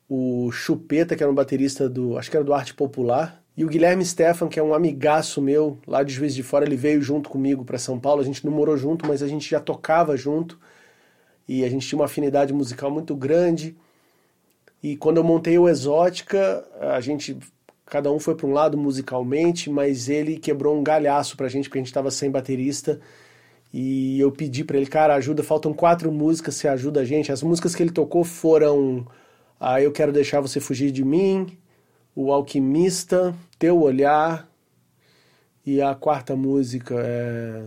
o 0.08 0.50
Chupeta, 0.52 1.16
que 1.16 1.22
era 1.22 1.32
um 1.32 1.36
baterista 1.36 1.90
do, 1.90 2.18
acho 2.18 2.32
que 2.32 2.38
era 2.38 2.46
do 2.46 2.54
Arte 2.54 2.74
Popular, 2.74 3.39
e 3.60 3.66
o 3.66 3.68
Guilherme 3.68 4.06
Stefan, 4.06 4.48
que 4.48 4.58
é 4.58 4.64
um 4.64 4.74
amigaço 4.74 5.42
meu, 5.42 5.78
lá 5.86 6.02
de 6.02 6.14
Juiz 6.14 6.34
de 6.34 6.42
Fora, 6.42 6.64
ele 6.64 6.78
veio 6.78 7.02
junto 7.02 7.30
comigo 7.30 7.66
para 7.66 7.78
São 7.78 8.00
Paulo. 8.00 8.22
A 8.22 8.24
gente 8.24 8.46
não 8.46 8.54
morou 8.54 8.78
junto, 8.78 9.06
mas 9.06 9.22
a 9.22 9.28
gente 9.28 9.50
já 9.50 9.60
tocava 9.60 10.16
junto. 10.16 10.58
e 11.46 11.66
a 11.66 11.70
gente 11.70 11.86
tinha 11.86 12.00
uma 12.00 12.06
afinidade 12.06 12.54
musical 12.54 12.90
muito 12.90 13.14
grande. 13.14 13.76
E 14.82 14.96
quando 14.96 15.18
eu 15.18 15.26
montei 15.26 15.60
o 15.60 15.68
Exótica, 15.68 16.66
a 16.80 17.02
gente 17.02 17.38
cada 17.86 18.10
um 18.10 18.18
foi 18.18 18.34
para 18.34 18.48
um 18.48 18.54
lado 18.54 18.78
musicalmente, 18.78 19.70
mas 19.70 20.08
ele 20.08 20.38
quebrou 20.40 20.80
um 20.80 20.82
galhaço 20.82 21.36
pra 21.36 21.50
gente 21.50 21.68
porque 21.68 21.80
a 21.80 21.82
gente 21.82 21.88
estava 21.88 22.10
sem 22.12 22.32
baterista. 22.32 23.02
E 23.74 24.22
eu 24.22 24.32
pedi 24.32 24.64
para 24.64 24.78
ele, 24.78 24.86
cara, 24.86 25.16
ajuda, 25.16 25.44
faltam 25.44 25.74
quatro 25.74 26.10
músicas, 26.14 26.56
você 26.56 26.70
ajuda 26.70 27.02
a 27.02 27.04
gente. 27.06 27.30
As 27.30 27.44
músicas 27.44 27.76
que 27.76 27.84
ele 27.84 27.92
tocou 27.92 28.24
foram 28.24 29.06
ah, 29.60 29.82
Eu 29.82 29.92
Quero 29.92 30.14
Deixar 30.14 30.40
Você 30.40 30.62
Fugir 30.62 30.92
de 30.92 31.04
Mim, 31.04 31.58
O 32.22 32.34
Alquimista, 32.34 33.34
Teu 33.58 33.80
Olhar, 33.80 34.46
e 35.66 35.82
a 35.82 35.96
quarta 35.96 36.36
música 36.36 36.96
é 37.00 37.64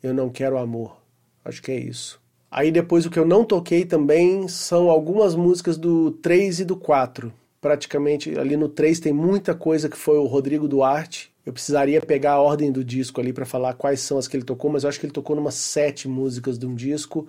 Eu 0.00 0.14
Não 0.14 0.30
Quero 0.30 0.58
Amor. 0.58 0.96
Acho 1.44 1.60
que 1.60 1.72
é 1.72 1.76
isso. 1.76 2.20
Aí 2.48 2.70
depois 2.70 3.04
o 3.04 3.10
que 3.10 3.18
eu 3.18 3.26
não 3.26 3.44
toquei 3.44 3.84
também 3.84 4.46
são 4.46 4.90
algumas 4.90 5.34
músicas 5.34 5.76
do 5.76 6.12
3 6.12 6.60
e 6.60 6.64
do 6.64 6.76
4. 6.76 7.32
Praticamente 7.60 8.38
ali 8.38 8.56
no 8.56 8.68
3 8.68 9.00
tem 9.00 9.12
muita 9.12 9.56
coisa 9.56 9.88
que 9.88 9.96
foi 9.96 10.18
o 10.18 10.26
Rodrigo 10.26 10.68
Duarte. 10.68 11.32
Eu 11.44 11.52
precisaria 11.52 12.00
pegar 12.00 12.34
a 12.34 12.40
ordem 12.40 12.70
do 12.70 12.84
disco 12.84 13.20
ali 13.20 13.32
para 13.32 13.44
falar 13.44 13.74
quais 13.74 13.98
são 13.98 14.18
as 14.18 14.28
que 14.28 14.36
ele 14.36 14.44
tocou, 14.44 14.70
mas 14.70 14.84
eu 14.84 14.88
acho 14.88 15.00
que 15.00 15.06
ele 15.06 15.12
tocou 15.12 15.36
umas 15.36 15.54
sete 15.54 16.06
músicas 16.06 16.56
de 16.56 16.64
um 16.64 16.76
disco 16.76 17.26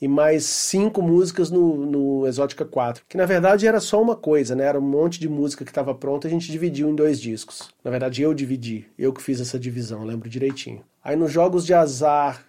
e 0.00 0.08
mais 0.08 0.44
cinco 0.44 1.00
músicas 1.02 1.50
no, 1.50 1.86
no 1.86 2.26
Exótica 2.26 2.64
4, 2.64 3.04
que 3.08 3.16
na 3.16 3.24
verdade 3.24 3.66
era 3.66 3.80
só 3.80 4.00
uma 4.00 4.16
coisa, 4.16 4.54
né? 4.54 4.64
Era 4.64 4.78
um 4.78 4.82
monte 4.82 5.18
de 5.18 5.28
música 5.28 5.64
que 5.64 5.70
estava 5.70 5.94
pronta, 5.94 6.28
a 6.28 6.30
gente 6.30 6.50
dividiu 6.50 6.88
em 6.88 6.94
dois 6.94 7.20
discos. 7.20 7.70
Na 7.82 7.90
verdade 7.90 8.22
eu 8.22 8.34
dividi, 8.34 8.86
eu 8.98 9.12
que 9.12 9.22
fiz 9.22 9.40
essa 9.40 9.58
divisão, 9.58 10.04
lembro 10.04 10.28
direitinho. 10.28 10.82
Aí 11.02 11.16
nos 11.16 11.32
Jogos 11.32 11.64
de 11.64 11.72
Azar 11.72 12.44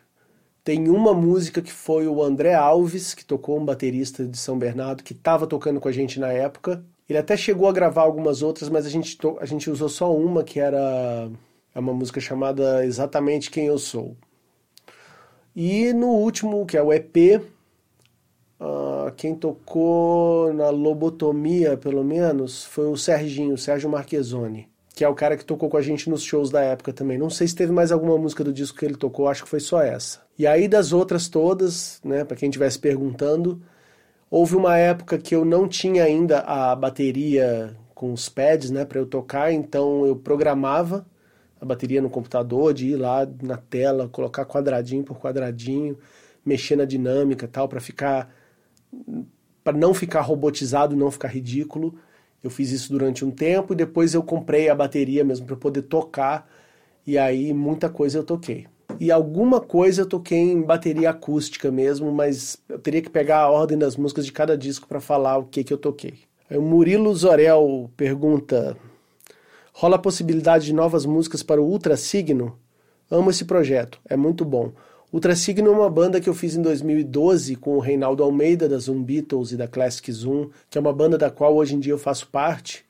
tem 0.64 0.90
uma 0.90 1.14
música 1.14 1.62
que 1.62 1.72
foi 1.72 2.08
o 2.08 2.22
André 2.22 2.54
Alves, 2.54 3.14
que 3.14 3.24
tocou 3.24 3.58
um 3.58 3.64
baterista 3.64 4.26
de 4.26 4.38
São 4.38 4.60
Bernardo, 4.60 5.04
que 5.04 5.14
estava 5.14 5.48
tocando 5.48 5.80
com 5.80 5.88
a 5.88 5.94
gente 5.94 6.20
na 6.20 6.28
época. 6.28 6.84
Ele 7.08 7.18
até 7.18 7.38
chegou 7.38 7.70
a 7.70 7.72
gravar 7.72 8.02
algumas 8.02 8.42
outras, 8.42 8.68
mas 8.68 8.86
a 8.86 8.90
gente, 8.90 9.18
a 9.40 9.46
gente 9.46 9.70
usou 9.70 9.88
só 9.88 10.14
uma, 10.14 10.44
que 10.44 10.60
era 10.60 11.30
é 11.74 11.80
uma 11.80 11.94
música 11.94 12.20
chamada 12.20 12.84
Exatamente 12.84 13.52
Quem 13.52 13.68
Eu 13.68 13.78
Sou. 13.78 14.18
E 15.60 15.92
no 15.92 16.10
último, 16.10 16.68
que 16.68 16.78
é 16.78 16.84
o 16.84 16.94
EP, 16.94 17.42
uh, 18.60 19.08
ah, 19.08 19.12
quem 19.18 19.34
tocou 19.34 20.54
na 20.54 20.70
lobotomia, 20.70 21.76
pelo 21.76 22.04
menos, 22.04 22.64
foi 22.64 22.86
o 22.86 22.96
Serginho, 22.96 23.56
o 23.56 23.58
Sérgio 23.58 23.90
Marquezoni, 23.90 24.70
que 24.94 25.04
é 25.04 25.10
o 25.10 25.16
cara 25.16 25.36
que 25.36 25.44
tocou 25.44 25.68
com 25.68 25.78
a 25.78 25.82
gente 25.82 26.12
nos 26.12 26.22
shows 26.22 26.52
da 26.52 26.62
época 26.62 26.94
também. 26.94 27.18
Não 27.18 27.32
sei 27.32 27.48
se 27.48 27.56
teve 27.56 27.72
mais 27.72 27.92
alguma 27.92 28.20
música 28.20 28.44
do 28.44 28.54
disco 28.54 28.78
que 28.78 28.86
ele 28.86 28.96
tocou, 28.96 29.28
acho 29.28 29.46
que 29.46 29.50
foi 29.50 29.60
só 29.60 29.82
essa. 29.82 30.22
E 30.38 30.46
aí 30.46 30.68
das 30.68 30.94
outras 30.94 31.28
todas, 31.28 32.00
né, 32.06 32.24
para 32.24 32.38
quem 32.38 32.50
estivesse 32.50 32.78
perguntando, 32.78 33.60
houve 34.30 34.56
uma 34.56 34.78
época 34.78 35.18
que 35.18 35.34
eu 35.34 35.44
não 35.44 35.68
tinha 35.68 36.04
ainda 36.04 36.42
a 36.42 36.76
bateria 36.76 37.76
com 37.96 38.14
os 38.14 38.30
pads, 38.30 38.70
né, 38.70 38.86
para 38.86 39.00
eu 39.00 39.08
tocar, 39.08 39.52
então 39.52 40.06
eu 40.06 40.16
programava 40.16 41.04
a 41.60 41.66
bateria 41.66 42.02
no 42.02 42.10
computador, 42.10 42.74
de 42.74 42.88
ir 42.88 42.96
lá 42.96 43.28
na 43.42 43.58
tela, 43.58 44.08
colocar 44.08 44.46
quadradinho 44.46 45.04
por 45.04 45.20
quadradinho, 45.20 45.98
mexer 46.46 46.76
na 46.76 46.86
dinâmica 46.86 47.48
tal, 47.48 47.68
para 47.68 47.80
ficar. 47.80 48.34
para 49.64 49.78
não 49.78 49.94
ficar 49.94 50.22
robotizado, 50.22 50.96
não 50.96 51.12
ficar 51.12 51.30
ridículo. 51.30 51.96
Eu 52.44 52.50
fiz 52.50 52.72
isso 52.72 52.92
durante 52.92 53.26
um 53.26 53.32
tempo 53.32 53.74
e 53.74 53.76
depois 53.76 54.14
eu 54.14 54.24
comprei 54.24 54.70
a 54.70 54.76
bateria 54.76 55.24
mesmo 55.24 55.46
para 55.46 55.56
poder 55.56 55.84
tocar, 55.84 56.48
e 57.06 57.18
aí 57.18 57.54
muita 57.54 57.90
coisa 57.90 58.20
eu 58.20 58.24
toquei. 58.24 58.68
E 59.00 59.12
alguma 59.12 59.60
coisa 59.60 60.02
eu 60.02 60.06
toquei 60.06 60.40
em 60.40 60.62
bateria 60.62 61.10
acústica 61.12 61.70
mesmo, 61.72 62.12
mas 62.12 62.58
eu 62.68 62.80
teria 62.80 63.02
que 63.02 63.10
pegar 63.10 63.40
a 63.42 63.50
ordem 63.50 63.78
das 63.78 63.96
músicas 63.96 64.26
de 64.26 64.32
cada 64.32 64.58
disco 64.58 64.88
para 64.88 65.00
falar 65.00 65.38
o 65.38 65.46
que, 65.46 65.64
que 65.64 65.74
eu 65.74 65.78
toquei. 65.78 66.16
Aí 66.50 66.58
o 66.58 66.62
Murilo 66.62 67.14
Zorel 67.14 67.92
pergunta: 67.96 68.78
Rola 69.80 69.98
a 69.98 70.00
possibilidade 70.00 70.66
de 70.66 70.74
novas 70.74 71.06
músicas 71.06 71.44
para 71.44 71.62
o 71.62 71.66
Ultra 71.66 71.96
Signo? 71.96 72.58
Amo 73.12 73.30
esse 73.30 73.46
projeto, 73.46 74.00
é 74.10 74.18
muito 74.18 74.44
bom. 74.44 74.72
Ultra 75.14 75.36
Signo 75.36 75.68
é 75.68 75.72
uma 75.72 75.88
banda 75.88 76.20
que 76.20 76.28
eu 76.28 76.34
fiz 76.34 76.56
em 76.56 76.64
2012 76.64 77.56
com 77.58 77.76
o 77.76 77.80
Reinaldo 77.80 78.24
Almeida 78.24 78.68
da 78.68 78.80
Zoom 78.80 79.04
Beatles 79.04 79.52
e 79.52 79.56
da 79.56 79.68
Classic 79.68 80.12
Zoom, 80.12 80.50
que 80.68 80.80
é 80.80 80.82
uma 80.82 80.92
banda 80.92 81.16
da 81.16 81.30
qual 81.30 81.56
hoje 81.56 81.76
em 81.76 81.80
dia 81.80 81.94
eu 81.94 82.00
faço 82.00 82.28
parte, 82.30 82.84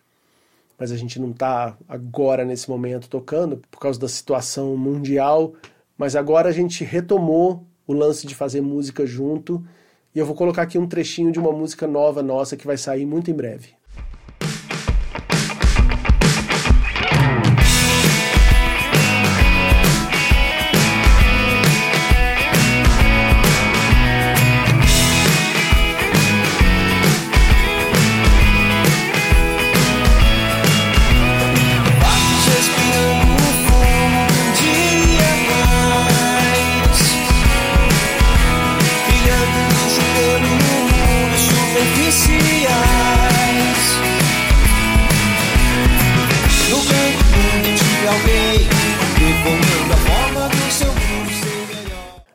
mas 0.80 0.90
a 0.90 0.96
gente 0.96 1.20
não 1.20 1.32
está 1.32 1.78
agora 1.90 2.46
nesse 2.46 2.70
momento 2.70 3.10
tocando 3.10 3.62
por 3.70 3.82
causa 3.82 4.00
da 4.00 4.08
situação 4.08 4.78
mundial, 4.78 5.56
mas 5.98 6.16
agora 6.16 6.48
a 6.48 6.54
gente 6.54 6.86
retomou 6.86 7.66
o 7.86 7.92
lance 7.92 8.26
de 8.26 8.34
fazer 8.34 8.62
música 8.62 9.06
junto 9.06 9.62
e 10.16 10.20
eu 10.20 10.26
vou 10.26 10.36
colocar 10.36 10.62
aqui 10.62 10.78
um 10.78 10.88
trechinho 10.88 11.34
de 11.34 11.38
uma 11.38 11.52
música 11.52 11.86
nova 11.86 12.24
nossa 12.24 12.56
que 12.56 12.66
vai 12.66 12.78
sair 12.78 13.06
muito 13.06 13.30
em 13.30 13.34
breve. 13.34 13.77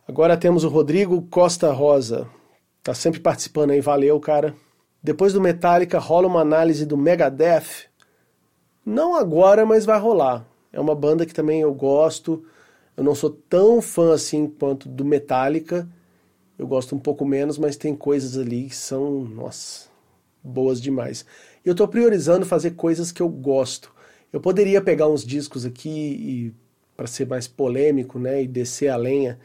Agora 0.06 0.36
temos 0.36 0.62
o 0.62 0.68
Rodrigo 0.68 1.22
Costa 1.22 1.72
Rosa. 1.72 2.28
Tá 2.82 2.92
sempre 2.92 3.18
participando 3.18 3.70
aí, 3.70 3.80
valeu, 3.80 4.20
cara. 4.20 4.54
Depois 5.02 5.32
do 5.32 5.40
Metallica 5.40 5.98
rola 5.98 6.28
uma 6.28 6.42
análise 6.42 6.84
do 6.84 6.98
Megadeth. 6.98 7.88
Não 8.84 9.16
agora, 9.16 9.64
mas 9.64 9.86
vai 9.86 9.98
rolar. 9.98 10.44
É 10.70 10.78
uma 10.78 10.94
banda 10.94 11.24
que 11.24 11.32
também 11.32 11.62
eu 11.62 11.72
gosto. 11.72 12.44
Eu 12.94 13.02
não 13.02 13.14
sou 13.14 13.30
tão 13.30 13.80
fã 13.80 14.12
assim 14.12 14.46
quanto 14.46 14.86
do 14.86 15.02
Metallica. 15.02 15.88
Eu 16.58 16.66
gosto 16.66 16.94
um 16.94 16.98
pouco 16.98 17.24
menos, 17.24 17.58
mas 17.58 17.76
tem 17.76 17.94
coisas 17.94 18.38
ali 18.38 18.68
que 18.68 18.76
são, 18.76 19.24
nossa, 19.24 19.88
boas 20.42 20.80
demais. 20.80 21.24
Eu 21.64 21.74
tô 21.74 21.86
priorizando 21.88 22.46
fazer 22.46 22.72
coisas 22.72 23.10
que 23.10 23.22
eu 23.22 23.28
gosto. 23.28 23.92
Eu 24.32 24.40
poderia 24.40 24.80
pegar 24.80 25.08
uns 25.08 25.24
discos 25.24 25.64
aqui 25.64 26.54
para 26.96 27.06
ser 27.06 27.26
mais 27.26 27.48
polêmico, 27.48 28.18
né, 28.18 28.42
e 28.42 28.46
descer 28.46 28.88
a 28.88 28.96
lenha 28.96 29.38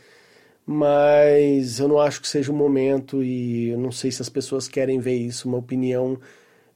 mas 0.70 1.80
eu 1.80 1.88
não 1.88 1.98
acho 1.98 2.22
que 2.22 2.28
seja 2.28 2.52
o 2.52 2.56
momento 2.56 3.24
e 3.24 3.70
eu 3.70 3.78
não 3.78 3.90
sei 3.90 4.12
se 4.12 4.22
as 4.22 4.28
pessoas 4.28 4.68
querem 4.68 5.00
ver 5.00 5.16
isso, 5.16 5.48
uma 5.48 5.58
opinião 5.58 6.20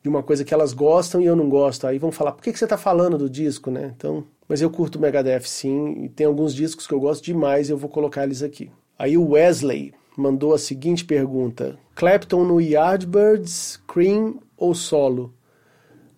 de 0.01 0.07
uma 0.07 0.23
coisa 0.23 0.45
que 0.45 0.53
elas 0.53 0.71
gostam 0.71 1.21
e 1.21 1.25
eu 1.25 1.35
não 1.35 1.49
gosto. 1.49 1.85
Aí 1.85 1.99
vão 1.99 2.09
falar, 2.09 2.31
por 2.31 2.41
que, 2.41 2.53
que 2.53 2.57
você 2.57 2.63
está 2.63 2.77
falando 2.77 3.17
do 3.17 3.29
disco, 3.29 3.69
né? 3.69 3.93
Então, 3.97 4.23
mas 4.47 4.61
eu 4.61 4.69
curto 4.69 4.97
o 4.97 5.01
Megadeth 5.01 5.41
sim, 5.41 6.05
e 6.05 6.09
tem 6.09 6.25
alguns 6.25 6.55
discos 6.55 6.87
que 6.87 6.93
eu 6.93 7.01
gosto 7.01 7.21
demais 7.25 7.67
e 7.67 7.73
eu 7.73 7.77
vou 7.77 7.89
colocar 7.89 8.23
eles 8.23 8.41
aqui. 8.41 8.71
Aí 8.97 9.17
o 9.17 9.31
Wesley 9.31 9.93
mandou 10.17 10.53
a 10.53 10.59
seguinte 10.59 11.05
pergunta: 11.05 11.77
Clapton 11.95 12.43
no 12.43 12.59
Yardbirds, 12.59 13.79
Cream 13.87 14.39
ou 14.57 14.73
solo? 14.73 15.33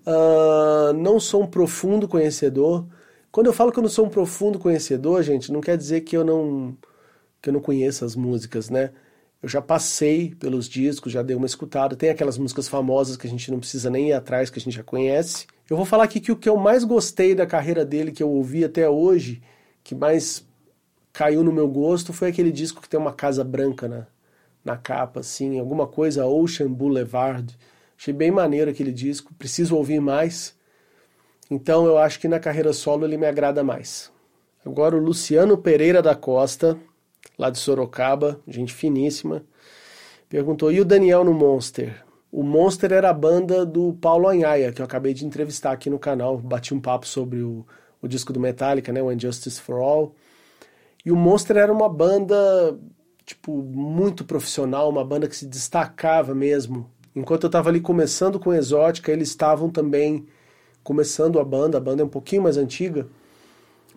Uh, 0.06 0.94
não 0.94 1.20
sou 1.20 1.44
um 1.44 1.48
profundo 1.48 2.08
conhecedor. 2.08 2.86
Quando 3.32 3.48
eu 3.48 3.54
falo 3.54 3.72
que 3.72 3.80
eu 3.80 3.84
não 3.84 3.90
sou 3.90 4.06
um 4.06 4.10
profundo 4.10 4.60
conhecedor, 4.60 5.24
gente, 5.24 5.52
não 5.52 5.62
quer 5.62 5.78
dizer 5.78 6.02
que 6.02 6.16
eu 6.16 6.24
não 6.24 6.78
que 7.42 7.50
eu 7.50 7.54
não 7.54 7.60
conheço 7.60 8.06
as 8.06 8.16
músicas, 8.16 8.70
né? 8.70 8.92
Eu 9.42 9.50
já 9.50 9.62
passei 9.62 10.34
pelos 10.34 10.70
discos, 10.70 11.12
já 11.12 11.22
dei 11.22 11.36
uma 11.36 11.46
escutada. 11.46 11.98
Tem 11.98 12.10
aquelas 12.10 12.38
músicas 12.38 12.70
famosas 12.70 13.18
que 13.18 13.28
a 13.28 13.30
gente 13.30 13.52
não 13.52 13.60
precisa 13.60 13.90
nem 13.90 14.10
ir 14.10 14.14
atrás, 14.14 14.50
que 14.50 14.58
a 14.58 14.62
gente 14.62 14.76
já 14.76 14.84
conhece. 14.84 15.46
Eu 15.70 15.76
vou 15.76 15.86
falar 15.86 16.06
aqui 16.06 16.22
que 16.22 16.32
o 16.32 16.36
que 16.38 16.48
eu 16.48 16.56
mais 16.56 16.86
gostei 16.86 17.36
da 17.36 17.46
carreira 17.46 17.84
dele, 17.84 18.14
que 18.14 18.24
eu 18.24 18.30
ouvi 18.30 18.64
até 18.64 18.90
hoje, 18.90 19.42
que 19.84 19.94
mais 19.94 20.46
caiu 21.14 21.44
no 21.44 21.54
meu 21.54 21.68
gosto, 21.68 22.12
foi 22.12 22.30
aquele 22.30 22.52
disco 22.52 22.82
que 22.82 22.90
tem 22.90 23.00
uma 23.00 23.14
casa 23.14 23.44
branca 23.44 23.88
na, 23.88 24.08
na 24.66 24.76
capa, 24.76 25.20
assim, 25.20 25.60
alguma 25.60 25.88
coisa 25.88 26.26
Ocean 26.26 26.72
Boulevard. 26.72 27.56
Achei 27.98 28.14
bem 28.14 28.32
maneiro 28.32 28.72
aquele 28.72 28.92
disco, 28.92 29.34
preciso 29.36 29.78
ouvir 29.78 30.02
mais. 30.02 30.58
Então 31.50 31.86
eu 31.86 31.98
acho 32.00 32.20
que 32.20 32.28
na 32.28 32.40
carreira 32.40 32.74
solo 32.74 33.06
ele 33.06 33.18
me 33.18 33.28
agrada 33.28 33.64
mais. 33.64 34.12
Agora 34.66 34.96
o 34.96 35.00
Luciano 35.00 35.58
Pereira 35.58 36.02
da 36.02 36.16
Costa 36.16 36.78
lá 37.38 37.50
de 37.50 37.58
Sorocaba, 37.58 38.40
gente 38.48 38.74
finíssima, 38.74 39.44
perguntou: 40.30 40.72
e 40.72 40.80
o 40.80 40.86
Daniel 40.86 41.24
no 41.24 41.34
Monster? 41.34 42.04
O 42.32 42.42
Monster 42.42 42.92
era 42.92 43.10
a 43.12 43.14
banda 43.14 43.64
do 43.64 43.94
Paulo 43.94 44.28
Anhaia, 44.28 44.72
que 44.72 44.82
eu 44.82 44.86
acabei 44.86 45.14
de 45.14 45.26
entrevistar 45.26 45.72
aqui 45.72 45.90
no 45.90 46.00
canal, 46.00 46.38
bati 46.38 46.74
um 46.74 46.80
papo 46.80 47.06
sobre 47.06 47.44
o, 47.44 47.64
o 48.02 48.08
disco 48.08 48.34
do 48.34 48.40
Metallica, 48.40 48.92
né, 48.92 49.04
o 49.04 49.12
Injustice 49.12 49.62
for 49.62 49.80
All. 49.80 50.16
E 51.06 51.12
o 51.12 51.16
Monster 51.16 51.58
era 51.58 51.72
uma 51.72 51.90
banda 51.90 52.78
tipo, 53.26 53.62
muito 53.62 54.24
profissional, 54.24 54.90
uma 54.90 55.04
banda 55.04 55.28
que 55.28 55.36
se 55.36 55.46
destacava 55.46 56.34
mesmo. 56.36 56.90
Enquanto 57.16 57.44
eu 57.44 57.48
estava 57.48 57.70
ali 57.70 57.80
começando 57.80 58.40
com 58.40 58.54
Exótica, 58.54 59.12
eles 59.12 59.30
estavam 59.30 59.70
também 59.70 60.26
começando 60.84 61.40
a 61.40 61.44
banda, 61.44 61.78
a 61.78 61.82
banda 61.82 62.02
é 62.02 62.06
um 62.06 62.10
pouquinho 62.10 62.44
mais 62.44 62.58
antiga, 62.58 63.08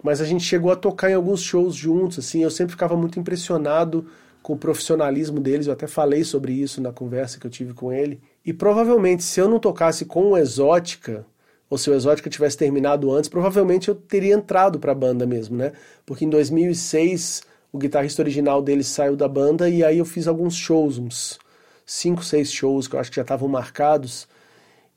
mas 0.02 0.20
a 0.20 0.24
gente 0.24 0.44
chegou 0.44 0.70
a 0.70 0.76
tocar 0.76 1.10
em 1.10 1.14
alguns 1.14 1.40
shows 1.40 1.74
juntos, 1.74 2.20
assim, 2.20 2.42
eu 2.42 2.50
sempre 2.50 2.72
ficava 2.72 2.96
muito 2.96 3.18
impressionado 3.18 4.06
com 4.42 4.52
o 4.52 4.56
profissionalismo 4.56 5.40
deles, 5.40 5.66
eu 5.66 5.72
até 5.72 5.88
falei 5.88 6.22
sobre 6.22 6.52
isso 6.52 6.80
na 6.80 6.92
conversa 6.92 7.40
que 7.40 7.46
eu 7.46 7.50
tive 7.50 7.74
com 7.74 7.92
ele. 7.92 8.20
E 8.44 8.52
provavelmente, 8.52 9.24
se 9.24 9.40
eu 9.40 9.48
não 9.48 9.58
tocasse 9.58 10.04
com 10.04 10.30
o 10.30 10.36
Exótica, 10.36 11.26
ou 11.68 11.76
se 11.76 11.90
o 11.90 11.94
Exótica 11.94 12.30
tivesse 12.30 12.56
terminado 12.56 13.12
antes, 13.12 13.28
provavelmente 13.28 13.88
eu 13.88 13.94
teria 13.94 14.34
entrado 14.34 14.78
para 14.78 14.92
a 14.92 14.94
banda 14.94 15.26
mesmo, 15.26 15.56
né? 15.56 15.72
Porque 16.04 16.24
em 16.24 16.30
2006 16.30 17.42
o 17.72 17.78
guitarrista 17.78 18.22
original 18.22 18.62
deles 18.62 18.86
saiu 18.86 19.16
da 19.16 19.28
banda 19.28 19.68
e 19.68 19.84
aí 19.84 19.98
eu 19.98 20.04
fiz 20.04 20.28
alguns 20.28 20.54
shows, 20.54 20.98
uns 20.98 21.38
cinco, 21.84 22.24
seis 22.24 22.52
shows 22.52 22.86
que 22.88 22.96
eu 22.96 23.00
acho 23.00 23.10
que 23.10 23.16
já 23.16 23.22
estavam 23.22 23.48
marcados. 23.48 24.28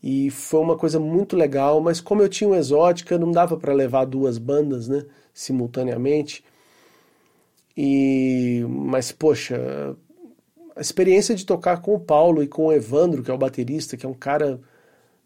E 0.01 0.29
foi 0.29 0.62
uma 0.62 0.77
coisa 0.77 0.99
muito 0.99 1.36
legal, 1.36 1.82
mas 1.82 1.99
como 1.99 2.21
eu 2.21 2.29
tinha 2.29 2.49
um 2.49 2.55
Exótica, 2.55 3.17
não 3.17 3.32
dava 3.32 3.58
para 3.58 3.73
levar 3.73 4.05
duas 4.05 4.38
bandas, 4.38 4.88
né, 4.88 5.03
simultaneamente. 5.34 6.43
E 7.75 8.65
mas 8.69 9.12
poxa, 9.12 9.95
a 10.75 10.82
experiência 10.82 11.36
de 11.36 11.45
tocar 11.45 11.82
com 11.82 11.95
o 11.95 11.99
Paulo 11.99 12.41
e 12.43 12.47
com 12.47 12.67
o 12.67 12.73
Evandro, 12.73 13.23
que 13.23 13.32
é 13.32 13.34
o 13.34 13.38
baterista, 13.38 13.97
que 13.97 14.05
é 14.05 14.10
um 14.10 14.13
cara 14.13 14.62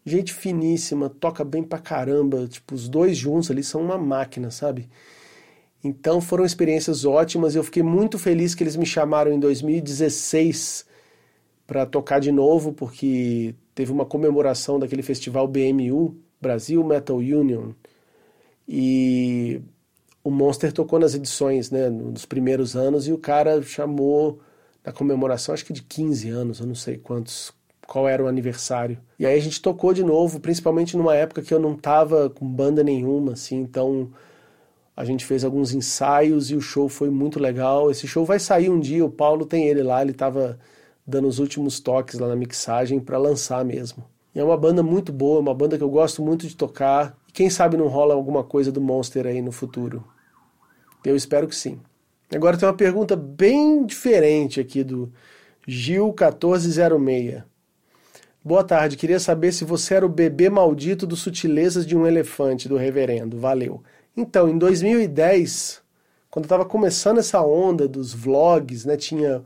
gente 0.04 0.32
finíssima, 0.34 1.08
toca 1.08 1.44
bem 1.44 1.62
pra 1.62 1.78
caramba, 1.78 2.46
tipo, 2.46 2.74
os 2.74 2.88
dois 2.88 3.16
juntos 3.16 3.50
ali 3.50 3.64
são 3.64 3.80
uma 3.80 3.96
máquina, 3.96 4.50
sabe? 4.50 4.88
Então 5.82 6.20
foram 6.20 6.44
experiências 6.44 7.04
ótimas, 7.04 7.54
eu 7.54 7.64
fiquei 7.64 7.82
muito 7.82 8.18
feliz 8.18 8.54
que 8.54 8.62
eles 8.62 8.76
me 8.76 8.86
chamaram 8.86 9.32
em 9.32 9.38
2016 9.38 10.86
para 11.66 11.86
tocar 11.86 12.18
de 12.20 12.32
novo, 12.32 12.72
porque 12.72 13.54
teve 13.74 13.92
uma 13.92 14.04
comemoração 14.04 14.78
daquele 14.78 15.02
festival 15.02 15.48
BMU, 15.48 16.16
Brasil 16.40 16.84
Metal 16.84 17.16
Union, 17.16 17.72
e 18.68 19.60
o 20.22 20.30
Monster 20.30 20.72
tocou 20.72 20.98
nas 20.98 21.14
edições, 21.14 21.70
né, 21.70 21.88
nos 21.90 22.24
primeiros 22.24 22.76
anos, 22.76 23.06
e 23.06 23.12
o 23.12 23.18
cara 23.18 23.62
chamou 23.62 24.40
na 24.84 24.92
comemoração, 24.92 25.54
acho 25.54 25.64
que 25.64 25.72
de 25.72 25.82
15 25.82 26.28
anos, 26.30 26.60
eu 26.60 26.66
não 26.66 26.74
sei 26.74 26.98
quantos, 26.98 27.52
qual 27.86 28.08
era 28.08 28.22
o 28.22 28.26
aniversário. 28.26 28.98
E 29.18 29.26
aí 29.26 29.36
a 29.38 29.42
gente 29.42 29.60
tocou 29.60 29.92
de 29.92 30.02
novo, 30.02 30.40
principalmente 30.40 30.96
numa 30.96 31.14
época 31.14 31.42
que 31.42 31.52
eu 31.52 31.60
não 31.60 31.76
tava 31.76 32.30
com 32.30 32.46
banda 32.46 32.82
nenhuma, 32.82 33.32
assim, 33.32 33.56
então 33.56 34.10
a 34.96 35.04
gente 35.04 35.24
fez 35.24 35.44
alguns 35.44 35.72
ensaios 35.72 36.50
e 36.50 36.54
o 36.54 36.60
show 36.60 36.88
foi 36.88 37.10
muito 37.10 37.40
legal. 37.40 37.90
Esse 37.90 38.06
show 38.06 38.24
vai 38.24 38.38
sair 38.38 38.70
um 38.70 38.78
dia, 38.78 39.04
o 39.04 39.10
Paulo 39.10 39.44
tem 39.44 39.66
ele 39.66 39.82
lá, 39.82 40.02
ele 40.02 40.12
tava 40.12 40.58
dando 41.06 41.28
os 41.28 41.38
últimos 41.38 41.80
toques 41.80 42.18
lá 42.18 42.28
na 42.28 42.36
mixagem 42.36 43.00
para 43.00 43.18
lançar 43.18 43.64
mesmo. 43.64 44.04
E 44.34 44.40
é 44.40 44.44
uma 44.44 44.56
banda 44.56 44.82
muito 44.82 45.12
boa, 45.12 45.40
uma 45.40 45.54
banda 45.54 45.76
que 45.76 45.84
eu 45.84 45.90
gosto 45.90 46.22
muito 46.22 46.46
de 46.46 46.56
tocar. 46.56 47.16
E 47.28 47.32
quem 47.32 47.50
sabe 47.50 47.76
não 47.76 47.88
rola 47.88 48.14
alguma 48.14 48.42
coisa 48.42 48.72
do 48.72 48.80
Monster 48.80 49.26
aí 49.26 49.42
no 49.42 49.52
futuro. 49.52 50.04
Eu 51.04 51.14
espero 51.14 51.46
que 51.46 51.54
sim. 51.54 51.80
Agora 52.34 52.56
tem 52.56 52.66
uma 52.66 52.74
pergunta 52.74 53.14
bem 53.14 53.84
diferente 53.84 54.58
aqui 54.60 54.82
do 54.82 55.12
Gil1406. 55.68 57.44
Boa 58.46 58.62
tarde, 58.62 58.98
queria 58.98 59.18
saber 59.18 59.52
se 59.52 59.64
você 59.64 59.94
era 59.94 60.04
o 60.04 60.08
bebê 60.08 60.50
maldito 60.50 61.06
dos 61.06 61.20
Sutilezas 61.20 61.86
de 61.86 61.96
um 61.96 62.06
Elefante, 62.06 62.68
do 62.68 62.76
Reverendo. 62.76 63.38
Valeu. 63.38 63.82
Então, 64.14 64.50
em 64.50 64.58
2010, 64.58 65.80
quando 66.30 66.44
estava 66.44 66.66
começando 66.66 67.16
essa 67.16 67.40
onda 67.40 67.88
dos 67.88 68.12
vlogs, 68.12 68.84
né, 68.84 68.98
tinha 68.98 69.42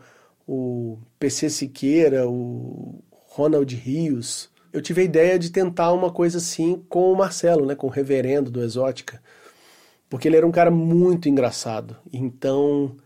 o 0.48 0.98
PC 1.16 1.48
Siqueira, 1.48 2.28
o 2.28 2.98
Ronald 3.28 3.72
Rios. 3.72 4.50
Eu 4.72 4.82
tive 4.82 5.02
a 5.02 5.04
ideia 5.04 5.38
de 5.38 5.52
tentar 5.52 5.92
uma 5.92 6.10
coisa 6.10 6.38
assim 6.38 6.82
com 6.88 7.12
o 7.12 7.16
Marcelo, 7.16 7.66
né, 7.66 7.76
com 7.76 7.86
o 7.86 7.90
reverendo 7.90 8.50
do 8.50 8.60
Exótica, 8.60 9.22
porque 10.10 10.26
ele 10.26 10.36
era 10.36 10.46
um 10.46 10.50
cara 10.50 10.72
muito 10.72 11.28
engraçado. 11.28 11.96
Então, 12.12 12.96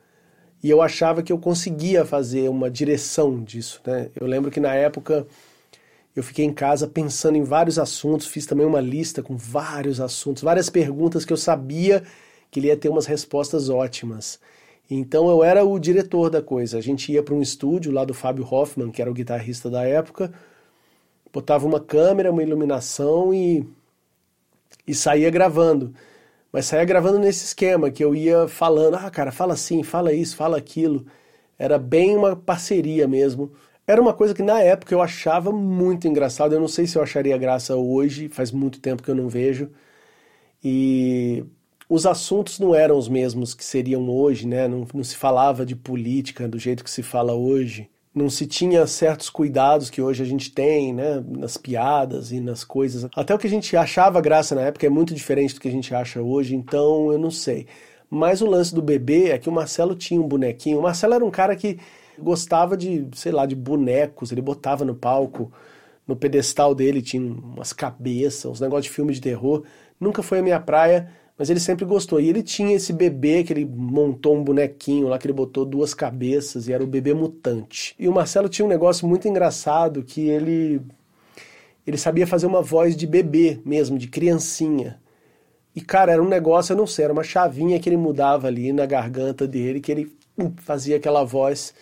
e 0.62 0.70
eu 0.70 0.81
achava 0.81 1.22
que 1.22 1.35
eu 1.35 1.38
conseguia 1.38 2.02
fazer 2.02 2.48
uma 2.48 2.70
direção 2.70 3.44
disso, 3.44 3.83
né? 3.87 4.09
Eu 4.18 4.26
lembro 4.26 4.50
que 4.50 4.59
na 4.59 4.74
época 4.74 5.26
eu 6.14 6.22
fiquei 6.22 6.44
em 6.44 6.53
casa 6.53 6.87
pensando 6.87 7.37
em 7.37 7.42
vários 7.42 7.79
assuntos, 7.79 8.27
fiz 8.27 8.46
também 8.46 8.66
uma 8.66 8.81
lista 8.81 9.22
com 9.22 9.37
vários 9.37 10.01
assuntos, 10.01 10.42
várias 10.42 10.68
perguntas 10.68 11.25
que 11.25 11.33
eu 11.33 11.37
sabia 11.37 12.03
que 12.51 12.61
ele 12.61 12.66
ia 12.66 12.77
ter 12.77 12.90
umas 12.90 13.07
respostas 13.07 13.70
ótimas. 13.70 14.38
Então 14.90 15.31
eu 15.31 15.42
era 15.42 15.64
o 15.64 15.79
diretor 15.79 16.29
da 16.29 16.42
coisa. 16.42 16.77
A 16.77 16.81
gente 16.83 17.11
ia 17.11 17.22
para 17.22 17.35
um 17.35 17.40
estúdio 17.40 17.90
lá 17.90 18.05
do 18.05 18.12
Fábio 18.12 18.46
Hoffman, 18.48 18.90
que 18.90 19.01
era 19.01 19.11
o 19.11 19.14
guitarrista 19.14 19.70
da 19.70 19.85
época, 19.85 20.31
botava 21.33 21.66
uma 21.66 21.81
câmera, 21.81 22.31
uma 22.31 22.42
iluminação 22.42 23.33
e, 23.33 23.66
e 24.87 24.94
saía 24.94 25.31
gravando. 25.31 25.94
Mas 26.53 26.66
saía 26.66 26.85
gravando 26.85 27.18
nesse 27.18 27.46
esquema, 27.46 27.90
que 27.90 28.05
eu 28.05 28.14
ia 28.14 28.46
falando, 28.46 28.96
ah, 28.96 29.11
cara, 29.11 29.33
fala 29.33 29.55
assim, 29.55 29.83
fala 29.83 30.12
isso, 30.12 30.37
fala 30.37 30.59
aquilo. 30.59 31.07
Era 31.59 31.79
bem 31.79 32.14
uma 32.14 32.37
parceria 32.37 33.09
mesmo. 33.09 33.51
Era 33.87 34.01
uma 34.01 34.14
coisa 34.14 34.35
que 34.35 34.42
na 34.42 34.61
época 34.61 34.95
eu 34.95 35.03
achava 35.03 35.51
muito 35.51 36.07
engraçado. 36.07 36.55
Eu 36.55 36.61
não 36.61 36.68
sei 36.68 36.87
se 36.87 36.97
eu 36.97 37.03
acharia 37.03 37.37
graça 37.37 37.77
hoje, 37.77 38.29
faz 38.29 38.53
muito 38.53 38.81
tempo 38.81 39.03
que 39.03 39.11
eu 39.11 39.14
não 39.14 39.29
vejo. 39.29 39.71
E 40.62 41.45
os 41.88 42.07
assuntos 42.07 42.59
não 42.59 42.75
eram 42.75 42.97
os 42.97 43.09
mesmos 43.09 43.55
que 43.55 43.64
seriam 43.64 44.09
hoje, 44.09 44.47
né? 44.47 44.68
Não, 44.68 44.87
não, 44.95 45.05
se 45.05 45.16
falava 45.16 45.66
de 45.66 45.75
política 45.75 46.49
do 46.49 46.59
jeito 46.59 46.85
que 46.85 46.90
se 46.90 47.03
fala 47.03 47.35
hoje. 47.35 47.90
Não 48.14 48.31
se 48.31 48.47
tinha 48.47 48.87
certos 48.87 49.29
cuidados 49.31 49.90
que 49.90 50.01
hoje 50.01 50.23
a 50.23 50.27
gente 50.27 50.53
tem, 50.53 50.92
né? 50.95 51.23
Nas 51.27 51.57
piadas 51.57 52.31
e 52.31 52.40
nas 52.40 52.62
coisas. 52.62 53.11
Até 53.16 53.35
o 53.35 53.38
que 53.38 53.47
a 53.47 53.51
gente 53.51 53.77
achava 53.77 54.21
graça 54.21 54.55
na 54.55 54.62
época 54.62 54.87
é 54.87 54.90
muito 54.90 55.14
diferente 55.14 55.55
do 55.55 55.61
que 55.61 55.68
a 55.68 55.73
gente 55.73 55.95
acha 55.95 56.23
hoje, 56.23 56.55
então 56.55 57.11
eu 57.11 57.18
não 57.18 57.31
sei. 57.31 57.66
Mas 58.09 58.42
o 58.42 58.47
lance 58.47 58.75
do 58.75 58.83
bebê 58.83 59.31
é 59.31 59.38
que 59.38 59.49
o 59.49 59.53
Marcelo 59.53 59.97
tinha 59.97 60.21
um 60.21 60.29
bonequinho. 60.29 60.79
O 60.79 60.83
Marcelo 60.83 61.14
era 61.14 61.25
um 61.25 61.31
cara 61.31 61.57
que 61.57 61.79
gostava 62.18 62.77
de, 62.77 63.07
sei 63.14 63.33
lá, 63.33 63.46
de 63.46 63.55
bonecos, 63.55 64.33
ele 64.33 64.42
botava 64.42 64.85
no 64.85 64.94
palco. 64.94 65.53
No 66.07 66.16
pedestal 66.16 66.75
dele 66.75 67.01
tinha 67.01 67.22
umas 67.22 67.72
cabeças, 67.72 68.46
uns 68.51 68.61
negócios 68.61 68.87
de 68.87 68.90
filme 68.90 69.12
de 69.12 69.20
terror. 69.20 69.62
Nunca 70.01 70.22
foi 70.22 70.40
a 70.40 70.42
minha 70.42 70.61
praia 70.61 71.09
mas 71.42 71.51
ele 71.51 71.61
sempre 71.61 71.85
gostou. 71.85 72.20
E 72.20 72.29
ele 72.29 72.42
tinha 72.42 72.77
esse 72.77 72.92
bebê 72.92 73.42
que 73.42 73.53
ele 73.53 73.64
montou 73.64 74.37
um 74.37 74.44
bonequinho 74.44 75.09
lá, 75.09 75.18
que 75.18 75.27
ele 75.27 75.33
botou 75.33 75.64
duas 75.64 75.94
cabeças, 75.94 76.68
e 76.68 76.72
era 76.72 76.85
o 76.85 76.87
bebê 76.87 77.14
mutante. 77.14 77.94
E 77.98 78.07
o 78.09 78.12
Marcelo 78.12 78.48
tinha 78.48 78.64
um 78.64 78.68
negócio 78.68 79.09
muito 79.09 79.27
engraçado 79.27 80.03
que 80.03 80.20
ele. 80.29 80.81
Ele 81.85 81.98
sabia 81.98 82.29
fazer 82.29 82.46
uma 82.46 82.62
voz 82.62 82.94
de 82.96 83.09
bebê 83.09 83.59
mesmo, 83.64 83.98
de 83.98 84.07
criancinha. 84.07 85.01
E, 85.75 85.81
cara, 85.81 86.12
era 86.12 86.22
um 86.22 86.29
negócio, 86.29 86.75
eu 86.75 86.77
não 86.77 86.87
sei, 86.87 87.07
era 87.07 87.12
uma 87.12 87.25
chavinha 87.25 87.81
que 87.81 87.88
ele 87.88 87.96
mudava 87.96 88.46
ali 88.46 88.72
na 88.72 88.87
garganta 88.87 89.48
dele, 89.48 89.81
que 89.81 89.90
ele 89.90 90.16
hum, 90.38 90.53
fazia 90.59 90.96
aquela 90.96 91.25
voz. 91.25 91.75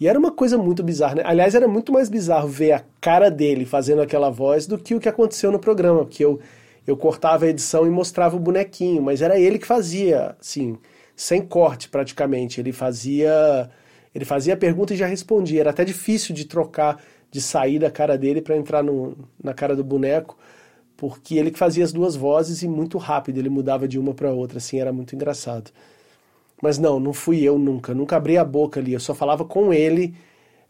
E 0.00 0.08
era 0.08 0.18
uma 0.18 0.32
coisa 0.32 0.58
muito 0.58 0.82
bizarra, 0.82 1.16
né? 1.16 1.22
Aliás, 1.24 1.54
era 1.54 1.68
muito 1.68 1.92
mais 1.92 2.08
bizarro 2.08 2.48
ver 2.48 2.72
a 2.72 2.84
cara 3.00 3.30
dele 3.30 3.64
fazendo 3.64 4.02
aquela 4.02 4.30
voz 4.30 4.66
do 4.66 4.76
que 4.78 4.94
o 4.94 5.00
que 5.00 5.08
aconteceu 5.08 5.52
no 5.52 5.58
programa, 5.58 6.04
porque 6.04 6.24
eu 6.24 6.40
eu 6.86 6.96
cortava 6.96 7.46
a 7.46 7.48
edição 7.48 7.86
e 7.86 7.90
mostrava 7.90 8.36
o 8.36 8.40
bonequinho, 8.40 9.02
mas 9.02 9.22
era 9.22 9.38
ele 9.38 9.58
que 9.58 9.66
fazia, 9.66 10.36
assim, 10.40 10.76
sem 11.16 11.40
corte 11.42 11.88
praticamente. 11.88 12.60
Ele 12.60 12.72
fazia, 12.72 13.70
ele 14.14 14.24
fazia 14.24 14.54
a 14.54 14.56
pergunta 14.56 14.92
e 14.92 14.96
já 14.96 15.06
respondia. 15.06 15.60
Era 15.60 15.70
até 15.70 15.84
difícil 15.84 16.34
de 16.34 16.44
trocar, 16.44 17.02
de 17.30 17.40
sair 17.40 17.78
da 17.78 17.90
cara 17.90 18.18
dele 18.18 18.42
para 18.42 18.56
entrar 18.56 18.82
no, 18.82 19.16
na 19.42 19.54
cara 19.54 19.74
do 19.74 19.82
boneco, 19.82 20.36
porque 20.96 21.36
ele 21.36 21.50
que 21.50 21.58
fazia 21.58 21.84
as 21.84 21.92
duas 21.92 22.14
vozes 22.16 22.62
e 22.62 22.68
muito 22.68 22.98
rápido, 22.98 23.38
ele 23.38 23.48
mudava 23.48 23.88
de 23.88 23.98
uma 23.98 24.14
para 24.14 24.30
outra, 24.32 24.58
assim, 24.58 24.78
era 24.78 24.92
muito 24.92 25.14
engraçado. 25.14 25.70
Mas 26.62 26.78
não, 26.78 26.98
não 26.98 27.12
fui 27.12 27.42
eu 27.42 27.58
nunca, 27.58 27.94
nunca 27.94 28.16
abri 28.16 28.38
a 28.38 28.44
boca 28.44 28.80
ali, 28.80 28.92
eu 28.92 29.00
só 29.00 29.14
falava 29.14 29.44
com 29.44 29.72
ele. 29.72 30.14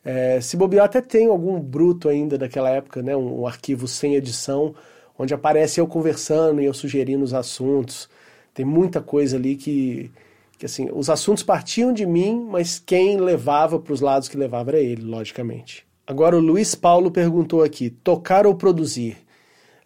É, 0.04 0.40
se 0.40 0.56
bobear, 0.56 0.84
até 0.84 1.00
tem 1.00 1.26
algum 1.26 1.58
bruto 1.58 2.08
ainda 2.08 2.36
daquela 2.36 2.68
época, 2.68 3.02
né, 3.02 3.16
um, 3.16 3.40
um 3.40 3.46
arquivo 3.46 3.88
sem 3.88 4.14
edição, 4.14 4.74
onde 5.18 5.32
aparece 5.32 5.80
eu 5.80 5.86
conversando 5.86 6.60
e 6.60 6.64
eu 6.66 6.74
sugerindo 6.74 7.24
os 7.24 7.32
assuntos. 7.32 8.08
Tem 8.52 8.64
muita 8.64 9.00
coisa 9.00 9.36
ali 9.36 9.56
que, 9.56 10.10
que 10.58 10.66
assim, 10.66 10.88
os 10.92 11.08
assuntos 11.08 11.42
partiam 11.42 11.92
de 11.92 12.04
mim, 12.04 12.46
mas 12.50 12.78
quem 12.78 13.18
levava 13.18 13.78
para 13.78 13.92
os 13.92 14.00
lados 14.00 14.28
que 14.28 14.36
levava 14.36 14.70
era 14.70 14.80
ele, 14.80 15.02
logicamente. 15.02 15.86
Agora 16.06 16.36
o 16.36 16.40
Luiz 16.40 16.74
Paulo 16.74 17.10
perguntou 17.10 17.62
aqui: 17.62 17.88
tocar 17.88 18.46
ou 18.46 18.54
produzir? 18.54 19.16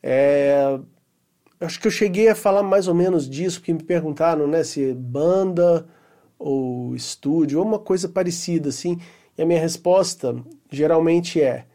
É, 0.03 0.79
acho 1.61 1.81
que 1.81 1.87
eu 1.87 1.91
cheguei 1.91 2.29
a 2.29 2.35
falar 2.35 2.63
mais 2.63 2.89
ou 2.89 2.95
menos 2.95 3.29
disso, 3.29 3.59
porque 3.61 3.73
me 3.73 3.83
perguntaram 3.83 4.47
né, 4.47 4.63
se 4.63 4.93
banda 4.95 5.87
ou 6.39 6.95
estúdio, 6.95 7.59
ou 7.59 7.65
uma 7.65 7.79
coisa 7.79 8.09
parecida 8.09 8.69
assim. 8.69 8.99
E 9.37 9.43
a 9.43 9.47
minha 9.47 9.61
resposta 9.61 10.37
geralmente 10.71 11.41
é: 11.41 11.67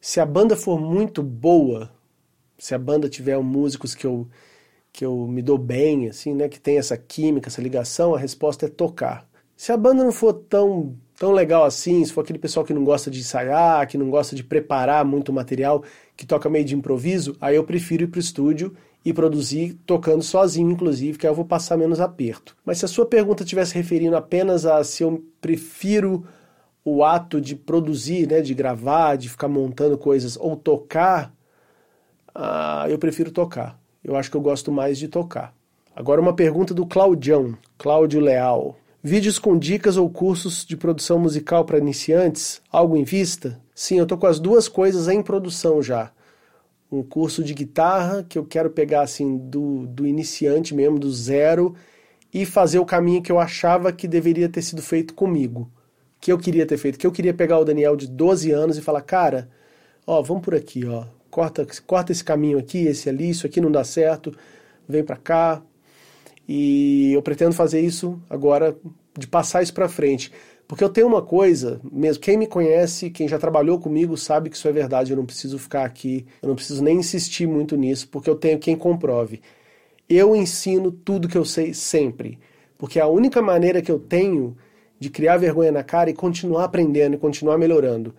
se 0.00 0.20
a 0.20 0.26
banda 0.26 0.56
for 0.56 0.80
muito 0.80 1.22
boa, 1.22 1.90
se 2.58 2.74
a 2.74 2.78
banda 2.78 3.08
tiver 3.08 3.38
músicos 3.40 3.94
que 3.94 4.06
eu 4.06 4.28
que 4.92 5.04
eu 5.04 5.26
me 5.26 5.42
dou 5.42 5.58
bem, 5.58 6.08
assim, 6.08 6.32
né, 6.32 6.48
que 6.48 6.60
tem 6.60 6.78
essa 6.78 6.96
química, 6.96 7.48
essa 7.48 7.60
ligação, 7.60 8.14
a 8.14 8.18
resposta 8.18 8.66
é 8.66 8.68
tocar. 8.68 9.28
Se 9.56 9.72
a 9.72 9.76
banda 9.76 10.04
não 10.04 10.12
for 10.12 10.32
tão 10.32 10.96
tão 11.18 11.32
legal 11.32 11.64
assim, 11.64 12.04
se 12.04 12.12
for 12.12 12.20
aquele 12.22 12.38
pessoal 12.38 12.64
que 12.64 12.74
não 12.74 12.84
gosta 12.84 13.10
de 13.10 13.20
ensaiar, 13.20 13.86
que 13.88 13.98
não 13.98 14.10
gosta 14.10 14.36
de 14.36 14.44
preparar 14.44 15.04
muito 15.04 15.32
material, 15.32 15.82
que 16.16 16.26
toca 16.26 16.48
meio 16.48 16.64
de 16.64 16.74
improviso, 16.74 17.36
aí 17.40 17.56
eu 17.56 17.64
prefiro 17.64 18.04
ir 18.04 18.08
pro 18.08 18.20
estúdio 18.20 18.74
e 19.04 19.12
produzir 19.12 19.78
tocando 19.84 20.22
sozinho, 20.22 20.70
inclusive, 20.70 21.18
que 21.18 21.26
aí 21.26 21.30
eu 21.30 21.36
vou 21.36 21.44
passar 21.44 21.76
menos 21.76 22.00
aperto. 22.00 22.56
Mas 22.64 22.78
se 22.78 22.84
a 22.84 22.88
sua 22.88 23.04
pergunta 23.04 23.42
estivesse 23.42 23.74
referindo 23.74 24.16
apenas 24.16 24.64
a 24.64 24.82
se 24.82 25.02
eu 25.02 25.22
prefiro 25.40 26.24
o 26.84 27.04
ato 27.04 27.40
de 27.40 27.54
produzir, 27.54 28.26
né, 28.26 28.40
de 28.40 28.54
gravar, 28.54 29.16
de 29.16 29.28
ficar 29.28 29.48
montando 29.48 29.98
coisas 29.98 30.36
ou 30.36 30.56
tocar, 30.56 31.34
ah, 32.34 32.86
eu 32.88 32.98
prefiro 32.98 33.30
tocar. 33.30 33.78
Eu 34.02 34.16
acho 34.16 34.30
que 34.30 34.36
eu 34.36 34.40
gosto 34.40 34.72
mais 34.72 34.98
de 34.98 35.08
tocar. 35.08 35.54
Agora 35.94 36.20
uma 36.20 36.34
pergunta 36.34 36.74
do 36.74 36.86
Claudião, 36.86 37.56
Cláudio 37.78 38.20
Leal. 38.20 38.76
Vídeos 39.02 39.38
com 39.38 39.58
dicas 39.58 39.96
ou 39.96 40.08
cursos 40.10 40.64
de 40.64 40.76
produção 40.76 41.18
musical 41.18 41.64
para 41.64 41.78
iniciantes? 41.78 42.60
Algo 42.70 42.96
em 42.96 43.04
vista? 43.04 43.60
Sim, 43.74 43.98
eu 43.98 44.06
tô 44.06 44.16
com 44.16 44.26
as 44.26 44.40
duas 44.40 44.66
coisas 44.66 45.08
em 45.08 45.22
produção 45.22 45.82
já. 45.82 46.10
Um 46.90 47.02
curso 47.02 47.42
de 47.42 47.54
guitarra 47.54 48.24
que 48.28 48.38
eu 48.38 48.44
quero 48.44 48.70
pegar 48.70 49.02
assim 49.02 49.36
do, 49.36 49.86
do 49.86 50.06
iniciante 50.06 50.74
mesmo, 50.74 50.98
do 50.98 51.12
zero, 51.12 51.74
e 52.32 52.44
fazer 52.44 52.78
o 52.78 52.86
caminho 52.86 53.22
que 53.22 53.32
eu 53.32 53.38
achava 53.38 53.92
que 53.92 54.08
deveria 54.08 54.48
ter 54.48 54.62
sido 54.62 54.82
feito 54.82 55.14
comigo. 55.14 55.70
Que 56.20 56.32
eu 56.32 56.38
queria 56.38 56.66
ter 56.66 56.76
feito. 56.76 56.98
Que 56.98 57.06
eu 57.06 57.12
queria 57.12 57.34
pegar 57.34 57.58
o 57.58 57.64
Daniel 57.64 57.96
de 57.96 58.08
12 58.08 58.50
anos 58.50 58.76
e 58.76 58.82
falar, 58.82 59.02
cara, 59.02 59.48
ó, 60.06 60.22
vamos 60.22 60.42
por 60.42 60.54
aqui, 60.54 60.86
ó. 60.86 61.04
Corta, 61.30 61.66
corta 61.86 62.12
esse 62.12 62.22
caminho 62.22 62.58
aqui, 62.58 62.86
esse 62.86 63.08
ali, 63.08 63.30
isso 63.30 63.46
aqui 63.46 63.60
não 63.60 63.70
dá 63.70 63.82
certo, 63.82 64.32
vem 64.88 65.02
para 65.02 65.16
cá, 65.16 65.62
e 66.48 67.12
eu 67.12 67.22
pretendo 67.22 67.52
fazer 67.52 67.80
isso 67.80 68.20
agora, 68.28 68.76
de 69.18 69.26
passar 69.26 69.62
isso 69.62 69.72
para 69.72 69.88
frente. 69.88 70.30
Porque 70.74 70.82
eu 70.82 70.88
tenho 70.88 71.06
uma 71.06 71.22
coisa, 71.22 71.80
mesmo 71.88 72.20
quem 72.20 72.36
me 72.36 72.48
conhece, 72.48 73.08
quem 73.08 73.28
já 73.28 73.38
trabalhou 73.38 73.78
comigo, 73.78 74.16
sabe 74.16 74.50
que 74.50 74.56
isso 74.56 74.66
é 74.66 74.72
verdade. 74.72 75.12
Eu 75.12 75.16
não 75.16 75.24
preciso 75.24 75.56
ficar 75.56 75.84
aqui, 75.84 76.26
eu 76.42 76.48
não 76.48 76.56
preciso 76.56 76.82
nem 76.82 76.96
insistir 76.96 77.46
muito 77.46 77.76
nisso, 77.76 78.08
porque 78.08 78.28
eu 78.28 78.34
tenho 78.34 78.58
quem 78.58 78.74
comprove. 78.74 79.40
Eu 80.08 80.34
ensino 80.34 80.90
tudo 80.90 81.28
que 81.28 81.38
eu 81.38 81.44
sei 81.44 81.72
sempre, 81.72 82.40
porque 82.76 82.98
é 82.98 83.02
a 83.02 83.06
única 83.06 83.40
maneira 83.40 83.80
que 83.80 83.88
eu 83.88 84.00
tenho 84.00 84.56
de 84.98 85.10
criar 85.10 85.36
vergonha 85.36 85.70
na 85.70 85.84
cara 85.84 86.10
e 86.10 86.12
continuar 86.12 86.64
aprendendo 86.64 87.14
e 87.14 87.18
continuar 87.18 87.56
melhorando. 87.56 88.12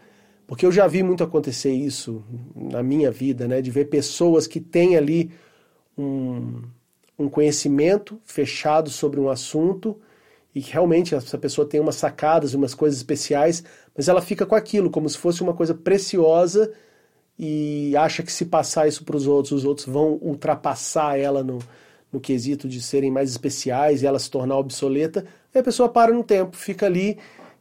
Porque 0.48 0.66
eu 0.66 0.72
já 0.72 0.88
vi 0.88 1.04
muito 1.04 1.26
acontecer 1.26 1.74
isso 1.74 2.24
na 2.56 2.82
minha 2.82 3.12
vida, 3.12 3.50
né? 3.50 3.62
De 3.62 3.70
ver 3.70 3.90
pessoas 3.90 4.48
que 4.48 4.62
têm 4.62 4.96
ali 4.96 5.30
um, 5.98 6.62
um 7.20 7.28
conhecimento 7.28 8.18
fechado 8.24 8.90
sobre 8.90 9.20
um 9.20 9.28
assunto 9.28 10.00
e 10.56 10.62
que 10.62 10.72
realmente 10.72 11.14
essa 11.14 11.38
pessoa 11.38 11.68
tem 11.68 11.82
umas 11.82 11.96
sacadas, 11.96 12.54
umas 12.54 12.74
coisas 12.74 12.98
especiais, 12.98 13.62
mas 13.96 14.08
ela 14.08 14.22
fica 14.22 14.46
com 14.46 14.56
aquilo 14.56 14.90
como 14.90 15.10
se 15.10 15.18
fosse 15.18 15.44
uma 15.44 15.54
coisa 15.54 15.76
preciosa 15.76 16.72
e 17.38 17.94
acha 17.98 18.24
que 18.24 18.32
se 18.32 18.46
passar 18.46 18.88
isso 18.88 19.04
para 19.04 19.18
os 19.18 19.28
outros, 19.28 19.52
os 19.52 19.66
outros 19.66 19.86
vão 19.86 20.18
ultrapassar 20.22 21.20
ela 21.20 21.44
no, 21.44 21.60
no 22.12 22.22
quesito 22.22 22.70
de 22.70 22.82
serem 22.82 23.12
mais 23.12 23.30
especiais 23.30 24.02
e 24.02 24.08
ela 24.08 24.18
se 24.18 24.32
tornar 24.32 24.58
obsoleta. 24.58 25.26
Aí 25.54 25.60
a 25.60 25.64
pessoa 25.64 25.90
para 25.90 26.14
no 26.14 26.24
tempo, 26.24 26.56
fica 26.56 26.86
ali. 26.86 27.18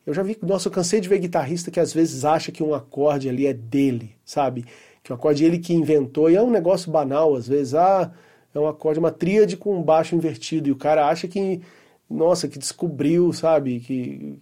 Eu 0.07 0.15
já 0.15 0.23
vi, 0.23 0.39
nossa, 0.41 0.69
eu 0.69 0.73
cansei 0.73 1.01
de 1.01 1.09
ver 1.09 1.19
guitarrista 1.19 1.73
que 1.73 1.81
às 1.81 1.93
vezes 1.93 2.25
acha 2.25 2.53
que 2.53 2.63
um 2.63 2.75
acorde 2.75 3.29
ali 3.29 3.47
é 3.47 3.53
dele, 3.53 4.15
sabe? 4.25 4.65
Que 5.03 5.11
o 5.11 5.15
acorde 5.17 5.43
é 5.45 5.49
ele 5.49 5.59
que 5.59 5.75
inventou, 5.75 6.31
e 6.31 6.37
é 6.37 6.43
um 6.43 6.51
negócio 6.51 6.93
banal 6.93 7.35
às 7.35 7.49
vezes. 7.49 7.75
Ah, 7.75 8.13
é 8.55 8.61
um 8.61 8.69
acorde, 8.69 9.01
uma 9.01 9.11
tríade 9.11 9.57
com 9.57 9.77
um 9.77 9.83
baixo 9.83 10.15
invertido. 10.15 10.69
E 10.69 10.73
o 10.73 10.77
cara 10.77 11.09
acha 11.09 11.27
que, 11.27 11.61
nossa, 12.09 12.49
que 12.49 12.59
descobriu, 12.59 13.33
sabe? 13.33 13.81
Que, 13.81 14.39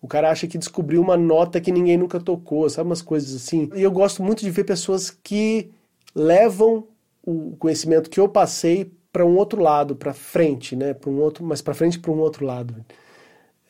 o 0.00 0.08
cara 0.08 0.30
acha 0.30 0.46
que 0.46 0.58
descobriu 0.58 1.00
uma 1.00 1.16
nota 1.16 1.60
que 1.60 1.72
ninguém 1.72 1.96
nunca 1.96 2.20
tocou, 2.20 2.68
sabe? 2.68 2.88
Umas 2.88 3.02
coisas 3.02 3.34
assim. 3.34 3.70
E 3.74 3.82
eu 3.82 3.90
gosto 3.90 4.22
muito 4.22 4.40
de 4.40 4.50
ver 4.50 4.64
pessoas 4.64 5.10
que 5.10 5.70
levam 6.14 6.86
o 7.24 7.56
conhecimento 7.56 8.10
que 8.10 8.20
eu 8.20 8.28
passei 8.28 8.90
para 9.12 9.24
um 9.24 9.36
outro 9.36 9.62
lado, 9.62 9.96
para 9.96 10.12
frente, 10.12 10.76
né? 10.76 10.94
Para 10.94 11.10
um 11.10 11.18
outro, 11.18 11.44
mas 11.44 11.62
para 11.62 11.74
frente 11.74 11.98
para 11.98 12.12
um 12.12 12.18
outro 12.18 12.44
lado. 12.44 12.84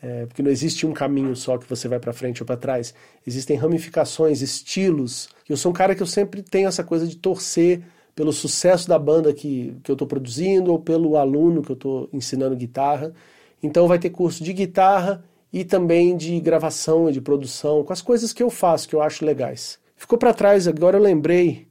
É, 0.03 0.27
porque 0.27 0.43
não 0.43 0.51
existe 0.51 0.87
um 0.87 0.93
caminho 0.93 1.35
só 1.35 1.57
que 1.57 1.69
você 1.69 1.89
vai 1.89 1.99
para 1.99 2.13
frente 2.13 2.43
ou 2.43 2.47
para 2.47 2.57
trás. 2.57 2.95
Existem 3.27 3.57
ramificações, 3.57 4.43
estilos. 4.43 5.29
Eu 5.49 5.57
sou 5.57 5.71
um 5.71 5.75
cara 5.75 5.95
que 5.95 6.03
eu 6.03 6.07
sempre 6.07 6.43
tenho 6.43 6.69
essa 6.69 6.85
coisa 6.85 7.07
de 7.07 7.17
torcer 7.17 7.83
pelo 8.17 8.33
sucesso 8.33 8.89
da 8.89 8.99
banda 8.99 9.33
que, 9.33 9.77
que 9.85 9.91
eu 9.91 9.93
estou 9.93 10.09
produzindo 10.09 10.73
ou 10.73 10.81
pelo 10.81 11.19
aluno 11.19 11.63
que 11.63 11.71
eu 11.71 11.75
estou 11.75 12.09
ensinando 12.13 12.57
guitarra. 12.57 13.13
Então 13.63 13.87
vai 13.87 13.99
ter 13.99 14.09
curso 14.11 14.43
de 14.43 14.55
guitarra 14.55 15.23
e 15.53 15.65
também 15.65 16.17
de 16.17 16.41
gravação 16.41 17.11
e 17.11 17.13
de 17.13 17.21
produção, 17.21 17.85
com 17.85 17.93
as 17.93 18.01
coisas 18.01 18.33
que 18.33 18.43
eu 18.43 18.49
faço, 18.51 18.89
que 18.89 18.97
eu 18.97 19.03
acho 19.03 19.25
legais. 19.25 19.79
Ficou 19.97 20.19
para 20.19 20.33
trás, 20.33 20.67
agora 20.67 20.97
eu 20.97 21.03
lembrei. 21.03 21.69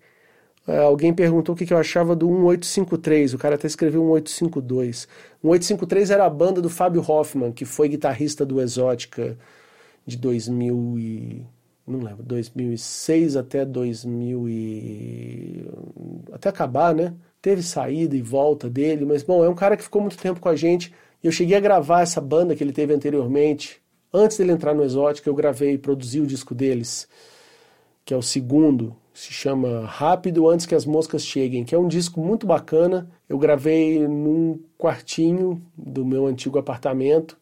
É, 0.68 0.80
alguém 0.80 1.14
perguntou 1.14 1.54
o 1.54 1.58
que, 1.58 1.66
que 1.66 1.74
eu 1.74 1.78
achava 1.78 2.16
do 2.16 2.28
1853, 2.28 3.34
o 3.34 3.38
cara 3.38 3.56
até 3.56 3.68
escreveu 3.68 4.02
1852. 4.04 5.08
1853 5.44 6.12
era 6.12 6.26
a 6.26 6.30
banda 6.30 6.62
do 6.62 6.70
Fábio 6.70 7.04
Hoffman, 7.08 7.52
que 7.52 7.66
foi 7.66 7.90
guitarrista 7.90 8.46
do 8.46 8.62
Exótica 8.62 9.38
de 10.06 10.18
2000 10.18 10.96
e 11.00 11.46
não 11.88 12.00
lembro, 12.00 12.24
2006 12.24 13.36
até 13.36 13.64
2000 13.64 14.50
e... 14.50 15.66
até 16.32 16.50
acabar, 16.50 16.96
né? 16.96 17.14
Teve 17.42 17.62
saída 17.62 18.16
e 18.16 18.22
volta 18.22 18.70
dele, 18.70 19.06
mas 19.06 19.22
bom, 19.22 19.44
é 19.44 19.50
um 19.50 19.56
cara 19.56 19.78
que 19.78 19.84
ficou 19.84 20.02
muito 20.02 20.18
tempo 20.18 20.40
com 20.40 20.50
a 20.50 20.56
gente. 20.56 20.92
Eu 21.24 21.32
cheguei 21.32 21.56
a 21.56 21.60
gravar 21.60 22.02
essa 22.02 22.20
banda 22.20 22.56
que 22.56 22.64
ele 22.64 22.74
teve 22.74 22.94
anteriormente. 22.94 23.82
Antes 24.12 24.38
dele 24.38 24.52
entrar 24.52 24.74
no 24.74 24.84
Exótica, 24.84 25.30
eu 25.30 25.36
gravei 25.36 25.74
e 25.74 25.78
produzi 25.78 26.20
o 26.20 26.26
disco 26.26 26.56
deles, 26.56 27.08
que 28.04 28.14
é 28.14 28.18
o 28.18 28.22
segundo, 28.22 28.96
se 29.16 29.32
chama 29.32 29.86
Rápido 29.86 30.50
Antes 30.50 30.66
que 30.66 30.76
as 30.76 30.86
Moscas 30.86 31.26
Cheguem, 31.26 31.64
que 31.64 31.74
é 31.74 31.78
um 31.80 31.88
disco 31.88 32.20
muito 32.20 32.46
bacana. 32.46 33.10
Eu 33.30 33.38
gravei 33.38 34.06
num 34.08 34.60
quartinho 34.78 35.62
do 35.78 36.06
meu 36.06 36.28
antigo 36.28 36.60
apartamento, 36.60 37.38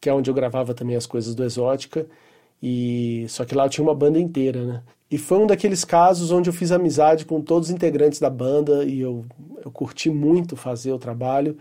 que 0.00 0.08
é 0.08 0.14
onde 0.14 0.30
eu 0.30 0.34
gravava 0.34 0.72
também 0.72 0.96
as 0.96 1.06
coisas 1.06 1.34
do 1.34 1.44
Exótica. 1.44 2.06
E 2.62 3.24
só 3.28 3.44
que 3.44 3.54
lá 3.54 3.64
eu 3.66 3.70
tinha 3.70 3.84
uma 3.84 3.94
banda 3.94 4.18
inteira, 4.18 4.64
né? 4.64 4.82
E 5.10 5.18
foi 5.18 5.38
um 5.38 5.46
daqueles 5.46 5.84
casos 5.84 6.30
onde 6.30 6.48
eu 6.48 6.54
fiz 6.54 6.70
amizade 6.70 7.24
com 7.24 7.40
todos 7.40 7.68
os 7.68 7.74
integrantes 7.74 8.20
da 8.20 8.30
banda 8.30 8.84
e 8.84 9.00
eu, 9.00 9.24
eu 9.64 9.70
curti 9.70 10.08
muito 10.08 10.56
fazer 10.56 10.92
o 10.92 10.98
trabalho. 10.98 11.56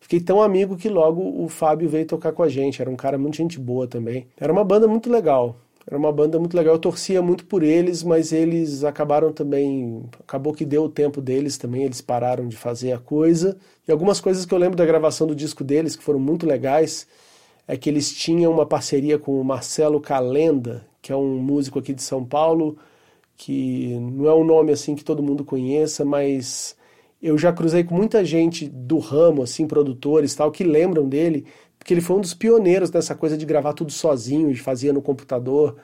Fiquei 0.00 0.20
tão 0.20 0.42
amigo 0.42 0.76
que 0.76 0.88
logo 0.88 1.42
o 1.42 1.48
Fábio 1.48 1.88
veio 1.88 2.06
tocar 2.06 2.32
com 2.32 2.42
a 2.42 2.48
gente. 2.48 2.82
Era 2.82 2.90
um 2.90 2.96
cara 2.96 3.16
muito 3.16 3.36
gente 3.36 3.58
boa 3.58 3.86
também. 3.86 4.26
Era 4.38 4.52
uma 4.52 4.64
banda 4.64 4.86
muito 4.86 5.10
legal. 5.10 5.56
Era 5.86 5.96
uma 5.96 6.12
banda 6.12 6.38
muito 6.38 6.56
legal. 6.56 6.74
Eu 6.74 6.78
torcia 6.78 7.22
muito 7.22 7.46
por 7.46 7.62
eles, 7.62 8.02
mas 8.02 8.32
eles 8.32 8.84
acabaram 8.84 9.32
também. 9.32 10.02
Acabou 10.20 10.52
que 10.52 10.64
deu 10.64 10.84
o 10.84 10.88
tempo 10.88 11.20
deles 11.22 11.56
também. 11.56 11.84
Eles 11.84 12.00
pararam 12.00 12.48
de 12.48 12.56
fazer 12.56 12.92
a 12.92 12.98
coisa. 12.98 13.56
E 13.86 13.92
algumas 13.92 14.20
coisas 14.20 14.44
que 14.44 14.52
eu 14.52 14.58
lembro 14.58 14.76
da 14.76 14.84
gravação 14.84 15.26
do 15.26 15.34
disco 15.34 15.64
deles 15.64 15.96
que 15.96 16.02
foram 16.02 16.18
muito 16.18 16.46
legais 16.46 17.06
é 17.70 17.76
que 17.76 17.88
eles 17.88 18.12
tinham 18.12 18.50
uma 18.50 18.66
parceria 18.66 19.16
com 19.16 19.40
o 19.40 19.44
Marcelo 19.44 20.00
Calenda, 20.00 20.84
que 21.00 21.12
é 21.12 21.16
um 21.16 21.38
músico 21.38 21.78
aqui 21.78 21.94
de 21.94 22.02
São 22.02 22.24
Paulo, 22.24 22.76
que 23.36 23.96
não 24.00 24.26
é 24.26 24.34
um 24.34 24.42
nome 24.42 24.72
assim 24.72 24.96
que 24.96 25.04
todo 25.04 25.22
mundo 25.22 25.44
conheça, 25.44 26.04
mas 26.04 26.76
eu 27.22 27.38
já 27.38 27.52
cruzei 27.52 27.84
com 27.84 27.94
muita 27.94 28.24
gente 28.24 28.68
do 28.68 28.98
ramo, 28.98 29.44
assim, 29.44 29.68
produtores 29.68 30.34
tal, 30.34 30.50
que 30.50 30.64
lembram 30.64 31.08
dele, 31.08 31.46
porque 31.78 31.94
ele 31.94 32.00
foi 32.00 32.16
um 32.16 32.20
dos 32.20 32.34
pioneiros 32.34 32.90
dessa 32.90 33.14
coisa 33.14 33.38
de 33.38 33.46
gravar 33.46 33.72
tudo 33.72 33.92
sozinho, 33.92 34.50
e 34.50 34.56
fazia 34.56 34.92
no 34.92 35.00
computador. 35.00 35.76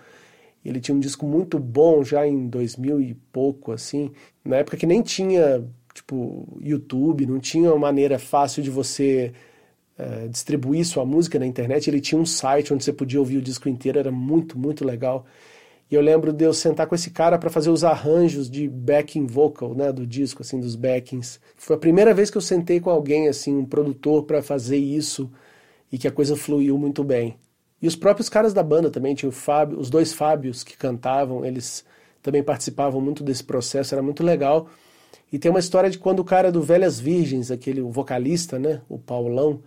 Ele 0.64 0.80
tinha 0.80 0.96
um 0.96 1.00
disco 1.00 1.24
muito 1.24 1.56
bom 1.56 2.02
já 2.02 2.26
em 2.26 2.48
2000 2.48 3.00
e 3.00 3.14
pouco, 3.30 3.70
assim, 3.70 4.10
na 4.44 4.56
época 4.56 4.76
que 4.76 4.86
nem 4.86 5.02
tinha, 5.02 5.64
tipo, 5.94 6.58
YouTube, 6.60 7.26
não 7.26 7.38
tinha 7.38 7.70
uma 7.70 7.78
maneira 7.78 8.18
fácil 8.18 8.60
de 8.60 8.70
você 8.70 9.32
é, 9.98 10.28
distribuir 10.28 10.84
sua 10.84 11.04
música 11.04 11.38
na 11.38 11.46
internet, 11.46 11.88
ele 11.88 12.00
tinha 12.00 12.20
um 12.20 12.26
site 12.26 12.72
onde 12.72 12.84
você 12.84 12.92
podia 12.92 13.18
ouvir 13.18 13.38
o 13.38 13.42
disco 13.42 13.68
inteiro, 13.68 13.98
era 13.98 14.10
muito, 14.10 14.58
muito 14.58 14.84
legal. 14.84 15.24
E 15.90 15.94
eu 15.94 16.00
lembro 16.00 16.32
de 16.32 16.44
eu 16.44 16.52
sentar 16.52 16.86
com 16.86 16.94
esse 16.94 17.10
cara 17.10 17.38
para 17.38 17.48
fazer 17.48 17.70
os 17.70 17.84
arranjos 17.84 18.50
de 18.50 18.68
backing 18.68 19.26
vocal, 19.26 19.74
né, 19.74 19.92
do 19.92 20.04
disco, 20.06 20.42
assim, 20.42 20.58
dos 20.58 20.74
backings. 20.74 21.38
Foi 21.56 21.76
a 21.76 21.78
primeira 21.78 22.12
vez 22.12 22.28
que 22.28 22.36
eu 22.36 22.40
sentei 22.42 22.80
com 22.80 22.90
alguém, 22.90 23.28
assim, 23.28 23.56
um 23.56 23.64
produtor 23.64 24.24
para 24.24 24.42
fazer 24.42 24.78
isso 24.78 25.30
e 25.90 25.96
que 25.96 26.08
a 26.08 26.12
coisa 26.12 26.36
fluiu 26.36 26.76
muito 26.76 27.04
bem. 27.04 27.36
E 27.80 27.86
os 27.86 27.94
próprios 27.94 28.28
caras 28.28 28.52
da 28.52 28.62
banda 28.62 28.90
também, 28.90 29.14
tinha 29.14 29.28
o 29.28 29.32
Fábio, 29.32 29.78
os 29.78 29.88
dois 29.88 30.12
Fábios 30.12 30.64
que 30.64 30.76
cantavam, 30.76 31.44
eles 31.44 31.84
também 32.20 32.42
participavam 32.42 33.00
muito 33.00 33.22
desse 33.22 33.44
processo, 33.44 33.94
era 33.94 34.02
muito 34.02 34.24
legal. 34.24 34.68
E 35.32 35.38
tem 35.38 35.50
uma 35.50 35.60
história 35.60 35.88
de 35.88 35.98
quando 35.98 36.18
o 36.20 36.24
cara 36.24 36.50
do 36.50 36.62
Velhas 36.62 36.98
Virgens, 36.98 37.50
aquele 37.50 37.80
vocalista, 37.80 38.58
né, 38.58 38.80
o 38.88 38.98
Paulão, 38.98 39.62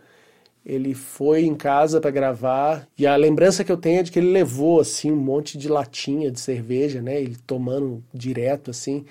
ele 0.65 0.93
foi 0.93 1.45
em 1.45 1.55
casa 1.55 2.01
para 2.01 2.11
gravar 2.11 2.87
e 2.97 3.07
a 3.07 3.15
lembrança 3.15 3.63
que 3.63 3.71
eu 3.71 3.77
tenho 3.77 3.99
é 3.99 4.03
de 4.03 4.11
que 4.11 4.19
ele 4.19 4.31
levou 4.31 4.79
assim 4.79 5.11
um 5.11 5.15
monte 5.15 5.57
de 5.57 5.67
latinha 5.67 6.31
de 6.31 6.39
cerveja, 6.39 7.01
né? 7.01 7.19
Ele 7.21 7.37
tomando 7.47 8.03
direto 8.13 8.71
assim. 8.71 9.05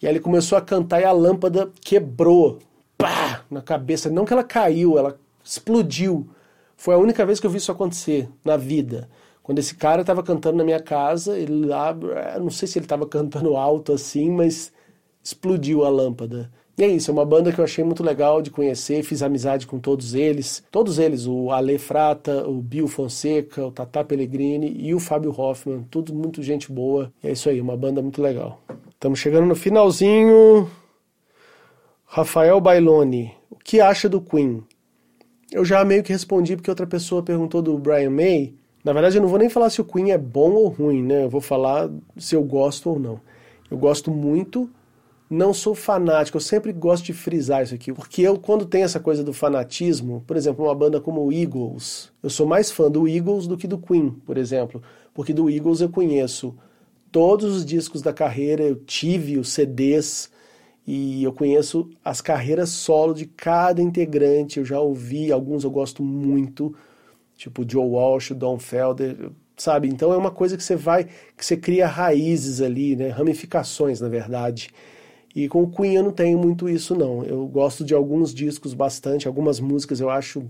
E 0.00 0.06
aí 0.06 0.12
ele 0.12 0.20
começou 0.20 0.56
a 0.56 0.60
cantar 0.60 1.00
e 1.00 1.04
a 1.04 1.12
lâmpada 1.12 1.70
quebrou, 1.80 2.58
pá, 2.96 3.44
na 3.50 3.60
cabeça. 3.60 4.10
Não 4.10 4.24
que 4.24 4.32
ela 4.32 4.44
caiu, 4.44 4.98
ela 4.98 5.18
explodiu. 5.42 6.28
Foi 6.76 6.94
a 6.94 6.98
única 6.98 7.26
vez 7.26 7.40
que 7.40 7.46
eu 7.46 7.50
vi 7.50 7.58
isso 7.58 7.72
acontecer 7.72 8.28
na 8.44 8.56
vida. 8.56 9.08
Quando 9.42 9.58
esse 9.58 9.74
cara 9.74 10.02
estava 10.02 10.22
cantando 10.22 10.58
na 10.58 10.64
minha 10.64 10.78
casa, 10.78 11.36
ele 11.36 11.66
lá, 11.66 11.96
não 12.38 12.50
sei 12.50 12.68
se 12.68 12.78
ele 12.78 12.84
estava 12.84 13.06
cantando 13.06 13.56
alto 13.56 13.92
assim, 13.92 14.30
mas 14.30 14.70
explodiu 15.24 15.84
a 15.84 15.88
lâmpada. 15.88 16.50
E 16.78 16.84
é 16.84 16.86
isso, 16.86 17.10
é 17.10 17.12
uma 17.12 17.24
banda 17.24 17.52
que 17.52 17.58
eu 17.58 17.64
achei 17.64 17.82
muito 17.82 18.04
legal 18.04 18.40
de 18.40 18.52
conhecer, 18.52 19.02
fiz 19.02 19.20
amizade 19.20 19.66
com 19.66 19.80
todos 19.80 20.14
eles. 20.14 20.62
Todos 20.70 21.00
eles, 21.00 21.26
o 21.26 21.50
Ale 21.50 21.76
Frata, 21.76 22.48
o 22.48 22.62
Bill 22.62 22.86
Fonseca, 22.86 23.66
o 23.66 23.72
Tata 23.72 24.04
Pellegrini 24.04 24.76
e 24.78 24.94
o 24.94 25.00
Fábio 25.00 25.34
Hoffman, 25.36 25.84
tudo 25.90 26.14
muito 26.14 26.40
gente 26.40 26.70
boa. 26.70 27.12
E 27.20 27.26
é 27.26 27.32
isso 27.32 27.48
aí, 27.48 27.60
uma 27.60 27.76
banda 27.76 28.00
muito 28.00 28.22
legal. 28.22 28.62
Estamos 28.90 29.18
chegando 29.18 29.46
no 29.48 29.56
finalzinho. 29.56 30.70
Rafael 32.06 32.60
Bailoni, 32.60 33.34
o 33.50 33.56
que 33.56 33.80
acha 33.80 34.08
do 34.08 34.20
Queen? 34.20 34.62
Eu 35.50 35.64
já 35.64 35.84
meio 35.84 36.04
que 36.04 36.12
respondi 36.12 36.54
porque 36.54 36.70
outra 36.70 36.86
pessoa 36.86 37.24
perguntou 37.24 37.60
do 37.60 37.76
Brian 37.76 38.10
May. 38.10 38.54
Na 38.84 38.92
verdade, 38.92 39.16
eu 39.16 39.22
não 39.22 39.28
vou 39.28 39.40
nem 39.40 39.48
falar 39.48 39.70
se 39.70 39.80
o 39.80 39.84
Queen 39.84 40.12
é 40.12 40.18
bom 40.18 40.52
ou 40.52 40.68
ruim, 40.68 41.02
né? 41.02 41.24
Eu 41.24 41.28
vou 41.28 41.40
falar 41.40 41.90
se 42.16 42.36
eu 42.36 42.42
gosto 42.44 42.90
ou 42.90 43.00
não. 43.00 43.20
Eu 43.68 43.76
gosto 43.76 44.12
muito, 44.12 44.70
não 45.30 45.52
sou 45.52 45.74
fanático, 45.74 46.36
eu 46.36 46.40
sempre 46.40 46.72
gosto 46.72 47.06
de 47.06 47.12
frisar 47.12 47.62
isso 47.62 47.74
aqui, 47.74 47.92
porque 47.92 48.22
eu, 48.22 48.38
quando 48.38 48.64
tem 48.64 48.82
essa 48.82 48.98
coisa 48.98 49.22
do 49.22 49.32
fanatismo, 49.32 50.24
por 50.26 50.36
exemplo, 50.36 50.64
uma 50.64 50.74
banda 50.74 51.00
como 51.00 51.24
o 51.24 51.32
Eagles, 51.32 52.10
eu 52.22 52.30
sou 52.30 52.46
mais 52.46 52.70
fã 52.70 52.90
do 52.90 53.06
Eagles 53.06 53.46
do 53.46 53.56
que 53.56 53.66
do 53.66 53.78
Queen, 53.78 54.10
por 54.24 54.38
exemplo, 54.38 54.82
porque 55.12 55.34
do 55.34 55.50
Eagles 55.50 55.80
eu 55.80 55.90
conheço 55.90 56.56
todos 57.12 57.56
os 57.56 57.64
discos 57.64 58.00
da 58.00 58.12
carreira, 58.12 58.62
eu 58.62 58.76
tive 58.76 59.38
os 59.38 59.50
CDs 59.50 60.30
e 60.86 61.22
eu 61.22 61.32
conheço 61.32 61.90
as 62.02 62.20
carreiras 62.22 62.70
solo 62.70 63.12
de 63.12 63.26
cada 63.26 63.82
integrante, 63.82 64.58
eu 64.58 64.64
já 64.64 64.80
ouvi, 64.80 65.30
alguns 65.30 65.62
eu 65.64 65.70
gosto 65.70 66.02
muito, 66.02 66.74
tipo 67.36 67.64
Joe 67.70 67.86
Walsh, 67.86 68.30
Don 68.30 68.58
Felder, 68.58 69.30
sabe? 69.58 69.88
Então 69.88 70.12
é 70.12 70.16
uma 70.16 70.30
coisa 70.30 70.56
que 70.56 70.62
você 70.62 70.76
vai, 70.76 71.04
que 71.36 71.44
você 71.44 71.56
cria 71.56 71.86
raízes 71.86 72.62
ali, 72.62 72.96
né? 72.96 73.08
ramificações, 73.08 74.00
na 74.00 74.08
verdade. 74.08 74.70
E 75.38 75.48
com 75.48 75.62
o 75.62 75.70
Queen 75.70 75.94
eu 75.94 76.02
não 76.02 76.10
tenho 76.10 76.36
muito 76.36 76.68
isso, 76.68 76.96
não. 76.96 77.22
Eu 77.22 77.46
gosto 77.46 77.84
de 77.84 77.94
alguns 77.94 78.34
discos 78.34 78.74
bastante, 78.74 79.28
algumas 79.28 79.60
músicas 79.60 80.00
eu 80.00 80.10
acho 80.10 80.44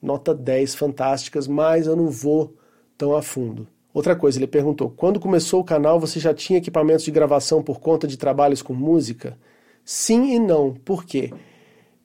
nota 0.00 0.34
10 0.34 0.74
fantásticas, 0.76 1.46
mas 1.46 1.86
eu 1.86 1.94
não 1.94 2.08
vou 2.08 2.54
tão 2.96 3.14
a 3.14 3.20
fundo. 3.20 3.68
Outra 3.92 4.16
coisa, 4.16 4.38
ele 4.38 4.46
perguntou: 4.46 4.88
quando 4.88 5.20
começou 5.20 5.60
o 5.60 5.64
canal 5.64 6.00
você 6.00 6.18
já 6.18 6.32
tinha 6.32 6.58
equipamentos 6.58 7.04
de 7.04 7.10
gravação 7.10 7.62
por 7.62 7.80
conta 7.80 8.06
de 8.06 8.16
trabalhos 8.16 8.62
com 8.62 8.72
música? 8.72 9.36
Sim 9.84 10.34
e 10.34 10.38
não. 10.38 10.72
Por 10.72 11.04
quê? 11.04 11.30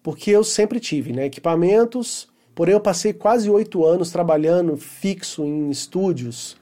Porque 0.04 0.30
eu 0.30 0.44
sempre 0.44 0.82
tive 0.82 1.14
né, 1.14 1.26
equipamentos, 1.26 2.28
porém 2.54 2.74
eu 2.74 2.82
passei 2.82 3.14
quase 3.14 3.50
oito 3.50 3.86
anos 3.86 4.12
trabalhando 4.12 4.76
fixo 4.76 5.46
em 5.46 5.70
estúdios 5.70 6.58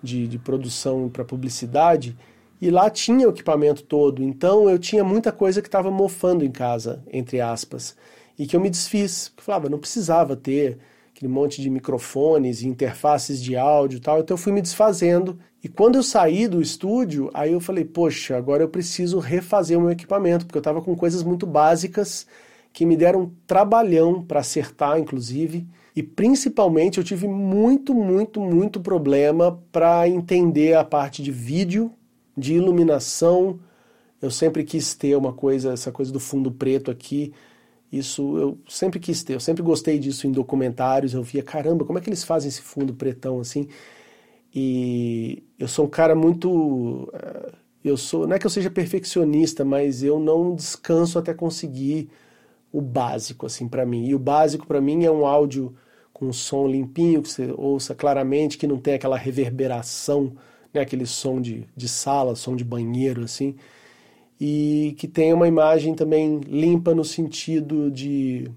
de, 0.00 0.28
de 0.28 0.38
produção 0.38 1.08
para 1.08 1.24
publicidade 1.24 2.16
e 2.62 2.70
lá 2.70 2.88
tinha 2.88 3.26
o 3.26 3.32
equipamento 3.32 3.82
todo, 3.82 4.22
então 4.22 4.70
eu 4.70 4.78
tinha 4.78 5.02
muita 5.02 5.32
coisa 5.32 5.60
que 5.60 5.66
estava 5.66 5.90
mofando 5.90 6.44
em 6.44 6.50
casa, 6.52 7.02
entre 7.12 7.40
aspas, 7.40 7.96
e 8.38 8.46
que 8.46 8.54
eu 8.54 8.60
me 8.60 8.70
desfiz. 8.70 9.32
Eu 9.36 9.42
falava, 9.42 9.68
não 9.68 9.80
precisava 9.80 10.36
ter 10.36 10.78
aquele 11.12 11.26
monte 11.26 11.60
de 11.60 11.68
microfones 11.68 12.62
e 12.62 12.68
interfaces 12.68 13.42
de 13.42 13.56
áudio 13.56 13.96
e 13.96 14.00
tal, 14.00 14.20
então 14.20 14.36
eu 14.36 14.38
fui 14.38 14.52
me 14.52 14.62
desfazendo. 14.62 15.40
E 15.60 15.66
quando 15.66 15.96
eu 15.96 16.04
saí 16.04 16.46
do 16.46 16.62
estúdio, 16.62 17.32
aí 17.34 17.50
eu 17.50 17.58
falei, 17.58 17.84
poxa, 17.84 18.36
agora 18.36 18.62
eu 18.62 18.68
preciso 18.68 19.18
refazer 19.18 19.76
o 19.76 19.80
meu 19.80 19.90
equipamento, 19.90 20.46
porque 20.46 20.58
eu 20.58 20.60
estava 20.60 20.80
com 20.80 20.94
coisas 20.94 21.24
muito 21.24 21.48
básicas 21.48 22.28
que 22.72 22.86
me 22.86 22.96
deram 22.96 23.32
trabalhão 23.44 24.22
para 24.22 24.38
acertar, 24.38 25.00
inclusive. 25.00 25.66
E 25.96 26.02
principalmente 26.02 26.98
eu 26.98 27.02
tive 27.02 27.26
muito, 27.26 27.92
muito, 27.92 28.40
muito 28.40 28.80
problema 28.80 29.60
para 29.72 30.08
entender 30.08 30.76
a 30.76 30.84
parte 30.84 31.24
de 31.24 31.32
vídeo 31.32 31.92
de 32.36 32.54
iluminação. 32.54 33.58
Eu 34.20 34.30
sempre 34.30 34.64
quis 34.64 34.94
ter 34.94 35.16
uma 35.16 35.32
coisa, 35.32 35.72
essa 35.72 35.90
coisa 35.92 36.12
do 36.12 36.20
fundo 36.20 36.50
preto 36.50 36.90
aqui. 36.90 37.32
Isso 37.90 38.38
eu 38.38 38.58
sempre 38.68 38.98
quis 38.98 39.22
ter, 39.22 39.34
eu 39.34 39.40
sempre 39.40 39.62
gostei 39.62 39.98
disso 39.98 40.26
em 40.26 40.32
documentários. 40.32 41.12
Eu 41.14 41.22
via, 41.22 41.42
caramba, 41.42 41.84
como 41.84 41.98
é 41.98 42.02
que 42.02 42.08
eles 42.08 42.24
fazem 42.24 42.48
esse 42.48 42.62
fundo 42.62 42.94
pretão 42.94 43.40
assim? 43.40 43.68
E 44.54 45.42
eu 45.58 45.68
sou 45.68 45.86
um 45.86 45.88
cara 45.88 46.14
muito. 46.14 47.10
Eh, 47.14 47.52
eu 47.84 47.96
sou. 47.96 48.26
Não 48.26 48.36
é 48.36 48.38
que 48.38 48.46
eu 48.46 48.50
seja 48.50 48.70
perfeccionista, 48.70 49.64
mas 49.64 50.02
eu 50.02 50.18
não 50.20 50.54
descanso 50.54 51.18
até 51.18 51.34
conseguir 51.34 52.10
o 52.72 52.80
básico, 52.80 53.46
assim, 53.46 53.68
para 53.68 53.84
mim. 53.86 54.06
E 54.06 54.14
o 54.14 54.18
básico 54.18 54.66
para 54.66 54.80
mim 54.80 55.04
é 55.04 55.10
um 55.10 55.26
áudio 55.26 55.74
com 56.12 56.26
um 56.28 56.32
som 56.32 56.66
limpinho, 56.66 57.22
que 57.22 57.28
você 57.28 57.52
ouça 57.56 57.94
claramente, 57.94 58.58
que 58.58 58.66
não 58.66 58.78
tem 58.78 58.94
aquela 58.94 59.16
reverberação 59.16 60.34
né, 60.72 60.80
aquele 60.80 61.06
som 61.06 61.40
de, 61.40 61.66
de 61.76 61.88
sala, 61.88 62.34
som 62.34 62.56
de 62.56 62.64
banheiro, 62.64 63.24
assim, 63.24 63.56
e 64.40 64.94
que 64.98 65.06
tenha 65.06 65.34
uma 65.34 65.46
imagem 65.48 65.94
também 65.94 66.40
limpa 66.40 66.94
no 66.94 67.04
sentido 67.04 67.90
de 67.90 68.50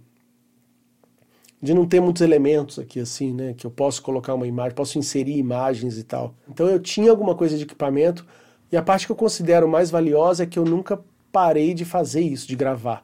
de 1.61 1.73
não 1.73 1.87
ter 1.87 1.99
muitos 1.99 2.21
elementos 2.21 2.77
aqui 2.77 2.99
assim, 2.99 3.33
né, 3.33 3.55
que 3.57 3.65
eu 3.65 3.71
posso 3.71 4.01
colocar 4.01 4.35
uma 4.35 4.45
imagem, 4.45 4.75
posso 4.75 4.99
inserir 4.99 5.37
imagens 5.37 5.97
e 5.97 6.03
tal. 6.03 6.35
Então 6.47 6.67
eu 6.67 6.79
tinha 6.79 7.09
alguma 7.09 7.33
coisa 7.33 7.57
de 7.57 7.63
equipamento 7.63 8.25
e 8.71 8.77
a 8.77 8.83
parte 8.83 9.05
que 9.05 9.11
eu 9.11 9.15
considero 9.15 9.67
mais 9.67 9.89
valiosa 9.89 10.43
é 10.43 10.45
que 10.45 10.59
eu 10.59 10.65
nunca 10.65 10.99
parei 11.31 11.73
de 11.73 11.83
fazer 11.83 12.21
isso, 12.21 12.47
de 12.47 12.55
gravar. 12.55 13.03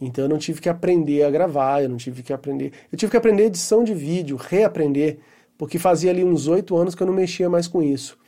Então 0.00 0.24
eu 0.24 0.28
não 0.28 0.38
tive 0.38 0.60
que 0.60 0.68
aprender 0.68 1.22
a 1.24 1.30
gravar, 1.30 1.82
eu 1.82 1.88
não 1.88 1.96
tive 1.96 2.22
que 2.22 2.32
aprender. 2.32 2.72
Eu 2.90 2.98
tive 2.98 3.10
que 3.10 3.16
aprender 3.16 3.44
edição 3.44 3.84
de 3.84 3.94
vídeo, 3.94 4.36
reaprender, 4.36 5.18
porque 5.58 5.78
fazia 5.78 6.10
ali 6.10 6.24
uns 6.24 6.48
oito 6.48 6.76
anos 6.76 6.94
que 6.94 7.02
eu 7.02 7.06
não 7.06 7.14
mexia 7.14 7.50
mais 7.50 7.68
com 7.68 7.82
isso. 7.82 8.18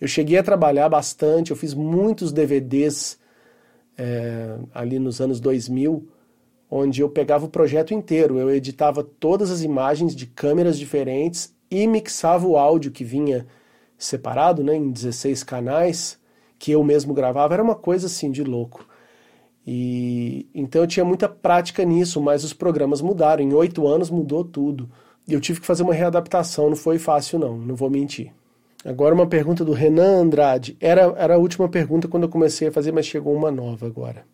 Eu 0.00 0.08
cheguei 0.08 0.38
a 0.38 0.42
trabalhar 0.42 0.88
bastante, 0.88 1.50
eu 1.50 1.56
fiz 1.56 1.74
muitos 1.74 2.32
DVDs 2.32 3.18
é, 3.96 4.56
ali 4.74 4.98
nos 4.98 5.20
anos 5.20 5.40
2000, 5.40 6.08
onde 6.70 7.02
eu 7.02 7.08
pegava 7.08 7.44
o 7.44 7.50
projeto 7.50 7.92
inteiro, 7.94 8.38
eu 8.38 8.50
editava 8.50 9.04
todas 9.04 9.50
as 9.50 9.62
imagens 9.62 10.16
de 10.16 10.26
câmeras 10.26 10.78
diferentes 10.78 11.54
e 11.70 11.86
mixava 11.86 12.46
o 12.46 12.56
áudio 12.56 12.90
que 12.90 13.04
vinha 13.04 13.46
separado, 13.96 14.64
né, 14.64 14.74
em 14.74 14.90
16 14.90 15.44
canais, 15.44 16.18
que 16.58 16.72
eu 16.72 16.82
mesmo 16.82 17.14
gravava, 17.14 17.54
era 17.54 17.62
uma 17.62 17.74
coisa 17.74 18.06
assim 18.06 18.30
de 18.30 18.42
louco. 18.42 18.86
E 19.66 20.48
então 20.54 20.82
eu 20.82 20.86
tinha 20.86 21.04
muita 21.04 21.28
prática 21.28 21.84
nisso, 21.84 22.20
mas 22.20 22.42
os 22.42 22.52
programas 22.52 23.00
mudaram. 23.00 23.42
Em 23.42 23.52
oito 23.52 23.86
anos 23.86 24.10
mudou 24.10 24.44
tudo. 24.44 24.90
E 25.26 25.32
eu 25.32 25.40
tive 25.40 25.60
que 25.60 25.66
fazer 25.66 25.84
uma 25.84 25.94
readaptação, 25.94 26.68
não 26.68 26.76
foi 26.76 26.98
fácil 26.98 27.38
não, 27.38 27.56
não 27.56 27.76
vou 27.76 27.88
mentir. 27.88 28.32
Agora 28.84 29.14
uma 29.14 29.26
pergunta 29.26 29.64
do 29.64 29.72
Renan 29.72 30.22
Andrade. 30.22 30.76
Era, 30.80 31.14
era 31.16 31.34
a 31.34 31.38
última 31.38 31.68
pergunta 31.68 32.08
quando 32.08 32.24
eu 32.24 32.28
comecei 32.28 32.68
a 32.68 32.72
fazer, 32.72 32.92
mas 32.92 33.06
chegou 33.06 33.34
uma 33.34 33.50
nova 33.50 33.86
agora. 33.86 34.24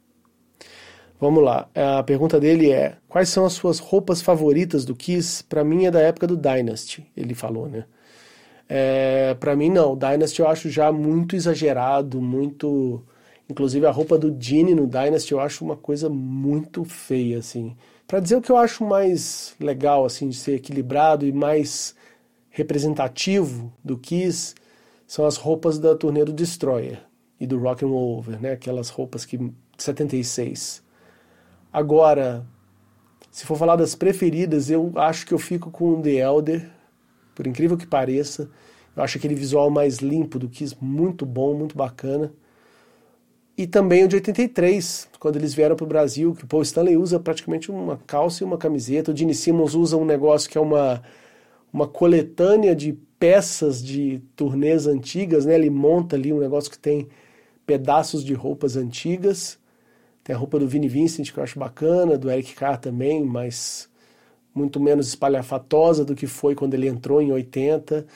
Vamos 1.21 1.43
lá. 1.43 1.69
A 1.75 2.03
pergunta 2.03 2.39
dele 2.39 2.71
é: 2.71 2.97
Quais 3.09 3.29
são 3.29 3.45
as 3.45 3.53
suas 3.53 3.79
roupas 3.79 4.23
favoritas 4.23 4.85
do 4.85 4.95
Kiss? 4.95 5.43
Para 5.45 5.65
mim 5.65 5.85
é 5.85 5.91
da 5.91 6.01
época 6.01 6.27
do 6.27 6.37
Dynasty, 6.37 7.07
ele 7.17 7.35
falou, 7.35 7.69
né? 7.69 7.85
É, 8.69 9.35
para 9.35 9.57
mim 9.57 9.71
não. 9.71 9.97
Dynasty 9.97 10.41
eu 10.41 10.49
acho 10.49 10.71
já 10.71 10.93
muito 10.93 11.35
exagerado, 11.35 12.21
muito. 12.21 13.03
Inclusive 13.51 13.87
a 13.87 13.91
roupa 13.91 14.19
do 14.19 14.35
Gene 14.39 14.75
no 14.75 14.87
Dynasty 14.87 15.33
eu 15.33 15.41
acho 15.41 15.65
uma 15.65 15.77
coisa 15.77 16.09
muito 16.09 16.85
feia, 16.85 17.39
assim. 17.39 17.77
Para 18.07 18.21
dizer 18.21 18.37
o 18.37 18.43
que 18.43 18.53
eu 18.53 18.57
acho 18.57 18.85
mais 18.85 19.55
legal, 19.59 20.05
assim, 20.05 20.29
de 20.29 20.37
ser 20.37 20.55
equilibrado 20.55 21.27
e 21.27 21.33
mais 21.33 21.95
representativo 22.59 23.73
do 23.85 23.97
Kiss 23.97 24.55
são 25.07 25.25
as 25.25 25.37
roupas 25.37 25.79
da 25.79 25.95
turnê 25.95 26.25
do 26.25 26.33
Destroyer 26.33 27.01
e 27.41 27.47
do 27.47 27.59
Rock 27.59 27.85
and 27.85 27.89
Roll 27.89 28.19
Over, 28.19 28.41
né? 28.41 28.53
Aquelas 28.53 28.91
roupas 28.91 29.25
que 29.25 29.39
76. 29.79 30.83
Agora, 31.73 32.45
se 33.31 33.47
for 33.47 33.57
falar 33.57 33.77
das 33.77 33.95
preferidas, 33.95 34.69
eu 34.69 34.93
acho 34.97 35.25
que 35.25 35.33
eu 35.33 35.39
fico 35.39 35.71
com 35.71 36.03
The 36.03 36.17
Elder, 36.17 36.69
por 37.35 37.47
incrível 37.47 37.77
que 37.77 37.87
pareça. 37.87 38.51
Eu 38.97 39.03
acho 39.05 39.19
aquele 39.19 39.37
visual 39.37 39.71
mais 39.71 39.99
limpo 39.99 40.39
do 40.39 40.49
Kiss 40.49 40.77
muito 40.81 41.25
bom, 41.25 41.55
muito 41.55 41.77
bacana. 41.77 42.33
E 43.57 43.67
também 43.67 44.05
o 44.05 44.09
de 44.09 44.17
83, 44.17 45.09
quando 45.21 45.37
eles 45.37 45.55
vieram 45.55 45.77
para 45.77 45.85
o 45.85 45.89
Brasil, 45.89 46.35
que 46.35 46.45
o 46.45 46.47
Paul 46.47 46.63
Stanley 46.63 46.97
usa 46.97 47.21
praticamente 47.21 47.71
uma 47.71 47.99
calça 48.07 48.43
e 48.43 48.47
uma 48.47 48.59
camiseta. 48.59 49.13
O 49.13 49.17
Gene 49.17 49.35
Simmons 49.35 49.75
usa 49.75 49.97
um 49.97 50.05
negócio 50.05 50.51
que 50.51 50.59
é 50.59 50.61
uma 50.61 51.03
uma 51.73 51.87
coletânea 51.87 52.75
de 52.75 52.99
peças 53.19 53.83
de 53.83 54.23
turnês 54.37 54.87
antigas, 54.87 55.45
né? 55.45 55.55
Ele 55.55 55.71
monta 55.71 56.17
ali 56.17 56.33
um 56.33 56.39
negócio 56.39 56.71
que 56.71 56.79
tem 56.79 57.09
pedaços 57.67 58.25
de 58.25 58.35
roupas 58.35 58.77
antigas. 58.77 59.59
Tem 60.23 60.35
a 60.35 60.39
roupa 60.39 60.59
do 60.59 60.69
Vinnie 60.69 60.89
Vincent, 60.89 61.33
que 61.33 61.39
eu 61.39 61.43
acho 61.43 61.59
bacana, 61.59 62.17
do 62.17 62.31
Eric 62.31 62.55
Carr 62.55 62.79
também, 62.79 63.25
mas 63.25 63.89
muito 64.55 64.81
menos 64.81 65.09
espalhafatosa 65.09 66.05
do 66.05 66.15
que 66.15 66.27
foi 66.27 66.55
quando 66.55 66.75
ele 66.75 66.89
entrou 66.89 67.21
em 67.21 67.33
80. 67.33 68.07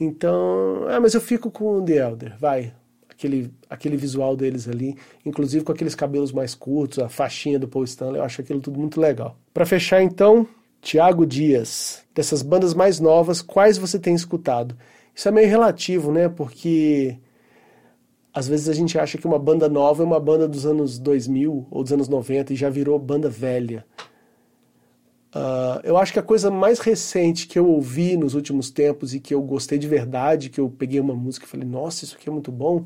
Então, 0.00 0.86
ah, 0.88 1.00
mas 1.00 1.14
eu 1.14 1.20
fico 1.20 1.50
com 1.50 1.78
o 1.78 1.84
The 1.84 1.96
Elder, 1.96 2.38
vai. 2.38 2.72
Aquele, 3.08 3.52
aquele 3.68 3.96
visual 3.96 4.36
deles 4.36 4.68
ali, 4.68 4.96
inclusive 5.26 5.64
com 5.64 5.72
aqueles 5.72 5.94
cabelos 5.94 6.30
mais 6.30 6.54
curtos, 6.54 7.00
a 7.00 7.08
faixinha 7.08 7.58
do 7.58 7.66
Paul 7.66 7.82
Stanley, 7.82 8.18
eu 8.18 8.24
acho 8.24 8.40
aquilo 8.40 8.60
tudo 8.60 8.78
muito 8.78 9.00
legal. 9.00 9.36
Para 9.52 9.66
fechar 9.66 10.00
então, 10.00 10.46
Tiago 10.80 11.26
Dias, 11.26 12.02
dessas 12.14 12.42
bandas 12.42 12.74
mais 12.74 13.00
novas, 13.00 13.42
quais 13.42 13.78
você 13.78 13.98
tem 13.98 14.14
escutado? 14.14 14.76
Isso 15.14 15.28
é 15.28 15.30
meio 15.30 15.48
relativo, 15.48 16.12
né? 16.12 16.28
Porque 16.28 17.18
às 18.32 18.46
vezes 18.46 18.68
a 18.68 18.72
gente 18.72 18.98
acha 18.98 19.18
que 19.18 19.26
uma 19.26 19.38
banda 19.38 19.68
nova 19.68 20.02
é 20.02 20.06
uma 20.06 20.20
banda 20.20 20.46
dos 20.46 20.64
anos 20.64 20.98
2000 20.98 21.66
ou 21.70 21.82
dos 21.82 21.92
anos 21.92 22.08
90 22.08 22.52
e 22.52 22.56
já 22.56 22.70
virou 22.70 22.98
banda 22.98 23.28
velha. 23.28 23.84
Uh, 25.34 25.80
eu 25.82 25.98
acho 25.98 26.12
que 26.12 26.18
a 26.18 26.22
coisa 26.22 26.50
mais 26.50 26.78
recente 26.78 27.46
que 27.46 27.58
eu 27.58 27.68
ouvi 27.68 28.16
nos 28.16 28.34
últimos 28.34 28.70
tempos 28.70 29.14
e 29.14 29.20
que 29.20 29.34
eu 29.34 29.42
gostei 29.42 29.78
de 29.78 29.86
verdade, 29.86 30.48
que 30.48 30.60
eu 30.60 30.70
peguei 30.70 31.00
uma 31.00 31.14
música 31.14 31.44
e 31.44 31.48
falei, 31.48 31.66
nossa, 31.66 32.04
isso 32.04 32.16
aqui 32.16 32.28
é 32.28 32.32
muito 32.32 32.50
bom, 32.50 32.84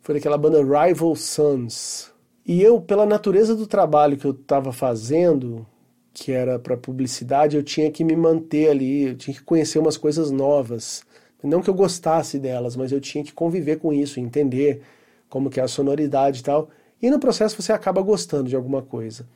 foi 0.00 0.14
daquela 0.14 0.38
banda 0.38 0.58
Rival 0.62 1.14
Sons. 1.14 2.10
E 2.44 2.62
eu, 2.62 2.80
pela 2.80 3.06
natureza 3.06 3.54
do 3.54 3.66
trabalho 3.66 4.16
que 4.16 4.24
eu 4.24 4.32
estava 4.32 4.72
fazendo, 4.72 5.66
que 6.12 6.32
era 6.32 6.58
para 6.58 6.76
publicidade, 6.76 7.56
eu 7.56 7.62
tinha 7.62 7.90
que 7.90 8.04
me 8.04 8.16
manter 8.16 8.70
ali, 8.70 9.08
eu 9.08 9.16
tinha 9.16 9.34
que 9.34 9.42
conhecer 9.42 9.78
umas 9.78 9.96
coisas 9.96 10.30
novas. 10.30 11.02
Não 11.42 11.62
que 11.62 11.70
eu 11.70 11.74
gostasse 11.74 12.38
delas, 12.38 12.76
mas 12.76 12.92
eu 12.92 13.00
tinha 13.00 13.24
que 13.24 13.32
conviver 13.32 13.78
com 13.78 13.92
isso, 13.92 14.20
entender 14.20 14.82
como 15.28 15.48
que 15.48 15.60
é 15.60 15.62
a 15.62 15.68
sonoridade 15.68 16.40
e 16.40 16.42
tal. 16.42 16.68
E 17.00 17.10
no 17.10 17.18
processo 17.18 17.60
você 17.60 17.72
acaba 17.72 18.02
gostando 18.02 18.48
de 18.48 18.56
alguma 18.56 18.82
coisa. 18.82 19.26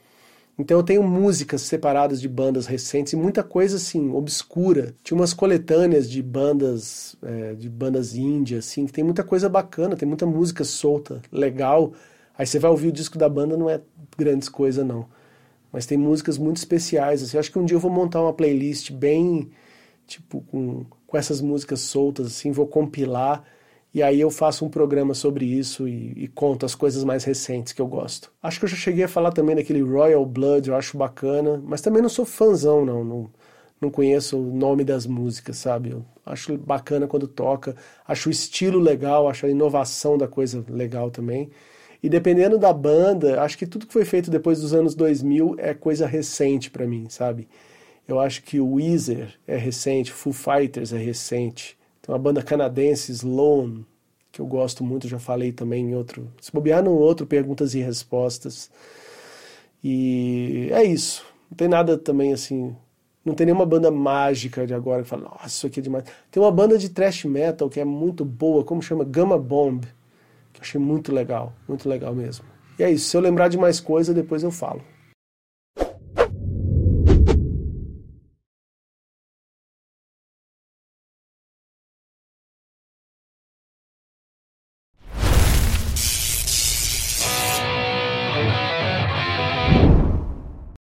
Então 0.58 0.78
eu 0.78 0.82
tenho 0.84 1.02
músicas 1.02 1.62
separadas 1.62 2.20
de 2.20 2.28
bandas 2.28 2.66
recentes 2.66 3.12
e 3.12 3.16
muita 3.16 3.42
coisa 3.42 3.76
assim, 3.76 4.10
obscura. 4.10 4.94
Tinha 5.02 5.18
umas 5.18 5.34
coletâneas 5.34 6.08
de 6.08 6.22
bandas, 6.22 7.16
é, 7.22 7.54
de 7.54 7.68
bandas 7.68 8.14
índias, 8.14 8.66
assim, 8.66 8.86
que 8.86 8.92
tem 8.92 9.02
muita 9.02 9.24
coisa 9.24 9.48
bacana, 9.48 9.96
tem 9.96 10.06
muita 10.06 10.26
música 10.26 10.62
solta, 10.62 11.20
legal. 11.32 11.92
Aí 12.38 12.46
você 12.46 12.58
vai 12.58 12.70
ouvir 12.70 12.88
o 12.88 12.92
disco 12.92 13.18
da 13.18 13.28
banda, 13.28 13.56
não 13.56 13.68
é 13.68 13.80
grandes 14.16 14.48
coisa 14.48 14.84
não. 14.84 15.06
Mas 15.74 15.86
tem 15.86 15.98
músicas 15.98 16.38
muito 16.38 16.58
especiais, 16.58 17.22
assim. 17.22 17.36
Acho 17.36 17.50
que 17.50 17.58
um 17.58 17.64
dia 17.64 17.76
eu 17.76 17.80
vou 17.80 17.90
montar 17.90 18.22
uma 18.22 18.32
playlist 18.32 18.92
bem, 18.92 19.50
tipo, 20.06 20.40
com, 20.42 20.86
com 21.06 21.18
essas 21.18 21.40
músicas 21.40 21.80
soltas, 21.80 22.28
assim, 22.28 22.52
vou 22.52 22.66
compilar 22.66 23.44
e 23.94 24.02
aí 24.02 24.20
eu 24.20 24.28
faço 24.28 24.64
um 24.64 24.68
programa 24.68 25.14
sobre 25.14 25.44
isso 25.44 25.86
e, 25.86 26.24
e, 26.24 26.28
conto 26.28 26.66
as 26.66 26.74
coisas 26.74 27.04
mais 27.04 27.22
recentes 27.22 27.72
que 27.72 27.80
eu 27.80 27.86
gosto. 27.86 28.32
Acho 28.42 28.58
que 28.58 28.64
eu 28.64 28.68
já 28.68 28.76
cheguei 28.76 29.04
a 29.04 29.08
falar 29.08 29.30
também 29.30 29.54
daquele 29.54 29.82
Royal 29.82 30.26
Blood, 30.26 30.68
eu 30.68 30.74
acho 30.74 30.98
bacana, 30.98 31.62
mas 31.64 31.80
também 31.80 32.02
não 32.02 32.08
sou 32.08 32.24
fãzão, 32.24 32.84
não. 32.84 33.04
Não, 33.04 33.30
não 33.80 33.90
conheço 33.90 34.36
o 34.36 34.52
nome 34.56 34.82
das 34.82 35.06
músicas, 35.06 35.58
sabe? 35.58 35.90
Eu 35.90 36.04
acho 36.26 36.58
bacana 36.58 37.06
quando 37.06 37.28
toca, 37.28 37.76
acho 38.06 38.28
o 38.28 38.32
estilo 38.32 38.80
legal, 38.80 39.28
acho 39.28 39.46
a 39.46 39.50
inovação 39.50 40.18
da 40.18 40.26
coisa 40.26 40.64
legal 40.68 41.08
também. 41.08 41.50
E 42.04 42.08
dependendo 42.10 42.58
da 42.58 42.70
banda, 42.70 43.40
acho 43.40 43.56
que 43.56 43.66
tudo 43.66 43.86
que 43.86 43.92
foi 43.94 44.04
feito 44.04 44.30
depois 44.30 44.60
dos 44.60 44.74
anos 44.74 44.94
2000 44.94 45.54
é 45.56 45.72
coisa 45.72 46.06
recente 46.06 46.70
para 46.70 46.86
mim, 46.86 47.06
sabe? 47.08 47.48
Eu 48.06 48.20
acho 48.20 48.42
que 48.42 48.60
o 48.60 48.74
Weezer 48.74 49.32
é 49.48 49.56
recente, 49.56 50.12
Foo 50.12 50.30
Fighters 50.30 50.92
é 50.92 50.98
recente. 50.98 51.78
Tem 52.02 52.14
uma 52.14 52.18
banda 52.18 52.42
canadense, 52.42 53.10
Sloan, 53.10 53.86
que 54.30 54.38
eu 54.38 54.44
gosto 54.44 54.84
muito, 54.84 55.08
já 55.08 55.18
falei 55.18 55.50
também 55.50 55.92
em 55.92 55.94
outro. 55.94 56.30
Se 56.42 56.52
bobear 56.52 56.84
no 56.84 56.92
outro, 56.92 57.26
perguntas 57.26 57.74
e 57.74 57.80
respostas. 57.80 58.70
E 59.82 60.68
é 60.72 60.84
isso. 60.84 61.24
Não 61.50 61.56
tem 61.56 61.68
nada 61.68 61.96
também 61.96 62.34
assim. 62.34 62.76
Não 63.24 63.32
tem 63.32 63.46
nenhuma 63.46 63.64
banda 63.64 63.90
mágica 63.90 64.66
de 64.66 64.74
agora 64.74 65.02
que 65.04 65.08
fala, 65.08 65.22
nossa, 65.22 65.46
isso 65.46 65.66
aqui 65.66 65.80
é 65.80 65.82
demais. 65.82 66.04
Tem 66.30 66.42
uma 66.42 66.52
banda 66.52 66.76
de 66.76 66.90
thrash 66.90 67.24
metal 67.24 67.70
que 67.70 67.80
é 67.80 67.84
muito 67.86 68.26
boa, 68.26 68.62
como 68.62 68.82
chama? 68.82 69.04
Gamma 69.04 69.38
Bomb, 69.38 69.86
achei 70.64 70.80
muito 70.80 71.12
legal, 71.12 71.52
muito 71.68 71.88
legal 71.88 72.14
mesmo. 72.14 72.44
E 72.78 72.82
é 72.82 72.90
isso. 72.90 73.08
Se 73.08 73.16
eu 73.16 73.20
lembrar 73.20 73.48
de 73.48 73.56
mais 73.56 73.78
coisa, 73.78 74.12
depois 74.12 74.42
eu 74.42 74.50
falo. 74.50 74.82